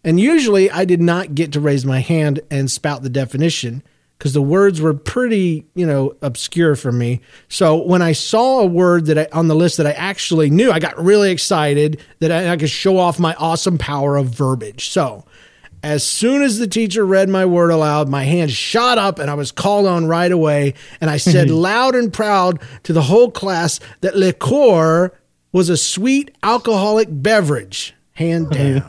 And 0.03 0.18
usually, 0.18 0.68
I 0.68 0.85
did 0.85 1.01
not 1.01 1.37
get 1.37 1.53
to 1.53 1.61
raise 1.61 1.87
my 1.87 2.01
hand 2.01 2.41
and 2.51 2.68
spout 2.68 3.05
the 3.05 3.09
definition 3.09 3.85
because 4.19 4.33
the 4.33 4.43
words 4.43 4.81
were 4.81 4.95
pretty, 4.95 5.67
you 5.75 5.87
know, 5.87 6.14
obscure 6.23 6.75
for 6.75 6.91
me. 6.91 7.21
So 7.49 7.77
when 7.77 8.03
I 8.03 8.12
saw 8.12 8.61
a 8.61 8.67
word 8.67 9.07
that 9.07 9.19
I, 9.19 9.29
on 9.33 9.49
the 9.49 9.55
list 9.55 9.77
that 9.77 9.87
I 9.87 9.93
actually 9.93 10.49
knew, 10.49 10.71
I 10.71 10.79
got 10.79 11.03
really 11.03 11.31
excited 11.31 12.01
that 12.21 12.33
I, 12.33 12.53
I 12.53 12.57
could 12.57 12.71
show 12.71 12.99
off 12.99 13.19
my 13.19 13.35
awesome 13.35 13.77
power 13.77 14.17
of 14.17 14.29
verbiage. 14.29 14.89
So 14.89 15.25
as 15.83 16.03
soon 16.03 16.43
as 16.43 16.59
the 16.59 16.67
teacher 16.67 17.05
read 17.05 17.29
my 17.29 17.45
word 17.45 17.71
aloud, 17.71 18.09
my 18.09 18.25
hand 18.25 18.51
shot 18.51 18.99
up 18.99 19.19
and 19.19 19.31
I 19.31 19.35
was 19.35 19.53
called 19.53 19.87
on 19.87 20.07
right 20.07 20.33
away. 20.33 20.75
And 21.01 21.11
I 21.11 21.19
said 21.19 21.51
loud 21.51 21.95
and 21.95 22.12
proud 22.12 22.61
to 22.85 22.93
the 22.93 23.03
whole 23.03 23.31
class 23.31 23.81
that 24.01 24.17
liqueur 24.17 25.12
was 25.53 25.69
a 25.69 25.77
sweet 25.77 26.35
alcoholic 26.43 27.09
beverage. 27.11 27.95
Hand 28.17 28.51
down. 28.53 28.83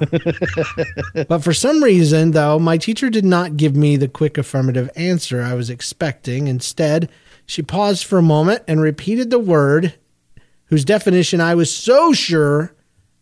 But 1.27 1.43
for 1.43 1.53
some 1.53 1.83
reason, 1.83 2.31
though, 2.31 2.59
my 2.59 2.77
teacher 2.77 3.09
did 3.09 3.25
not 3.25 3.57
give 3.57 3.75
me 3.75 3.97
the 3.97 4.07
quick 4.07 4.37
affirmative 4.37 4.89
answer 4.95 5.41
I 5.41 5.53
was 5.53 5.69
expecting. 5.69 6.47
Instead, 6.47 7.09
she 7.45 7.61
paused 7.61 8.05
for 8.05 8.17
a 8.17 8.23
moment 8.23 8.63
and 8.69 8.79
repeated 8.79 9.29
the 9.29 9.39
word 9.39 9.93
whose 10.65 10.85
definition 10.85 11.41
I 11.41 11.55
was 11.55 11.75
so 11.75 12.13
sure 12.13 12.73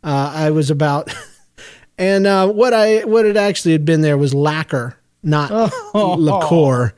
uh, 0.03 0.31
I 0.35 0.51
was 0.51 0.69
about. 0.69 1.11
and 1.97 2.27
uh, 2.27 2.47
what 2.49 2.73
I 2.73 2.99
what 2.99 3.25
it 3.25 3.35
actually 3.35 3.71
had 3.71 3.85
been 3.85 4.01
there 4.01 4.17
was 4.17 4.33
lacquer, 4.33 4.97
not 5.23 5.49
liqueur. 5.95 6.93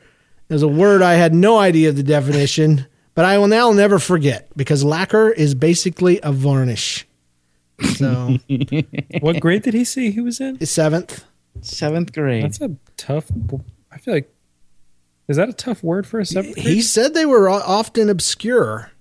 It 0.49 0.53
was 0.53 0.63
a 0.63 0.67
word 0.67 1.01
I 1.01 1.13
had 1.13 1.33
no 1.33 1.57
idea 1.57 1.89
of 1.89 1.95
the 1.95 2.03
definition, 2.03 2.87
but 3.15 3.23
I 3.23 3.37
will 3.37 3.47
now 3.47 3.71
never 3.71 3.99
forget 3.99 4.49
because 4.57 4.83
lacquer 4.83 5.29
is 5.29 5.55
basically 5.55 6.19
a 6.23 6.33
varnish. 6.33 7.06
So 7.95 8.37
What 9.21 9.39
grade 9.39 9.63
did 9.63 9.73
he 9.73 9.83
say 9.83 10.11
he 10.11 10.21
was 10.21 10.39
in? 10.41 10.63
seventh. 10.65 11.23
Seventh 11.61 12.13
grade. 12.13 12.43
That's 12.43 12.61
a 12.61 12.75
tough. 12.97 13.25
I 13.91 13.97
feel 13.97 14.13
like. 14.15 14.33
Is 15.27 15.37
that 15.37 15.49
a 15.49 15.53
tough 15.53 15.83
word 15.83 16.07
for 16.07 16.19
a 16.19 16.25
seventh 16.25 16.55
He 16.55 16.61
grade? 16.63 16.83
said 16.83 17.13
they 17.13 17.25
were 17.25 17.49
often 17.49 18.09
obscure. 18.09 18.91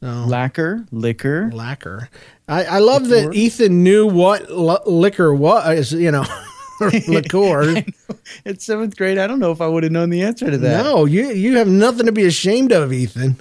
So 0.00 0.06
Lacquer, 0.26 0.86
liquor. 0.92 1.50
lacquer. 1.52 2.08
I, 2.46 2.64
I 2.64 2.78
love 2.78 3.08
that 3.08 3.34
Ethan 3.34 3.82
knew 3.82 4.06
what 4.06 4.48
l- 4.50 4.82
liquor 4.86 5.34
was. 5.34 5.90
You 5.92 6.10
know, 6.12 6.24
or 6.80 6.90
liqueur. 7.08 7.82
At 8.44 8.60
seventh 8.62 8.96
grade, 8.96 9.16
I 9.18 9.26
don't 9.26 9.38
know 9.40 9.50
if 9.52 9.60
I 9.62 9.66
would 9.66 9.82
have 9.82 9.92
known 9.92 10.10
the 10.10 10.22
answer 10.22 10.50
to 10.50 10.58
that. 10.58 10.84
No, 10.84 11.06
you 11.06 11.28
you 11.30 11.56
have 11.56 11.66
nothing 11.68 12.06
to 12.06 12.12
be 12.12 12.24
ashamed 12.26 12.72
of, 12.72 12.92
Ethan. 12.92 13.36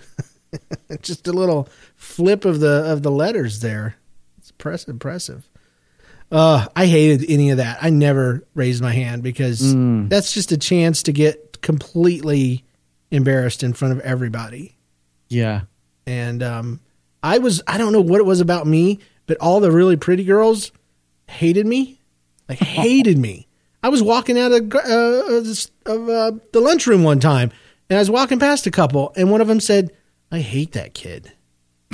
Just 1.01 1.27
a 1.27 1.33
little 1.33 1.67
flip 1.97 2.45
of 2.45 2.61
the 2.61 2.89
of 2.91 3.03
the 3.03 3.11
letters 3.11 3.59
there. 3.59 3.97
It's 4.55 4.63
press 4.63 4.85
impressive. 4.85 5.47
Uh, 6.31 6.65
I 6.75 6.87
hated 6.87 7.29
any 7.29 7.51
of 7.51 7.57
that. 7.57 7.77
I 7.81 7.89
never 7.91 8.47
raised 8.55 8.81
my 8.81 8.91
hand 8.91 9.21
because 9.21 9.73
that's 10.09 10.33
just 10.33 10.51
a 10.51 10.57
chance 10.57 11.03
to 11.03 11.11
get 11.11 11.61
completely 11.61 12.63
embarrassed 13.11 13.63
in 13.63 13.73
front 13.73 13.93
of 13.93 13.99
everybody. 14.01 14.75
Yeah. 15.29 15.61
and 16.07 16.41
um, 16.43 16.79
I 17.23 17.39
was 17.39 17.61
I 17.67 17.77
don't 17.77 17.91
know 17.93 18.01
what 18.01 18.19
it 18.19 18.25
was 18.25 18.39
about 18.41 18.65
me, 18.67 18.99
but 19.27 19.37
all 19.37 19.59
the 19.59 19.71
really 19.71 19.97
pretty 19.97 20.23
girls 20.23 20.71
hated 21.27 21.65
me, 21.65 21.99
like 22.49 22.59
hated 22.79 23.17
me. 23.17 23.47
I 23.83 23.89
was 23.89 24.01
walking 24.01 24.39
out 24.39 24.51
of, 24.51 24.73
uh, 24.73 24.81
of 25.85 26.09
uh, 26.09 26.31
the 26.53 26.59
lunchroom 26.59 27.03
one 27.03 27.19
time, 27.19 27.51
and 27.89 27.97
I 27.97 28.01
was 28.01 28.09
walking 28.09 28.39
past 28.39 28.65
a 28.65 28.71
couple, 28.71 29.13
and 29.15 29.29
one 29.29 29.41
of 29.41 29.47
them 29.47 29.59
said, 29.59 29.91
"I 30.31 30.39
hate 30.39 30.71
that 30.71 30.93
kid." 30.95 31.31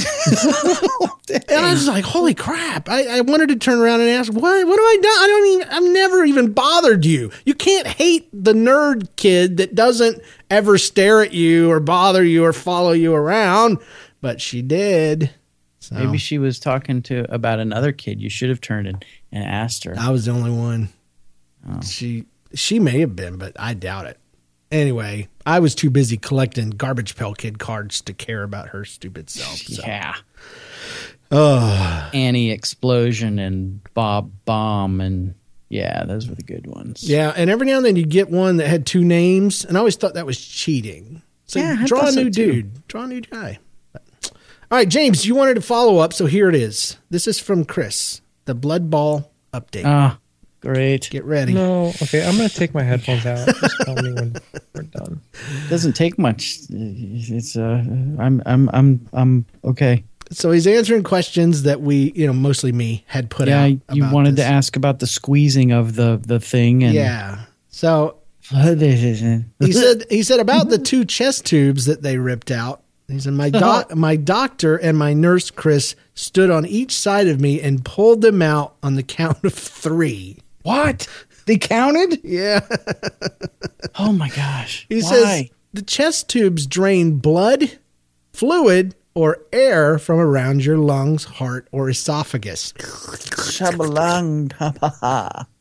and 1.49 1.66
I 1.66 1.72
was 1.72 1.88
like, 1.88 2.04
"Holy 2.04 2.34
crap!" 2.34 2.89
I, 2.89 3.18
I 3.18 3.22
wanted 3.22 3.49
to 3.49 3.56
turn 3.56 3.80
around 3.80 4.02
and 4.02 4.10
ask, 4.10 4.32
"What? 4.32 4.41
What 4.41 4.52
have 4.52 4.80
I 4.80 4.99
done? 5.02 5.24
I 5.24 5.28
don't 5.28 5.47
even. 5.47 5.70
I've 5.70 5.93
never 5.93 6.26
even 6.26 6.54
bothered 6.54 7.06
you. 7.06 7.32
You 7.45 7.54
can't 7.54 7.88
hate 7.88 8.30
the 8.34 8.54
nerd 8.54 9.08
kid 9.16 9.58
that 9.58 9.76
doesn't 9.76 10.22
ever 10.49 10.78
stare 10.78 11.22
at 11.22 11.34
you 11.34 11.70
or 11.72 11.80
bother 11.80 12.24
you 12.24 12.43
or 12.43 12.54
follow 12.54 12.91
you 12.91 13.14
around." 13.14 13.78
But 14.22 14.39
she 14.39 14.62
did. 14.62 15.32
So 15.80 15.95
Maybe 15.95 16.20
she 16.20 16.38
was 16.38 16.60
talking 16.60 17.02
to 17.04 17.26
about 17.34 17.60
another 17.60 17.91
kid. 17.91 18.22
You 18.22 18.30
should 18.30 18.49
have 18.49 18.62
turned 18.62 18.88
and, 18.88 19.04
and 19.32 19.43
asked 19.43 19.84
her. 19.86 19.95
I 19.97 20.12
was 20.12 20.26
the 20.26 20.32
only 20.32 20.52
one. 20.52 20.89
Oh. 21.68 21.82
She 21.82 22.26
she 22.54 22.80
may 22.80 22.99
have 22.99 23.16
been, 23.16 23.38
but 23.38 23.54
I 23.58 23.74
doubt 23.74 24.06
it. 24.06 24.20
Anyway, 24.72 25.28
I 25.45 25.59
was 25.59 25.76
too 25.76 25.89
busy 25.89 26.17
collecting 26.17 26.69
garbage 26.69 27.15
pail 27.15 27.34
kid 27.34 27.59
cards 27.59 28.01
to 28.01 28.13
care 28.13 28.43
about 28.43 28.69
her 28.69 28.86
stupid 28.86 29.30
self. 29.30 29.57
So. 29.57 29.84
Yeah. 29.86 30.15
Annie 31.32 32.51
Explosion 32.51 33.39
and 33.39 33.82
Bob 33.93 34.32
Bomb 34.45 35.01
and 35.01 35.36
yeah, 35.69 36.03
those 36.03 36.28
were 36.28 36.36
the 36.36 36.43
good 36.43 36.67
ones. 36.67 37.09
Yeah, 37.09 37.32
and 37.34 37.49
every 37.49 37.65
now 37.65 37.78
and 37.78 37.86
then 37.86 37.95
you 37.95 38.05
get 38.05 38.30
one 38.30 38.57
that 38.57 38.67
had 38.67 38.86
two 38.86 39.05
names, 39.05 39.63
and 39.63 39.78
I 39.78 39.80
always 39.80 39.95
thought 39.95 40.15
that 40.15 40.26
was 40.26 40.38
cheating. 40.38 41.22
So 41.45 41.59
Yeah, 41.59 41.86
draw 41.86 41.99
a 41.99 42.01
thought 42.03 42.13
so 42.13 42.24
new 42.24 42.30
dude, 42.30 42.88
draw 42.89 43.03
a 43.03 43.07
new 43.07 43.22
guy. 43.22 43.59
All 43.93 44.78
right, 44.78 44.88
James, 44.88 45.26
you 45.26 45.34
wanted 45.34 45.53
to 45.55 45.61
follow 45.61 45.99
up, 45.99 46.11
so 46.11 46.26
here 46.26 46.49
it 46.49 46.55
is. 46.55 46.97
This 47.09 47.26
is 47.26 47.39
from 47.39 47.63
Chris, 47.63 48.19
the 48.45 48.53
Blood 48.53 48.89
Ball 48.89 49.32
update. 49.53 49.86
Ah, 49.86 50.19
great. 50.62 51.09
Get 51.09 51.26
ready. 51.26 51.53
No, 51.53 51.88
okay. 52.01 52.26
I'm 52.26 52.38
gonna 52.38 52.49
take 52.49 52.74
my 52.74 52.84
headphones 52.84 53.26
out. 53.26 53.45
Just 53.47 53.82
tell 53.82 53.95
me 53.95 54.14
when 54.14 54.36
we're 54.74 54.84
done. 54.84 55.22
Doesn't 55.70 55.93
take 55.93 56.18
much. 56.18 56.59
It's 56.70 57.57
uh, 57.57 57.84
I'm 58.20 58.41
I'm 58.45 58.70
I'm 58.74 59.07
I'm 59.12 59.45
okay. 59.66 60.03
So 60.32 60.51
he's 60.51 60.66
answering 60.66 61.03
questions 61.03 61.64
that 61.64 61.82
we, 61.82 62.14
you 62.16 62.26
know, 62.26 62.32
mostly 62.32 62.72
me 62.72 63.03
had 63.07 63.30
put 63.30 63.49
yeah, 63.49 63.64
out. 63.64 63.70
Yeah, 63.70 63.78
you 63.89 64.09
wanted 64.09 64.38
this. 64.38 64.45
to 64.45 64.51
ask 64.51 64.78
about 64.78 64.99
the 64.99 65.07
squeezing 65.07 65.72
of 65.72 65.95
the 65.95 66.22
the 66.26 66.39
thing 66.39 66.84
and 66.84 66.93
Yeah. 66.93 67.43
So 67.68 68.18
yeah. 68.49 68.76
he 69.59 69.72
said 69.74 70.05
he 70.09 70.24
said 70.24 70.39
about 70.39 70.70
the 70.70 70.78
two 70.78 71.05
chest 71.05 71.45
tubes 71.45 71.86
that 71.86 72.01
they 72.01 72.18
ripped 72.18 72.51
out. 72.51 72.82
He 73.07 73.20
said 73.20 73.34
my 73.34 73.49
doc, 73.49 73.93
my 73.95 74.16
doctor 74.16 74.78
and 74.78 74.97
my 74.97 75.14
nurse 75.14 75.51
Chris 75.51 75.95
stood 76.14 76.49
on 76.49 76.66
each 76.66 76.95
side 76.97 77.28
of 77.28 77.41
me 77.41 77.59
and 77.59 77.84
pulled 77.84 78.22
them 78.22 78.41
out 78.41 78.76
on 78.82 78.95
the 78.95 79.03
count 79.03 79.43
of 79.43 79.53
three. 79.53 80.38
What? 80.64 81.07
They 81.45 81.57
counted? 81.57 82.20
Yeah, 82.24 82.62
Oh 83.95 84.12
my 84.14 84.30
gosh. 84.30 84.86
he 84.89 85.01
Why? 85.01 85.09
says 85.09 85.49
the 85.74 85.82
chest 85.82 86.30
tubes 86.30 86.66
drain 86.68 87.18
blood, 87.18 87.80
fluid, 88.34 88.95
or 89.14 89.39
air 89.51 89.97
from 89.99 90.20
around 90.20 90.64
your 90.64 90.78
lungs, 90.78 91.24
heart, 91.26 91.68
or 91.72 91.89
esophagus. 91.89 92.74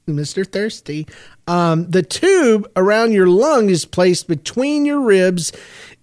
Mr. 0.08 0.46
Thirsty. 0.46 1.06
Um, 1.46 1.88
the 1.90 2.02
tube 2.02 2.68
around 2.76 3.12
your 3.12 3.26
lung 3.28 3.70
is 3.70 3.84
placed 3.84 4.28
between 4.28 4.84
your 4.84 5.00
ribs 5.00 5.52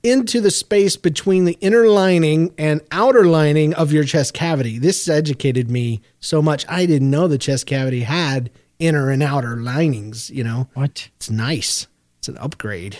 into 0.03 0.39
the 0.39 0.51
space 0.51 0.95
between 0.95 1.45
the 1.45 1.57
inner 1.61 1.87
lining 1.87 2.53
and 2.57 2.81
outer 2.91 3.25
lining 3.25 3.73
of 3.73 3.91
your 3.91 4.03
chest 4.03 4.33
cavity. 4.33 4.79
This 4.79 5.07
educated 5.09 5.69
me 5.69 6.01
so 6.19 6.41
much. 6.41 6.65
I 6.69 6.85
didn't 6.85 7.09
know 7.09 7.27
the 7.27 7.37
chest 7.37 7.65
cavity 7.65 8.01
had 8.01 8.49
inner 8.79 9.09
and 9.09 9.21
outer 9.23 9.57
linings, 9.57 10.29
you 10.29 10.43
know. 10.43 10.67
What? 10.73 11.09
It's 11.17 11.29
nice. 11.29 11.87
It's 12.19 12.27
an 12.27 12.37
upgrade. 12.37 12.97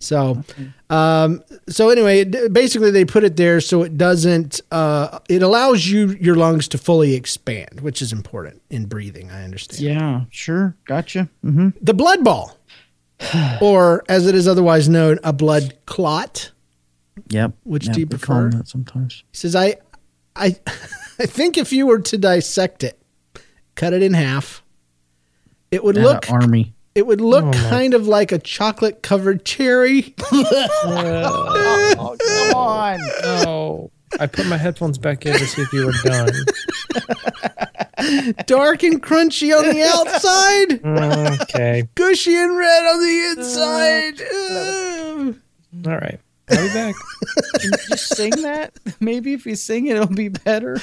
So, 0.00 0.44
um, 0.90 1.42
so 1.68 1.90
anyway, 1.90 2.22
basically 2.24 2.92
they 2.92 3.04
put 3.04 3.24
it 3.24 3.36
there 3.36 3.60
so 3.60 3.82
it 3.82 3.96
doesn't. 3.98 4.60
Uh, 4.70 5.18
it 5.28 5.42
allows 5.42 5.88
you 5.88 6.10
your 6.20 6.36
lungs 6.36 6.68
to 6.68 6.78
fully 6.78 7.14
expand, 7.14 7.80
which 7.80 8.00
is 8.00 8.12
important 8.12 8.62
in 8.70 8.86
breathing. 8.86 9.30
I 9.32 9.42
understand 9.42 9.80
Yeah, 9.82 10.20
sure. 10.30 10.76
Gotcha. 10.84 11.28
Mm-hmm. 11.44 11.70
the 11.82 11.94
blood 11.94 12.22
ball, 12.22 12.56
or 13.60 14.04
as 14.08 14.28
it 14.28 14.36
is 14.36 14.46
otherwise 14.46 14.88
known, 14.88 15.18
a 15.24 15.32
blood 15.32 15.74
clot. 15.86 16.52
Yep. 17.30 17.54
Which 17.64 17.86
Yep, 17.86 17.94
do 17.94 18.00
you 18.00 18.06
we 18.08 18.18
call 18.18 18.36
'em 18.36 18.50
prefer? 18.50 18.58
that 18.58 18.68
sometimes. 18.68 19.24
He 19.32 19.36
says, 19.36 19.56
"I, 19.56 19.76
I, 20.36 20.56
I 21.18 21.26
think 21.26 21.58
if 21.58 21.72
you 21.72 21.86
were 21.88 21.98
to 21.98 22.16
dissect 22.16 22.84
it, 22.84 23.02
cut 23.74 23.92
it 23.92 24.02
in 24.04 24.14
half, 24.14 24.62
it 25.70 25.82
would 25.84 25.96
look, 25.96 26.30
army. 26.30 26.74
it 26.94 27.06
would 27.06 27.20
look 27.20 27.44
Oh, 27.44 27.52
kind 27.68 27.94
of 27.94 28.06
like 28.08 28.32
a 28.32 28.38
chocolate 28.38 29.02
covered 29.02 29.44
cherry." 29.44 30.14
Oh, 32.00 32.16
come 32.18 32.54
on. 32.56 33.00
No. 33.22 33.90
I 34.20 34.26
put 34.26 34.46
my 34.46 34.56
headphones 34.56 34.96
back 34.98 35.26
in 35.26 35.32
to 35.36 35.46
see 35.46 35.62
if 35.62 35.72
you 35.72 35.86
were 35.86 35.92
done. 36.02 36.30
dark 38.46 38.82
and 38.82 39.02
crunchy 39.02 39.56
on 39.56 39.64
the 39.74 39.82
outside, 40.86 41.42
Okay. 41.42 41.88
gushy 41.94 42.34
and 42.34 42.56
red 42.56 42.82
on 42.86 43.00
the 43.00 43.34
inside. 43.36 44.20
Uh, 44.22 45.20
Ooh. 45.20 45.36
All 45.86 45.98
right. 45.98 46.20
I'll 46.50 46.66
be 46.66 46.72
back. 46.72 46.94
Can 47.60 47.70
you 47.90 47.96
sing 47.98 48.30
that? 48.42 48.72
Maybe 49.00 49.34
if 49.34 49.44
you 49.44 49.54
sing 49.54 49.86
it, 49.88 49.96
it'll 49.96 50.06
be 50.06 50.28
better. 50.30 50.78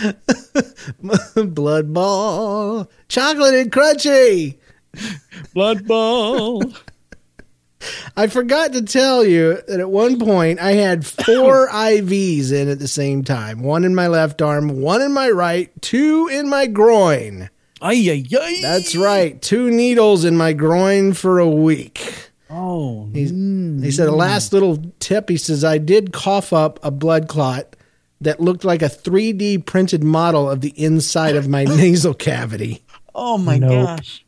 Blood 1.35 1.91
ball, 1.93 2.91
chocolate 3.07 3.55
and 3.55 3.71
crunchy. 3.71 4.57
Blood 5.53 5.87
ball. 5.87 6.63
I 8.17 8.27
forgot 8.27 8.73
to 8.73 8.81
tell 8.81 9.23
you 9.23 9.59
that 9.67 9.79
at 9.79 9.89
one 9.89 10.17
point 10.19 10.59
I 10.59 10.71
had 10.73 11.05
four 11.05 11.67
IVs 11.71 12.51
in 12.51 12.67
at 12.69 12.79
the 12.79 12.87
same 12.87 13.23
time. 13.23 13.61
One 13.61 13.83
in 13.83 13.93
my 13.93 14.07
left 14.07 14.41
arm, 14.41 14.81
one 14.81 15.01
in 15.01 15.13
my 15.13 15.29
right, 15.29 15.69
two 15.81 16.27
in 16.31 16.49
my 16.49 16.65
groin. 16.67 17.49
Ay, 17.81 18.09
ay, 18.09 18.25
ay. 18.39 18.59
That's 18.61 18.95
right, 18.95 19.39
two 19.41 19.69
needles 19.69 20.25
in 20.25 20.35
my 20.37 20.53
groin 20.53 21.13
for 21.13 21.37
a 21.39 21.47
week. 21.49 22.31
Oh, 22.49 23.09
He's, 23.13 23.29
He 23.29 23.35
mm, 23.35 23.93
said, 23.93 24.07
a 24.07 24.11
mm. 24.11 24.17
last 24.17 24.53
little 24.53 24.81
tip. 24.99 25.29
He 25.29 25.37
says, 25.37 25.63
I 25.63 25.77
did 25.77 26.13
cough 26.13 26.53
up 26.53 26.79
a 26.83 26.89
blood 26.89 27.27
clot 27.27 27.75
that 28.21 28.39
looked 28.39 28.63
like 28.63 28.81
a 28.81 28.85
3D 28.85 29.65
printed 29.65 30.03
model 30.03 30.49
of 30.49 30.61
the 30.61 30.73
inside 30.81 31.35
of 31.35 31.47
my 31.47 31.63
nasal 31.65 32.13
cavity. 32.13 32.81
oh 33.13 33.37
my 33.37 33.57
Nope. 33.59 33.99
gosh. 33.99 34.24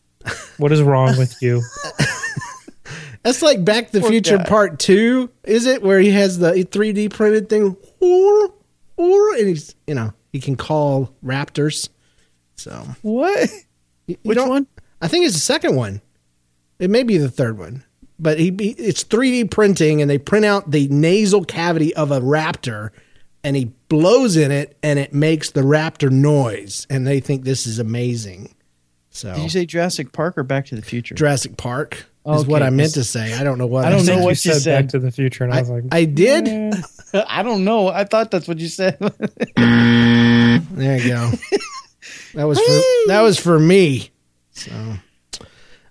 What 0.58 0.72
is 0.72 0.82
wrong 0.82 1.18
with 1.18 1.42
you? 1.42 1.62
That's 3.24 3.42
like 3.42 3.66
Back 3.66 3.88
to 3.88 3.94
the 3.94 4.00
Poor 4.02 4.10
Future 4.10 4.38
guy. 4.38 4.44
Part 4.46 4.80
Two, 4.80 5.30
is 5.44 5.66
it? 5.66 5.82
Where 5.82 6.00
he 6.00 6.12
has 6.12 6.40
the 6.40 6.52
3D 6.54 7.12
printed 7.14 7.50
thing, 7.50 7.76
or, 8.00 8.54
or, 8.96 9.34
and 9.36 9.48
he's, 9.48 9.76
you 9.86 9.96
know, 9.96 10.14
he 10.32 10.40
can 10.40 10.56
call 10.56 11.14
raptors. 11.24 11.90
So, 12.56 12.86
What? 13.02 13.50
you- 13.50 13.58
you 14.08 14.18
Which 14.24 14.38
don't- 14.38 14.50
one? 14.50 14.68
I 15.02 15.08
think 15.08 15.26
it's 15.26 15.36
the 15.36 15.42
second 15.42 15.76
one. 15.76 16.02
It 16.80 16.90
may 16.90 17.04
be 17.04 17.18
the 17.18 17.30
third 17.30 17.58
one, 17.58 17.84
but 18.18 18.40
he, 18.40 18.46
he 18.58 18.70
it's 18.72 19.04
3D 19.04 19.52
printing, 19.52 20.02
and 20.02 20.10
they 20.10 20.18
print 20.18 20.46
out 20.46 20.72
the 20.72 20.88
nasal 20.88 21.44
cavity 21.44 21.94
of 21.96 22.12
a 22.12 22.20
raptor, 22.22 22.92
and 23.44 23.56
he 23.56 23.66
blows 23.90 24.38
in 24.38 24.52
it, 24.52 24.78
and 24.82 24.98
it 25.00 25.14
makes 25.14 25.52
the 25.52 25.62
raptor 25.62 26.10
noise, 26.10 26.88
and 26.90 27.06
they 27.06 27.20
think 27.20 27.44
this 27.44 27.68
is 27.68 27.78
amazing. 27.80 28.54
So, 29.18 29.34
Did 29.34 29.42
you 29.42 29.50
say 29.50 29.66
Jurassic 29.66 30.12
Park 30.12 30.38
or 30.38 30.44
Back 30.44 30.68
to 30.68 30.76
the 30.76 30.84
Future? 30.84 31.16
Jurassic 31.16 31.58
Park 31.58 32.06
is 32.28 32.46
what 32.46 32.62
I 32.62 32.70
meant 32.70 32.94
to 32.94 33.04
say. 33.04 33.34
I 33.34 33.44
don't 33.44 33.58
know 33.58 33.66
what 33.66 33.84
I 33.84 33.90
don't 33.90 34.02
said. 34.02 34.18
know 34.18 34.24
what 34.26 34.46
you 34.46 34.52
you 34.52 34.54
said, 34.54 34.62
said. 34.62 34.82
Back 34.84 34.92
to 34.92 35.00
the 35.00 35.10
Future, 35.12 35.44
and 35.44 35.52
I, 35.52 35.62
was 35.62 35.70
like, 35.72 35.86
I 35.92 36.06
did. 36.06 36.48
eh. 36.48 37.24
I 37.28 37.42
don't 37.42 37.64
know. 37.64 37.88
I 37.88 38.04
thought 38.04 38.30
that's 38.30 38.48
what 38.48 38.60
you 38.60 38.68
said. 38.68 39.00
There 39.58 40.98
you 41.00 41.10
go. 41.10 41.32
that 42.36 42.44
was 42.44 42.60
for 42.60 43.08
that 43.10 43.22
was 43.22 43.40
for 43.40 43.60
me. 43.60 44.12
So, 44.52 44.72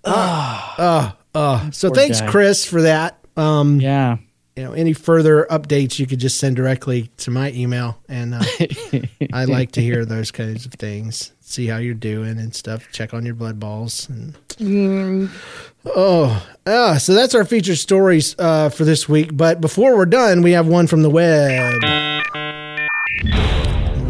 uh, 0.05 0.73
uh, 0.77 1.11
uh. 1.35 1.71
So 1.71 1.89
Poor 1.89 1.95
thanks, 1.95 2.21
guy. 2.21 2.27
Chris, 2.31 2.63
for 2.65 2.83
that. 2.83 3.19
Um, 3.35 3.81
yeah. 3.81 4.17
You 4.57 4.63
know, 4.63 4.73
any 4.73 4.91
further 4.91 5.45
updates 5.51 5.99
you 5.99 6.07
could 6.07 6.19
just 6.19 6.39
send 6.39 6.55
directly 6.55 7.11
to 7.17 7.29
my 7.29 7.51
email, 7.51 7.99
and 8.09 8.33
uh, 8.33 8.43
I 9.31 9.45
like 9.47 9.73
to 9.73 9.81
hear 9.81 10.03
those 10.03 10.31
kinds 10.31 10.65
of 10.65 10.73
things. 10.73 11.31
See 11.41 11.67
how 11.67 11.77
you're 11.77 11.93
doing 11.93 12.39
and 12.39 12.55
stuff. 12.55 12.91
Check 12.91 13.13
on 13.13 13.23
your 13.23 13.35
blood 13.35 13.59
balls 13.59 14.09
and. 14.09 14.35
Oh, 15.85 16.47
ah, 16.65 16.97
so 16.97 17.13
that's 17.13 17.35
our 17.35 17.45
featured 17.45 17.77
stories 17.77 18.35
uh, 18.39 18.69
for 18.69 18.83
this 18.83 19.07
week. 19.07 19.37
But 19.37 19.61
before 19.61 19.95
we're 19.95 20.07
done, 20.07 20.41
we 20.41 20.53
have 20.53 20.67
one 20.67 20.87
from 20.87 21.03
the 21.03 21.09
web. 21.11 21.83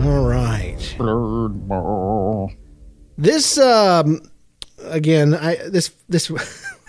All 0.05 0.25
right. 0.25 0.95
Blood 0.97 1.67
ball. 1.67 2.53
This 3.17 3.57
um 3.57 4.21
again, 4.85 5.33
I 5.35 5.57
this 5.67 5.91
this 6.07 6.31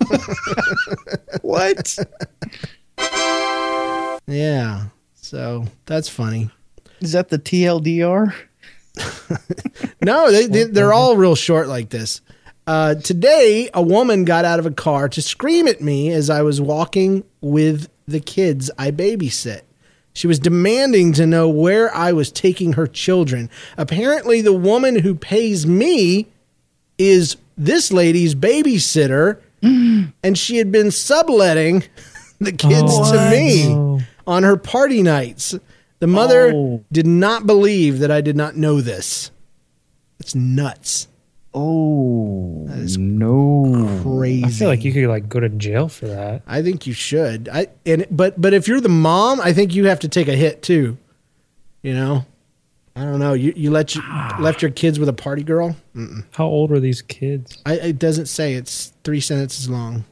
What? 1.43 1.99
Yeah, 4.27 4.87
so 5.15 5.67
that's 5.87 6.09
funny. 6.09 6.51
Is 7.01 7.13
that 7.13 7.29
the 7.29 7.39
TLDR? 7.39 8.35
No, 10.03 10.31
they, 10.31 10.47
they, 10.47 10.65
they're 10.65 10.93
all 10.93 11.17
real 11.17 11.35
short 11.35 11.69
like 11.69 11.91
this. 11.91 12.21
Uh, 12.67 12.95
today, 12.95 13.69
a 13.75 13.83
woman 13.83 14.25
got 14.25 14.45
out 14.45 14.59
of 14.59 14.67
a 14.67 14.71
car 14.71 15.09
to 15.11 15.21
scream 15.21 15.67
at 15.69 15.81
me 15.81 16.11
as 16.13 16.31
I 16.31 16.43
was 16.43 16.61
walking 16.61 17.25
with 17.41 17.89
the 18.07 18.21
kids 18.21 18.71
I 18.79 18.91
babysit. 18.91 19.63
She 20.19 20.27
was 20.27 20.41
demanding 20.41 21.13
to 21.13 21.27
know 21.29 21.49
where 21.49 21.95
I 21.95 22.11
was 22.11 22.33
taking 22.33 22.73
her 22.73 22.89
children. 22.89 23.49
Apparently, 23.77 24.41
the 24.41 24.53
woman 24.53 24.99
who 24.99 25.15
pays 25.15 25.65
me 25.65 26.27
is 26.99 27.37
this 27.57 27.93
lady's 27.93 28.35
babysitter, 28.35 29.39
mm. 29.63 30.13
and 30.25 30.37
she 30.37 30.57
had 30.57 30.73
been 30.73 30.91
subletting 30.91 31.85
the 32.41 32.51
kids 32.51 32.91
oh, 32.97 33.13
to 33.13 33.31
me 33.31 33.67
Oh. 33.69 34.01
on 34.27 34.43
her 34.43 34.57
party 34.57 35.05
nights. 35.05 35.55
The 36.01 36.09
mother 36.09 36.51
Oh. 36.53 36.85
did 36.91 37.07
not 37.07 37.47
believe 37.47 38.01
that 38.01 38.11
I 38.11 38.21
did 38.21 38.35
not 38.37 38.57
know 38.57 38.81
this. 38.81 39.31
It's 40.19 40.35
nuts. 40.35 41.07
Oh, 41.55 42.67
is 42.69 42.99
no. 42.99 44.01
Crazy. 44.03 44.45
I 44.45 44.49
feel 44.51 44.69
like 44.69 44.85
you 44.85 44.93
could 44.93 45.07
like 45.07 45.29
go 45.29 45.41
to 45.41 45.49
jail 45.49 45.89
for 45.89 46.07
that. 46.07 46.43
I 46.47 46.63
think 46.63 46.87
you 46.87 46.93
should. 46.93 47.49
I 47.49 47.69
and 47.87 48.07
but 48.11 48.41
but 48.41 48.55
if 48.55 48.69
you're 48.69 48.81
the 48.81 48.89
mom, 48.89 49.41
I 49.41 49.53
think 49.53 49.75
you 49.75 49.87
have 49.87 50.01
to 50.01 50.09
take 50.09 50.29
a 50.29 50.35
hit 50.35 50.63
too. 50.63 50.99
You 51.83 51.95
know, 51.95 52.27
I 52.95 53.05
don't 53.05 53.19
know. 53.19 53.33
You 53.33 53.53
you 53.57 53.71
let 53.71 53.95
you 53.95 54.03
ah. 54.05 54.37
left 54.41 54.61
your 54.61 54.71
kids 54.71 54.99
with 54.99 55.09
a 55.09 55.13
party 55.15 55.43
girl. 55.43 55.77
Mm-mm. 55.95 56.25
How 56.33 56.47
old 56.47 56.71
were 56.71 56.81
these 56.81 57.03
kids? 57.03 57.63
I, 57.65 57.75
it 57.75 57.99
doesn't 57.99 58.27
say. 58.27 58.55
It's 58.55 58.93
three 59.05 59.21
sentences 59.21 59.69
long. 59.69 60.05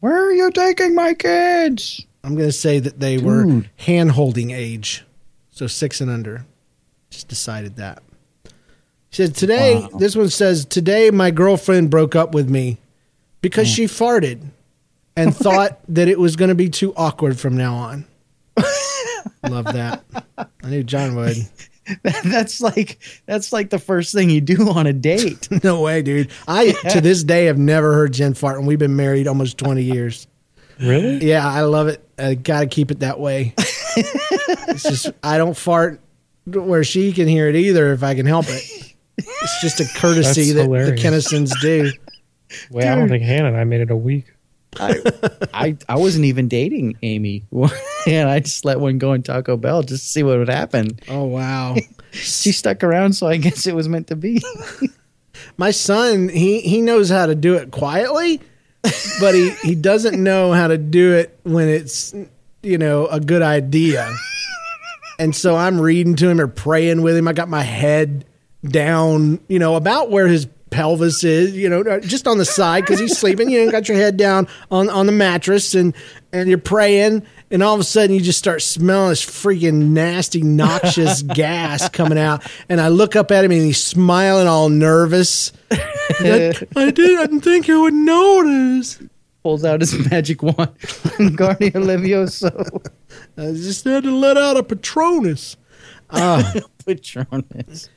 Where 0.00 0.16
are 0.16 0.32
you 0.32 0.50
taking 0.50 0.94
my 0.94 1.14
kids? 1.14 2.04
I'm 2.22 2.34
going 2.34 2.48
to 2.48 2.52
say 2.52 2.80
that 2.80 2.98
they 2.98 3.18
were 3.18 3.62
hand 3.76 4.10
holding 4.10 4.50
age, 4.50 5.04
so 5.50 5.68
six 5.68 6.00
and 6.00 6.10
under. 6.10 6.44
Just 7.10 7.28
decided 7.28 7.76
that. 7.76 8.02
She 9.16 9.24
said 9.24 9.34
today. 9.34 9.76
Wow. 9.76 9.98
This 9.98 10.14
one 10.14 10.28
says 10.28 10.66
today 10.66 11.10
my 11.10 11.30
girlfriend 11.30 11.88
broke 11.88 12.14
up 12.14 12.34
with 12.34 12.50
me 12.50 12.76
because 13.40 13.66
she 13.66 13.84
mm. 13.84 13.88
farted 13.88 14.46
and 15.16 15.34
thought 15.44 15.80
that 15.88 16.06
it 16.06 16.18
was 16.18 16.36
going 16.36 16.50
to 16.50 16.54
be 16.54 16.68
too 16.68 16.92
awkward 16.96 17.40
from 17.40 17.56
now 17.56 17.76
on. 17.76 18.04
Love 19.48 19.72
that. 19.72 20.04
I 20.36 20.68
knew 20.68 20.82
John 20.82 21.16
would. 21.16 21.34
that's 22.02 22.60
like 22.60 22.98
that's 23.24 23.54
like 23.54 23.70
the 23.70 23.78
first 23.78 24.12
thing 24.12 24.28
you 24.28 24.42
do 24.42 24.68
on 24.68 24.86
a 24.86 24.92
date. 24.92 25.48
No 25.64 25.80
way, 25.80 26.02
dude. 26.02 26.30
I 26.46 26.72
to 26.90 27.00
this 27.00 27.24
day 27.24 27.46
have 27.46 27.56
never 27.56 27.94
heard 27.94 28.12
Jen 28.12 28.34
fart, 28.34 28.58
and 28.58 28.66
we've 28.66 28.78
been 28.78 28.96
married 28.96 29.26
almost 29.26 29.56
twenty 29.56 29.84
years. 29.84 30.26
Really? 30.78 31.26
Yeah, 31.26 31.48
I 31.48 31.62
love 31.62 31.88
it. 31.88 32.06
I 32.18 32.34
got 32.34 32.60
to 32.60 32.66
keep 32.66 32.90
it 32.90 33.00
that 33.00 33.18
way. 33.18 33.54
it's 33.56 34.82
just 34.82 35.10
I 35.22 35.38
don't 35.38 35.56
fart 35.56 36.02
where 36.44 36.84
she 36.84 37.14
can 37.14 37.26
hear 37.26 37.48
it 37.48 37.56
either 37.56 37.94
if 37.94 38.02
I 38.02 38.14
can 38.14 38.26
help 38.26 38.44
it. 38.50 38.92
It's 39.18 39.60
just 39.60 39.80
a 39.80 39.98
courtesy 39.98 40.52
that 40.52 40.62
hilarious. 40.62 41.02
the 41.02 41.08
Kennisons 41.08 41.60
do. 41.60 41.92
Wait, 42.70 42.86
I 42.86 42.94
don't 42.94 43.08
think 43.08 43.24
Hannah 43.24 43.48
and 43.48 43.56
I 43.56 43.64
made 43.64 43.80
it 43.80 43.90
a 43.90 43.96
week. 43.96 44.26
I, 44.78 45.00
I 45.54 45.76
I 45.88 45.96
wasn't 45.96 46.26
even 46.26 46.48
dating 46.48 46.98
Amy, 47.02 47.44
and 48.06 48.28
I 48.28 48.40
just 48.40 48.64
let 48.64 48.78
one 48.78 48.98
go 48.98 49.14
in 49.14 49.22
Taco 49.22 49.56
Bell 49.56 49.82
just 49.82 50.04
to 50.04 50.10
see 50.10 50.22
what 50.22 50.38
would 50.38 50.48
happen. 50.48 50.98
Oh 51.08 51.24
wow. 51.24 51.76
She 52.12 52.52
stuck 52.52 52.82
around, 52.82 53.12
so 53.12 53.26
I 53.26 53.36
guess 53.36 53.66
it 53.66 53.74
was 53.74 53.90
meant 53.90 54.06
to 54.06 54.16
be. 54.16 54.42
My 55.58 55.70
son, 55.70 56.30
he 56.30 56.60
he 56.60 56.80
knows 56.80 57.10
how 57.10 57.26
to 57.26 57.34
do 57.34 57.54
it 57.56 57.70
quietly, 57.70 58.40
but 59.20 59.34
he 59.34 59.50
he 59.62 59.74
doesn't 59.74 60.22
know 60.22 60.52
how 60.52 60.68
to 60.68 60.78
do 60.78 61.12
it 61.12 61.38
when 61.42 61.68
it's 61.68 62.14
you 62.62 62.78
know 62.78 63.06
a 63.08 63.20
good 63.20 63.42
idea. 63.42 64.10
And 65.18 65.34
so 65.34 65.56
I'm 65.56 65.78
reading 65.78 66.16
to 66.16 66.28
him 66.28 66.40
or 66.40 66.46
praying 66.46 67.02
with 67.02 67.16
him. 67.16 67.28
I 67.28 67.32
got 67.34 67.48
my 67.48 67.62
head 67.62 68.25
down, 68.64 69.40
you 69.48 69.58
know, 69.58 69.76
about 69.76 70.10
where 70.10 70.26
his 70.26 70.46
pelvis 70.70 71.22
is, 71.24 71.56
you 71.56 71.68
know, 71.68 71.80
uh, 71.82 72.00
just 72.00 72.26
on 72.26 72.38
the 72.38 72.44
side 72.44 72.84
because 72.84 72.98
he's 72.98 73.16
sleeping. 73.16 73.50
You 73.50 73.64
know, 73.64 73.70
got 73.70 73.88
your 73.88 73.96
head 73.96 74.16
down 74.16 74.48
on 74.70 74.88
on 74.90 75.06
the 75.06 75.12
mattress 75.12 75.74
and 75.74 75.94
and 76.32 76.48
you're 76.48 76.58
praying, 76.58 77.22
and 77.50 77.62
all 77.62 77.74
of 77.74 77.80
a 77.80 77.84
sudden 77.84 78.14
you 78.14 78.20
just 78.20 78.38
start 78.38 78.62
smelling 78.62 79.10
this 79.10 79.24
freaking 79.24 79.90
nasty, 79.90 80.42
noxious 80.42 81.22
gas 81.34 81.88
coming 81.88 82.18
out. 82.18 82.46
And 82.68 82.80
I 82.80 82.88
look 82.88 83.16
up 83.16 83.30
at 83.30 83.44
him 83.44 83.52
and 83.52 83.62
he's 83.62 83.82
smiling, 83.82 84.46
all 84.46 84.68
nervous. 84.68 85.52
I 85.70 85.78
did. 86.20 86.68
I 86.76 86.90
didn't 86.90 87.40
think 87.40 87.68
you 87.68 87.82
would 87.82 87.94
notice. 87.94 89.00
Pulls 89.42 89.64
out 89.64 89.80
his 89.80 90.10
magic 90.10 90.42
wand, 90.42 90.56
Guardian 91.36 91.84
Levioso, 91.84 92.84
I 93.38 93.52
just 93.52 93.84
had 93.84 94.02
to 94.02 94.10
let 94.10 94.36
out 94.36 94.56
a 94.56 94.62
Patronus. 94.64 95.56
Patronus. 96.86 97.90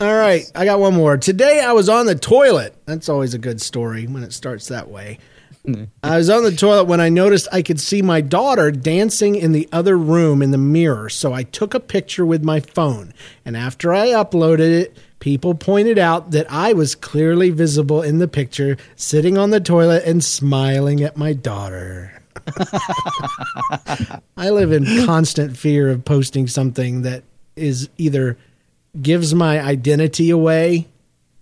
All 0.00 0.14
right, 0.14 0.50
I 0.54 0.64
got 0.64 0.80
one 0.80 0.94
more. 0.94 1.16
Today 1.16 1.60
I 1.60 1.72
was 1.72 1.88
on 1.88 2.06
the 2.06 2.14
toilet. 2.14 2.74
That's 2.86 3.08
always 3.08 3.34
a 3.34 3.38
good 3.38 3.60
story 3.60 4.06
when 4.06 4.24
it 4.24 4.32
starts 4.32 4.66
that 4.68 4.88
way. 4.88 5.18
I 6.02 6.16
was 6.16 6.28
on 6.28 6.42
the 6.42 6.54
toilet 6.54 6.84
when 6.84 7.00
I 7.00 7.08
noticed 7.08 7.46
I 7.52 7.62
could 7.62 7.78
see 7.78 8.02
my 8.02 8.20
daughter 8.20 8.72
dancing 8.72 9.36
in 9.36 9.52
the 9.52 9.68
other 9.70 9.96
room 9.96 10.42
in 10.42 10.50
the 10.50 10.58
mirror. 10.58 11.08
So 11.08 11.32
I 11.32 11.44
took 11.44 11.72
a 11.72 11.80
picture 11.80 12.26
with 12.26 12.42
my 12.44 12.58
phone. 12.58 13.14
And 13.44 13.56
after 13.56 13.94
I 13.94 14.08
uploaded 14.08 14.60
it, 14.60 14.96
people 15.20 15.54
pointed 15.54 15.98
out 15.98 16.32
that 16.32 16.50
I 16.50 16.72
was 16.72 16.96
clearly 16.96 17.50
visible 17.50 18.02
in 18.02 18.18
the 18.18 18.26
picture, 18.26 18.76
sitting 18.96 19.38
on 19.38 19.50
the 19.50 19.60
toilet 19.60 20.02
and 20.04 20.24
smiling 20.24 21.02
at 21.02 21.16
my 21.16 21.32
daughter. 21.32 22.20
I 24.36 24.50
live 24.50 24.72
in 24.72 25.06
constant 25.06 25.56
fear 25.56 25.90
of 25.90 26.04
posting 26.04 26.48
something 26.48 27.02
that 27.02 27.22
is 27.56 27.88
either 27.98 28.38
gives 29.00 29.34
my 29.34 29.60
identity 29.60 30.30
away 30.30 30.88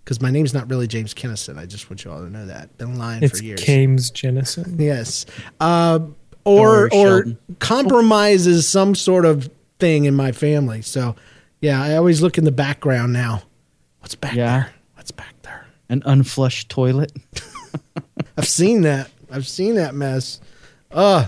because 0.03 0.21
my 0.21 0.31
name's 0.31 0.53
not 0.53 0.69
really 0.69 0.87
James 0.87 1.13
Kennison. 1.13 1.57
I 1.57 1.65
just 1.65 1.89
want 1.89 2.03
you 2.05 2.11
all 2.11 2.19
to 2.19 2.29
know 2.29 2.45
that. 2.47 2.77
Been 2.77 2.97
lying 2.97 3.23
It's 3.23 3.39
for 3.39 3.45
years. 3.45 3.61
James 3.63 4.11
Jennison. 4.11 4.79
Yes. 4.79 5.25
Uh, 5.59 5.99
or 6.43 6.89
worry, 6.91 6.91
or 6.93 7.25
compromises 7.59 8.67
some 8.67 8.95
sort 8.95 9.25
of 9.25 9.49
thing 9.79 10.05
in 10.05 10.15
my 10.15 10.31
family. 10.31 10.81
So, 10.81 11.15
yeah, 11.59 11.81
I 11.81 11.95
always 11.97 12.21
look 12.21 12.37
in 12.37 12.45
the 12.45 12.51
background 12.51 13.13
now. 13.13 13.43
What's 13.99 14.15
back 14.15 14.33
Yeah. 14.33 14.45
there? 14.51 14.73
What's 14.95 15.11
back 15.11 15.35
there? 15.43 15.67
An 15.89 16.01
unflushed 16.05 16.69
toilet. 16.69 17.11
I've 18.37 18.47
seen 18.47 18.81
that. 18.81 19.09
I've 19.29 19.47
seen 19.47 19.75
that 19.75 19.93
mess. 19.93 20.39
Uh 20.91 21.27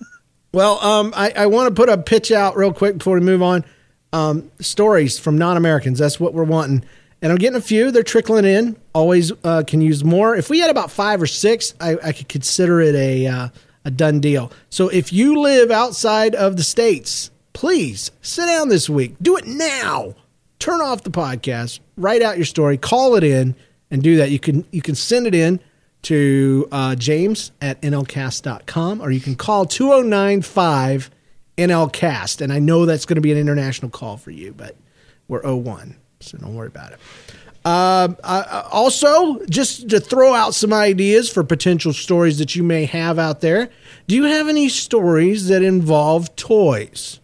well, 0.52 0.78
um, 0.78 1.12
I, 1.16 1.32
I 1.36 1.46
want 1.46 1.68
to 1.68 1.74
put 1.74 1.88
a 1.88 1.98
pitch 1.98 2.30
out 2.32 2.56
real 2.56 2.72
quick 2.72 2.98
before 2.98 3.14
we 3.14 3.20
move 3.20 3.42
on. 3.42 3.64
Um, 4.12 4.50
stories 4.60 5.18
from 5.18 5.38
non-Americans. 5.38 5.98
That's 5.98 6.20
what 6.20 6.34
we're 6.34 6.44
wanting. 6.44 6.84
And 7.22 7.32
I'm 7.32 7.38
getting 7.38 7.56
a 7.56 7.62
few. 7.62 7.90
They're 7.90 8.02
trickling 8.02 8.44
in. 8.44 8.76
Always 8.94 9.32
uh, 9.44 9.62
can 9.66 9.80
use 9.80 10.04
more. 10.04 10.36
If 10.36 10.50
we 10.50 10.58
had 10.58 10.70
about 10.70 10.90
five 10.90 11.22
or 11.22 11.26
six, 11.26 11.74
I, 11.80 11.96
I 12.02 12.12
could 12.12 12.28
consider 12.28 12.80
it 12.80 12.94
a 12.94 13.26
uh, 13.26 13.48
a 13.84 13.90
done 13.90 14.20
deal. 14.20 14.52
So 14.70 14.88
if 14.88 15.12
you 15.12 15.40
live 15.40 15.70
outside 15.70 16.34
of 16.34 16.56
the 16.56 16.62
states, 16.62 17.30
please 17.52 18.10
sit 18.20 18.46
down 18.46 18.68
this 18.68 18.88
week. 18.88 19.16
Do 19.20 19.36
it 19.36 19.46
now. 19.46 20.14
Turn 20.58 20.80
off 20.80 21.02
the 21.02 21.10
podcast. 21.10 21.80
Write 21.96 22.22
out 22.22 22.36
your 22.36 22.44
story. 22.44 22.76
Call 22.76 23.16
it 23.16 23.24
in 23.24 23.54
and 23.90 24.02
do 24.02 24.16
that. 24.16 24.30
You 24.30 24.38
can 24.38 24.64
you 24.70 24.82
can 24.82 24.94
send 24.94 25.26
it 25.26 25.34
in 25.34 25.60
to 26.02 26.68
uh, 26.72 26.94
James 26.96 27.52
at 27.60 27.80
nlcast.com 27.82 29.00
or 29.00 29.10
you 29.10 29.20
can 29.20 29.36
call 29.36 29.66
2095 29.66 31.10
NLCast. 31.58 32.40
And 32.40 32.52
I 32.52 32.58
know 32.58 32.86
that's 32.86 33.06
going 33.06 33.16
to 33.16 33.22
be 33.22 33.32
an 33.32 33.38
international 33.38 33.90
call 33.90 34.16
for 34.16 34.30
you, 34.30 34.52
but 34.52 34.76
we're 35.28 35.42
01, 35.42 35.96
so 36.20 36.38
don't 36.38 36.54
worry 36.54 36.68
about 36.68 36.92
it. 36.92 36.98
Um, 37.64 38.16
uh, 38.24 38.44
uh, 38.48 38.68
also, 38.72 39.44
just 39.46 39.88
to 39.90 40.00
throw 40.00 40.34
out 40.34 40.52
some 40.52 40.72
ideas 40.72 41.30
for 41.30 41.44
potential 41.44 41.92
stories 41.92 42.38
that 42.38 42.56
you 42.56 42.64
may 42.64 42.86
have 42.86 43.20
out 43.20 43.40
there. 43.40 43.70
Do 44.08 44.16
you 44.16 44.24
have 44.24 44.48
any 44.48 44.68
stories 44.68 45.46
that 45.46 45.62
involve 45.62 46.34
toys? 46.34 47.20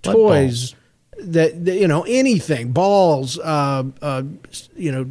Blood 0.00 0.14
toys. 0.14 0.74
that, 1.18 1.64
that 1.66 1.78
you 1.78 1.88
know 1.88 2.04
anything 2.08 2.72
balls 2.72 3.38
uh, 3.38 3.84
uh, 4.00 4.22
you 4.74 4.92
know 4.92 5.10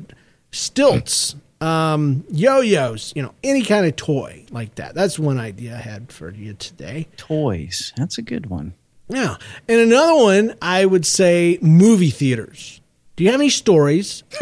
stilts 0.51 1.35
um, 1.61 2.23
yo-yos 2.29 3.13
you 3.15 3.21
know 3.21 3.33
any 3.43 3.63
kind 3.63 3.85
of 3.85 3.95
toy 3.95 4.45
like 4.51 4.75
that. 4.75 4.93
That's 4.95 5.17
one 5.17 5.37
idea 5.39 5.75
i 5.75 5.79
had 5.79 6.11
for 6.11 6.31
you 6.31 6.53
today. 6.53 7.07
Toys. 7.17 7.93
That's 7.97 8.17
a 8.17 8.21
good 8.21 8.47
one. 8.47 8.73
yeah. 9.07 9.37
And 9.67 9.79
another 9.79 10.15
one 10.15 10.55
i 10.61 10.85
would 10.85 11.05
say 11.05 11.57
movie 11.61 12.09
theaters. 12.11 12.81
Do 13.15 13.23
you 13.23 13.31
have 13.31 13.39
any 13.39 13.49
stories 13.49 14.23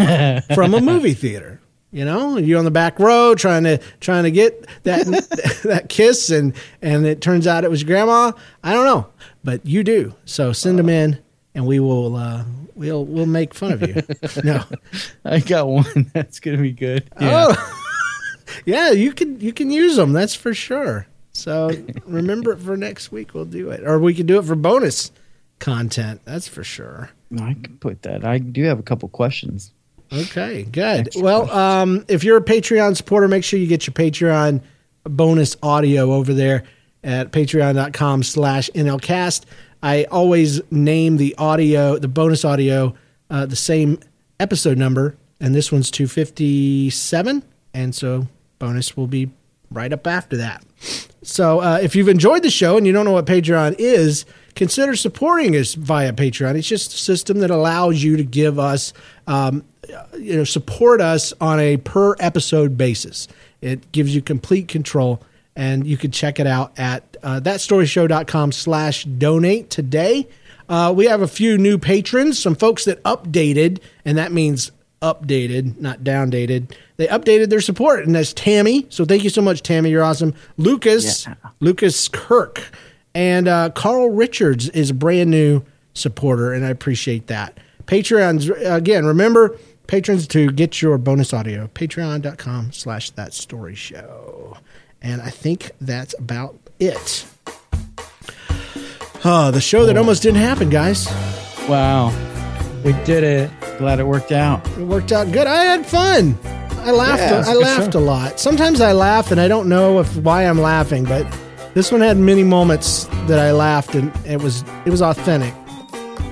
from 0.56 0.74
a 0.74 0.82
movie 0.82 1.14
theater? 1.14 1.60
You 1.92 2.06
know 2.06 2.38
you're 2.38 2.58
on 2.58 2.66
the 2.66 2.72
back 2.72 3.00
row 3.00 3.36
trying 3.36 3.64
to 3.66 3.78
trying 4.00 4.24
to 4.24 4.32
get 4.32 4.66
that 4.84 5.06
that 5.64 5.90
kiss 5.90 6.32
and 6.32 6.56
and 6.82 7.06
it 7.06 7.22
turns 7.22 7.46
out 7.46 7.64
it 7.64 7.70
was 7.70 7.84
grandma. 7.84 8.32
I 8.64 8.74
don't 8.74 8.86
know 8.86 9.08
but 9.44 9.66
you 9.66 9.84
do. 9.84 10.16
So 10.26 10.54
send 10.54 10.80
them 10.80 10.90
in 10.90 11.20
and 11.54 11.68
we 11.68 11.80
will 11.80 12.16
uh 12.16 12.46
we'll 12.76 13.06
we'll 13.06 13.26
make 13.26 13.54
fun 13.54 13.72
of 13.74 13.82
you 13.82 14.02
no 14.44 14.64
I 15.26 15.40
got 15.40 15.68
one. 15.68 16.10
That's 16.14 16.40
gonna 16.40 16.58
be 16.58 16.72
good. 16.72 17.10
oh 17.20 17.56
yeah 18.66 18.92
you 18.92 19.12
can 19.14 19.40
you 19.40 19.54
can 19.54 19.72
use 19.72 19.96
them 19.96 20.12
that's 20.14 20.36
for 20.36 20.54
sure 20.54 21.08
so 21.32 21.72
remember 22.06 22.52
it 22.52 22.60
for 22.60 22.76
next 22.78 23.12
week 23.12 23.34
we'll 23.34 23.46
do 23.46 23.70
it 23.70 23.82
or 23.86 23.98
we 24.00 24.14
can 24.14 24.26
do 24.26 24.38
it 24.38 24.46
for 24.46 24.56
bonus 24.56 25.12
content 25.60 26.22
that's 26.26 26.48
for 26.48 26.64
sure 26.64 27.10
No, 27.32 27.44
I 27.46 27.54
can 27.54 27.78
put 27.80 28.02
that. 28.04 28.26
I 28.26 28.38
do 28.38 28.64
have 28.66 28.80
a 28.80 28.84
couple 28.84 29.08
questions. 29.10 29.72
Okay, 30.12 30.64
good. 30.64 31.10
Well, 31.16 31.50
um, 31.50 32.06
if 32.08 32.24
you're 32.24 32.38
a 32.38 32.44
Patreon 32.44 32.96
supporter, 32.96 33.28
make 33.28 33.44
sure 33.44 33.58
you 33.60 33.66
get 33.66 33.88
your 33.88 33.94
Patreon 33.96 34.62
bonus 35.06 35.58
audio 35.64 36.12
over 36.14 36.34
there 36.36 36.66
at 37.04 37.32
patreon.com 37.32 38.22
slash 38.22 38.70
NLCast. 38.76 39.46
I 39.84 40.06
always 40.06 40.62
name 40.72 41.18
the 41.18 41.36
audio, 41.38 42.00
the 42.00 42.08
bonus 42.08 42.46
audio, 42.46 42.96
uh, 43.30 43.46
the 43.46 43.58
same 43.58 44.00
episode 44.40 44.78
number, 44.78 45.18
and 45.42 45.54
this 45.54 45.74
one's 45.74 45.92
257, 45.92 47.44
and 47.74 47.94
so 47.94 48.28
bonus 48.60 48.96
will 48.96 49.08
be 49.08 49.30
right 49.70 49.92
up 49.92 50.08
after 50.08 50.38
that. 50.38 50.64
So 51.22 51.60
uh, 51.60 51.80
if 51.84 51.98
you've 51.98 52.08
enjoyed 52.08 52.44
the 52.44 52.50
show 52.50 52.78
and 52.78 52.88
you 52.88 52.94
don't 52.94 53.04
know 53.04 53.12
what 53.12 53.26
Patreon 53.26 53.76
is, 53.78 54.26
consider 54.56 54.96
supporting 54.96 55.54
us 55.58 55.74
via 55.74 56.14
Patreon. 56.14 56.56
It's 56.56 56.68
just 56.68 56.94
a 56.94 56.98
system 56.98 57.40
that 57.40 57.52
allows 57.52 58.02
you 58.02 58.16
to 58.16 58.24
give 58.24 58.60
us, 58.60 58.94
um, 59.28 59.66
you 60.18 60.38
know, 60.38 60.44
support 60.46 61.02
us 61.02 61.34
on 61.42 61.60
a 61.60 61.76
per 61.76 62.16
episode 62.20 62.78
basis. 62.78 63.28
It 63.60 63.92
gives 63.92 64.16
you 64.16 64.22
complete 64.22 64.70
control, 64.70 65.22
and 65.58 65.86
you 65.86 65.98
can 65.98 66.12
check 66.12 66.40
it 66.40 66.48
out 66.48 66.78
at 66.80 67.13
uh, 67.24 67.40
thatstoryshow.com 67.42 68.52
slash 68.52 69.06
donate 69.06 69.70
today. 69.70 70.28
Uh, 70.70 70.94
we 70.96 71.06
have 71.06 71.22
a 71.22 71.28
few 71.28 71.58
new 71.58 71.78
patrons, 71.78 72.40
some 72.40 72.56
folks 72.56 72.86
that 72.86 73.02
updated, 73.04 73.80
and 74.06 74.18
that 74.18 74.32
means 74.32 74.72
updated, 75.02 75.80
not 75.80 76.00
downdated. 76.00 76.74
They 76.98 77.08
updated 77.08 77.50
their 77.50 77.60
support, 77.62 78.06
and 78.06 78.16
that's 78.16 78.32
Tammy. 78.34 78.86
So 78.90 79.04
thank 79.04 79.24
you 79.24 79.30
so 79.30 79.42
much, 79.42 79.62
Tammy. 79.62 79.90
You're 79.90 80.04
awesome. 80.04 80.34
Lucas, 80.58 81.26
Yeah. 81.26 81.36
Lucas 81.60 82.08
Kirk, 82.08 82.62
and 83.14 83.48
uh, 83.48 83.70
Carl 83.72 84.10
Richards 84.12 84.70
is 84.70 84.92
a 84.92 84.94
brand 84.94 85.30
new 85.30 85.62
supporter, 85.94 86.54
and 86.54 86.66
I 86.66 86.70
appreciate 86.70 87.28
that. 87.28 87.58
Patreons 87.86 88.50
again. 88.66 89.06
Remember, 89.06 89.58
patrons 89.88 90.26
to 90.28 90.50
get 90.52 90.82
your 90.82 90.98
bonus 90.98 91.34
audio. 91.34 91.68
Patreon.com 91.68 92.72
slash 92.72 93.10
That 93.12 93.34
Story 93.34 93.76
Show, 93.76 94.58
and 95.02 95.22
I 95.22 95.30
think 95.30 95.72
that's 95.82 96.16
about 96.18 96.58
it. 96.80 97.26
Oh, 99.26 99.52
the 99.52 99.62
show 99.62 99.86
that 99.86 99.98
almost 99.98 100.22
didn't 100.24 100.42
happen, 100.42 100.70
guys. 100.70 101.08
Wow. 101.70 102.12
We 102.84 102.92
did 103.04 103.24
it. 103.24 103.50
Glad 103.78 104.00
it 104.00 104.06
worked 104.06 104.32
out. 104.34 104.66
It 104.78 104.80
worked 104.86 105.12
out 105.12 105.32
good. 105.32 105.48
I 105.48 105.64
had 105.64 105.86
fun. 105.86 106.38
I 106.80 106.92
laughed. 106.92 107.20
Yeah, 107.20 107.40
it's 107.40 107.48
a 107.48 107.52
I 107.52 107.54
good 107.54 107.64
laughed 107.64 107.94
show. 107.94 108.00
a 108.00 108.02
lot. 108.02 108.40
Sometimes 108.40 108.82
I 108.82 108.92
laugh 108.92 109.32
and 109.32 109.40
I 109.40 109.48
don't 109.48 109.70
know 109.70 110.00
if 110.00 110.14
why 110.18 110.44
I'm 110.46 110.60
laughing, 110.60 111.06
but 111.06 111.26
this 111.74 111.92
one 111.92 112.02
had 112.02 112.18
many 112.18 112.44
moments 112.44 113.06
that 113.28 113.40
I 113.40 113.54
laughed 113.54 113.96
and 113.96 114.12
it 114.26 114.42
was 114.42 114.64
it 114.86 114.90
was 114.90 115.02
authentic. 115.02 115.54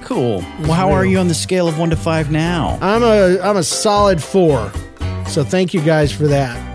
Cool. 0.04 0.40
Well, 0.64 0.74
how 0.74 0.92
are 0.92 1.06
you 1.06 1.18
on 1.20 1.30
the 1.30 1.34
scale 1.34 1.70
of 1.70 1.80
one 1.80 1.90
to 1.92 1.96
five 1.96 2.30
now? 2.30 2.78
I'm 2.82 3.02
a 3.04 3.40
I'm 3.40 3.56
a 3.56 3.64
solid 3.64 4.22
four. 4.22 4.70
So 5.28 5.46
thank 5.46 5.74
you 5.74 5.80
guys 5.82 6.12
for 6.12 6.28
that. 6.28 6.71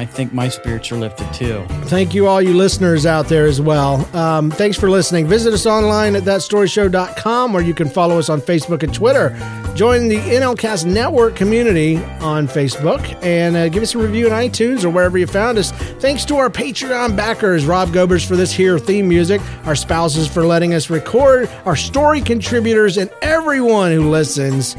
I 0.00 0.06
think 0.06 0.32
my 0.32 0.48
spirits 0.48 0.90
are 0.92 0.96
lifted 0.96 1.30
too. 1.34 1.62
Thank 1.84 2.14
you, 2.14 2.26
all 2.26 2.40
you 2.40 2.54
listeners 2.54 3.04
out 3.04 3.28
there 3.28 3.44
as 3.44 3.60
well. 3.60 4.08
Um, 4.16 4.50
thanks 4.50 4.78
for 4.78 4.88
listening. 4.88 5.26
Visit 5.26 5.52
us 5.52 5.66
online 5.66 6.16
at 6.16 6.22
thatstoryshow.com 6.22 7.52
where 7.52 7.62
you 7.62 7.74
can 7.74 7.90
follow 7.90 8.18
us 8.18 8.30
on 8.30 8.40
Facebook 8.40 8.82
and 8.82 8.94
Twitter. 8.94 9.28
Join 9.74 10.08
the 10.08 10.16
NLCast 10.16 10.86
Network 10.86 11.36
community 11.36 11.98
on 12.22 12.48
Facebook 12.48 13.22
and 13.22 13.54
uh, 13.54 13.68
give 13.68 13.82
us 13.82 13.94
a 13.94 13.98
review 13.98 14.30
on 14.30 14.32
iTunes 14.32 14.84
or 14.84 14.88
wherever 14.88 15.18
you 15.18 15.26
found 15.26 15.58
us. 15.58 15.70
Thanks 16.00 16.24
to 16.24 16.36
our 16.36 16.48
Patreon 16.48 17.14
backers, 17.14 17.66
Rob 17.66 17.92
Gobers 17.92 18.26
for 18.26 18.36
this 18.36 18.52
here 18.52 18.78
theme 18.78 19.06
music, 19.06 19.42
our 19.66 19.76
spouses 19.76 20.26
for 20.26 20.46
letting 20.46 20.72
us 20.72 20.88
record, 20.88 21.50
our 21.66 21.76
story 21.76 22.22
contributors, 22.22 22.96
and 22.96 23.10
everyone 23.20 23.92
who 23.92 24.08
listens. 24.08 24.76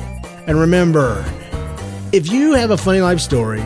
And 0.47 0.59
remember, 0.59 1.23
if 2.11 2.31
you 2.31 2.53
have 2.53 2.71
a 2.71 2.77
funny 2.77 3.01
life 3.01 3.19
story 3.19 3.61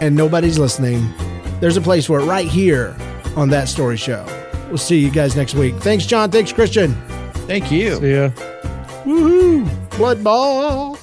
and 0.00 0.14
nobody's 0.14 0.58
listening, 0.58 1.12
there's 1.60 1.76
a 1.76 1.80
place 1.80 2.06
for 2.06 2.20
it 2.20 2.24
right 2.24 2.46
here 2.48 2.96
on 3.36 3.48
That 3.50 3.68
Story 3.68 3.96
Show. 3.96 4.24
We'll 4.68 4.78
see 4.78 4.98
you 4.98 5.10
guys 5.10 5.36
next 5.36 5.54
week. 5.54 5.74
Thanks, 5.76 6.06
John. 6.06 6.30
Thanks, 6.30 6.52
Christian. 6.52 6.94
Thank 7.46 7.70
you. 7.70 7.96
See 8.00 8.10
Yeah. 8.10 8.30
Woohoo! 9.04 9.68
Blood 9.96 10.24
ball. 10.24 10.98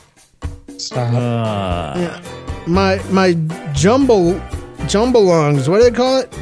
Stop. 0.78 1.14
Uh, 1.14 2.20
My 2.68 3.00
my 3.12 3.34
jumble 3.74 4.40
jumble 4.88 5.24
lungs. 5.24 5.70
What 5.70 5.78
do 5.78 5.84
they 5.84 5.92
call 5.96 6.18
it? 6.20 6.34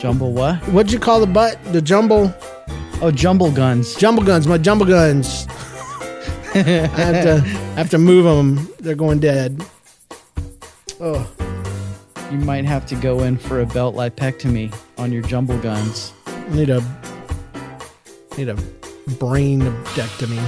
jumble 0.00 0.32
what? 0.32 0.56
What'd 0.68 0.92
you 0.92 0.98
call 0.98 1.20
the 1.20 1.26
butt? 1.26 1.58
The 1.72 1.80
jumble 1.80 2.34
Oh, 3.00 3.10
jumble 3.10 3.50
guns. 3.52 3.94
jumble 3.94 4.22
guns. 4.24 4.46
My 4.46 4.58
jumble 4.58 4.86
guns. 4.86 5.46
I 6.54 6.58
have 6.58 7.24
to 7.24 7.42
I 7.44 7.78
have 7.78 7.90
to 7.90 7.98
move 7.98 8.24
them. 8.24 8.68
They're 8.80 8.94
going 8.96 9.20
dead. 9.20 9.62
Oh, 10.98 11.30
You 12.32 12.38
might 12.38 12.64
have 12.64 12.86
to 12.86 12.96
go 12.96 13.20
in 13.20 13.36
for 13.36 13.60
a 13.60 13.66
belt 13.66 13.94
lipectomy 13.94 14.74
on 14.98 15.12
your 15.12 15.22
jumble 15.22 15.58
guns. 15.58 16.12
I 16.26 16.48
need 16.50 16.70
a 16.70 16.82
need 18.36 18.48
a 18.48 18.56
brain 19.18 19.60
abdectomy. 19.60 20.42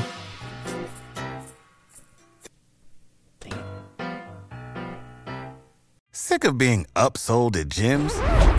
Sick 6.12 6.44
of 6.44 6.58
being 6.58 6.86
upsold 6.96 7.56
at 7.56 7.68
gyms? 7.68 8.57